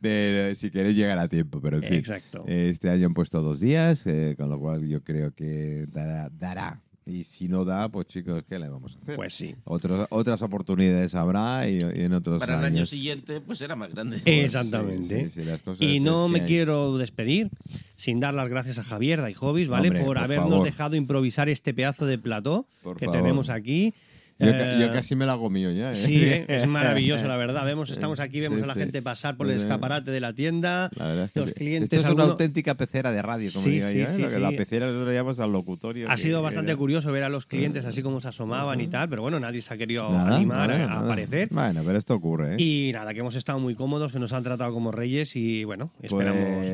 ya, 0.00 0.54
si 0.54 0.70
queréis 0.70 0.96
llegar 0.96 1.18
a 1.18 1.28
tiempo, 1.28 1.60
pero 1.60 1.76
en 1.76 1.82
fin. 1.84 1.94
Exacto. 1.94 2.44
Este 2.46 2.90
año 2.90 3.06
han 3.06 3.14
puesto 3.14 3.40
dos 3.40 3.60
días, 3.60 4.02
eh, 4.06 4.34
con 4.36 4.48
lo 4.48 4.58
cual 4.58 4.86
yo 4.86 5.02
creo 5.02 5.32
que 5.32 5.86
dará, 5.88 6.28
dará. 6.30 6.80
Y 7.04 7.24
si 7.24 7.48
no 7.48 7.64
da, 7.64 7.88
pues 7.88 8.06
chicos, 8.06 8.44
¿qué 8.48 8.60
le 8.60 8.68
vamos 8.68 8.94
a 8.96 9.00
hacer? 9.00 9.16
Pues 9.16 9.34
sí. 9.34 9.56
Otros, 9.64 10.06
otras 10.10 10.40
oportunidades 10.42 11.16
habrá 11.16 11.68
y, 11.68 11.78
y 11.78 12.02
en 12.02 12.12
otros 12.12 12.38
Para 12.38 12.58
el 12.60 12.64
años. 12.64 12.76
año 12.78 12.86
siguiente, 12.86 13.40
pues 13.40 13.58
será 13.58 13.74
más 13.74 13.92
grande. 13.92 14.22
Exactamente. 14.24 15.24
Sí, 15.24 15.30
sí, 15.30 15.40
sí, 15.40 15.46
las 15.50 15.60
cosas 15.62 15.82
Y 15.82 15.98
no 15.98 16.28
me 16.28 16.42
hay. 16.42 16.46
quiero 16.46 16.96
despedir 16.98 17.50
sin 17.96 18.20
dar 18.20 18.34
las 18.34 18.48
gracias 18.48 18.78
a 18.78 18.84
Javier 18.84 19.20
de 19.22 19.34
Hobbies, 19.34 19.68
¿vale? 19.68 19.88
Hombre, 19.88 20.00
por 20.04 20.08
por 20.14 20.18
habernos 20.18 20.50
favor. 20.50 20.64
dejado 20.64 20.94
improvisar 20.96 21.48
este 21.48 21.74
pedazo 21.74 22.06
de 22.06 22.18
plató 22.18 22.66
Por 22.84 22.96
que 22.96 23.06
favor. 23.06 23.20
tenemos 23.20 23.48
aquí. 23.50 23.94
Yo, 24.42 24.48
Eh, 24.50 24.78
yo 24.80 24.92
casi 24.92 25.14
me 25.14 25.24
lo 25.26 25.32
hago 25.32 25.50
mío 25.50 25.70
ya. 25.70 25.92
¿eh? 25.92 25.94
Sí, 25.94 26.24
¿eh? 26.24 26.44
es 26.48 26.66
maravilloso, 26.66 27.26
la 27.28 27.36
verdad. 27.36 27.64
Vemos, 27.64 27.90
estamos 27.90 28.20
aquí, 28.20 28.40
vemos 28.40 28.58
Sí, 28.58 28.64
a 28.64 28.66
la 28.66 28.74
sí. 28.74 28.80
gente 28.80 29.00
pasar 29.02 29.36
por 29.36 29.48
el 29.48 29.56
escaparate 29.56 30.10
de 30.10 30.20
la 30.20 30.32
tienda. 30.32 30.90
La 30.96 31.06
verdad 31.06 31.24
es 31.26 31.30
que 31.30 31.40
los 31.40 31.52
clientes. 31.52 31.84
Esto 31.92 31.96
es 31.96 32.04
alguno- 32.06 32.24
una 32.24 32.32
auténtica 32.32 32.74
pecera 32.74 33.12
de 33.12 33.22
radio, 33.22 33.50
como 33.52 33.64
Sí, 33.64 33.70
digo 33.72 33.88
yo, 33.90 34.26
¿eh? 34.26 34.40
La 34.40 34.50
pecera 34.50 34.86
nosotros 34.88 35.14
llamamos 35.14 35.40
al 35.40 35.52
locutorio. 35.52 36.08
Ha 36.10 36.16
que- 36.16 36.22
sido 36.22 36.40
que- 36.40 36.44
bastante 36.44 36.74
curioso 36.76 37.12
ver 37.12 37.24
a 37.24 37.28
los 37.28 37.46
clientes 37.46 37.84
así 37.86 38.02
como 38.02 38.20
se 38.20 38.28
asomaban 38.28 38.80
y 38.80 38.88
tal, 38.88 39.08
pero 39.08 39.22
bueno, 39.22 39.38
nadie 39.40 39.62
se 39.62 39.72
ha 39.74 39.76
querido 39.76 40.10
Nada, 40.10 40.36
animar 40.36 40.68
nada, 40.70 40.84
a- 40.84 40.86
nada. 40.88 41.00
aparecer. 41.04 41.48
Bueno, 41.50 41.82
pero 41.86 41.98
esto 41.98 42.14
ocurre, 42.14 42.54
¿eh? 42.54 42.56
Y 42.58 42.90
nada, 42.92 43.14
que 43.14 43.20
hemos 43.20 43.34
estado 43.36 43.58
muy 43.60 43.74
cómodos, 43.74 44.12
que 44.12 44.18
nos 44.18 44.32
han 44.32 44.42
tratado 44.42 44.72
como 44.72 44.90
reyes 44.92 45.36
y 45.36 45.64
bueno, 45.64 45.90
esperamos. 46.02 46.66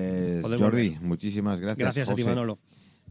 Pues, 0.43 0.61
Jordi, 0.61 0.97
muchísimas 1.01 1.61
gracias. 1.61 1.79
Gracias 1.79 2.09
a 2.09 2.15
ti, 2.15 2.23
José. 2.23 2.35
Manolo. 2.35 2.59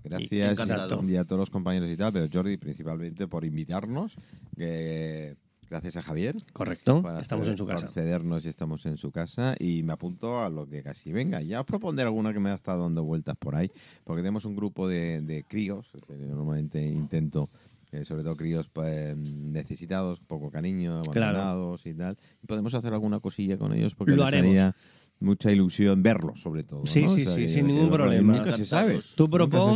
Gracias 0.10 0.70
y 1.08 1.16
a 1.18 1.24
todos 1.26 1.40
los 1.40 1.50
compañeros 1.50 1.90
y 1.90 1.98
tal, 1.98 2.14
pero 2.14 2.28
Jordi 2.32 2.58
principalmente 2.58 3.28
por 3.28 3.44
invitarnos. 3.46 4.16
que 4.56 5.36
gracias 5.70 5.98
a 5.98 6.02
Javier. 6.02 6.36
Correcto, 6.54 7.04
estamos 7.22 7.48
ceder- 7.48 7.52
en 7.52 7.58
su 7.58 7.66
casa. 7.66 7.86
por 7.88 7.94
cedernos 7.94 8.46
y 8.46 8.50
estamos 8.50 8.86
en 8.86 8.96
su 8.98 9.12
casa 9.12 9.56
y 9.60 9.84
me 9.84 9.94
apunto 9.94 10.40
a 10.42 10.50
lo 10.50 10.66
que 10.66 10.82
casi 10.82 11.12
venga. 11.12 11.42
Ya 11.42 11.60
os 11.60 11.66
propondré 11.66 12.06
alguna 12.06 12.32
que 12.34 12.40
me 12.40 12.50
ha 12.52 12.56
estado 12.56 12.84
dando 12.84 13.04
vueltas 13.04 13.36
por 13.38 13.56
ahí, 13.56 13.70
porque 14.06 14.22
tenemos 14.22 14.46
un 14.46 14.56
grupo 14.56 14.88
de, 14.88 15.22
de 15.22 15.44
críos, 15.44 15.88
normalmente 16.10 16.82
intento, 16.82 17.50
eh, 17.92 18.06
sobre 18.06 18.24
todo 18.24 18.36
críos 18.38 18.70
pues, 18.72 19.18
necesitados, 19.18 20.20
poco 20.22 20.50
cariño, 20.52 21.02
Claro. 21.12 21.40
abandonados 21.40 21.86
y 21.86 21.94
tal, 21.94 22.18
y 22.42 22.48
podemos 22.48 22.74
hacer 22.74 22.94
alguna 22.94 23.20
cosilla 23.20 23.58
con 23.58 23.74
ellos 23.74 23.94
porque 23.96 24.16
Lo 24.16 24.26
haremos. 24.26 24.50
haría 24.52 24.76
mucha 25.20 25.52
ilusión 25.52 26.04
verlos, 26.04 26.42
sobre 26.42 26.64
todo. 26.64 26.86
Sí, 26.86 27.04
¿no? 27.04 27.10
sí, 27.10 27.22
O 27.22 27.26
sea, 27.26 27.34
sí, 27.36 27.42
que- 27.42 27.50
sin 27.50 27.68
ningún 27.68 27.90
problema. 27.90 28.38
Nunca 28.38 28.52
se 28.56 28.66
sabe. 28.66 29.00
Tú 29.16 29.28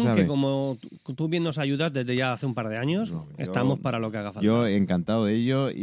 sabe. 0.04 0.22
que 0.22 0.28
como 0.28 0.78
tú- 0.82 0.92
bien 1.28 1.44
nos 1.44 1.58
ayudas 1.58 1.92
desde 1.92 2.16
ya 2.16 2.34
hace 2.34 2.46
un 2.46 2.54
par 2.54 2.70
de 2.70 2.78
años, 2.78 3.12
No, 3.12 3.26
yo- 3.30 3.36
estamos 3.44 3.80
para 3.80 3.98
lo 4.00 4.12
que 4.12 4.18
haga 4.18 4.34
falta. 4.34 4.46
Yo 4.46 4.68
encantado 4.68 5.26
de 5.26 5.36
ello 5.36 5.70
y, 5.72 5.76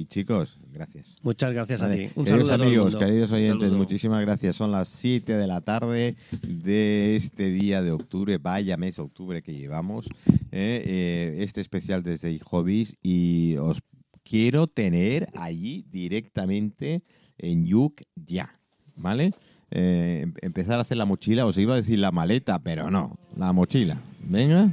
y, 0.00 0.06
chicos, 0.06 0.58
gracias. 0.72 1.16
Muchas 1.22 1.52
gracias 1.52 1.80
Vale. 1.80 1.94
a 1.94 1.96
ti. 2.08 2.12
Un 2.14 2.24
queridos 2.24 2.48
saludo 2.48 2.66
amigos, 2.68 2.96
queridos 2.96 3.32
oyentes, 3.32 3.72
muchísimas 3.72 4.20
gracias. 4.20 4.54
Son 4.56 4.70
las 4.70 4.88
7 4.88 5.36
de 5.36 5.46
la 5.46 5.60
tarde 5.60 6.14
de 6.46 7.16
este 7.16 7.46
día 7.50 7.82
de 7.82 7.90
octubre, 7.92 8.38
vaya 8.38 8.76
mes 8.76 8.96
de 8.96 9.02
octubre 9.02 9.42
que 9.42 9.54
llevamos, 9.54 10.06
eh, 10.52 10.82
eh, 10.84 11.36
este 11.40 11.60
especial 11.60 12.02
desde 12.02 12.38
Hobbies 12.38 12.96
y 13.02 13.56
os 13.56 13.80
quiero 14.22 14.66
tener 14.66 15.28
allí 15.34 15.84
directamente 15.90 17.02
en 17.38 17.64
Yuk 17.66 18.02
ya, 18.14 18.57
¿vale? 18.98 19.32
Eh, 19.70 20.20
em- 20.22 20.34
empezar 20.42 20.78
a 20.78 20.82
hacer 20.82 20.96
la 20.96 21.04
mochila, 21.04 21.46
os 21.46 21.58
iba 21.58 21.74
a 21.74 21.76
decir 21.76 21.98
la 21.98 22.10
maleta, 22.10 22.58
pero 22.58 22.90
no, 22.90 23.18
la 23.36 23.52
mochila. 23.52 23.96
Venga. 24.24 24.70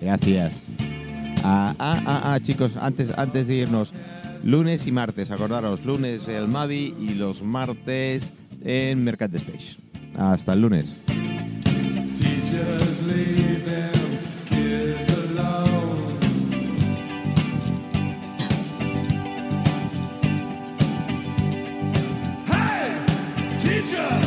Gracias. 0.00 0.64
Ah, 1.44 1.74
ah, 1.78 2.02
ah, 2.06 2.32
ah, 2.32 2.40
chicos, 2.40 2.76
antes, 2.76 3.12
antes 3.16 3.46
de 3.48 3.54
irnos, 3.54 3.92
Lunes 4.44 4.88
y 4.88 4.92
martes, 4.92 5.30
acordaros, 5.30 5.84
lunes 5.84 6.26
el 6.26 6.48
Mavi 6.48 6.94
y 7.00 7.14
los 7.14 7.42
martes 7.42 8.32
en 8.64 9.04
Mercat 9.04 9.32
Space. 9.34 9.76
Hasta 10.18 10.54
el 10.54 10.62
lunes. 10.62 10.96
future. 23.92 24.21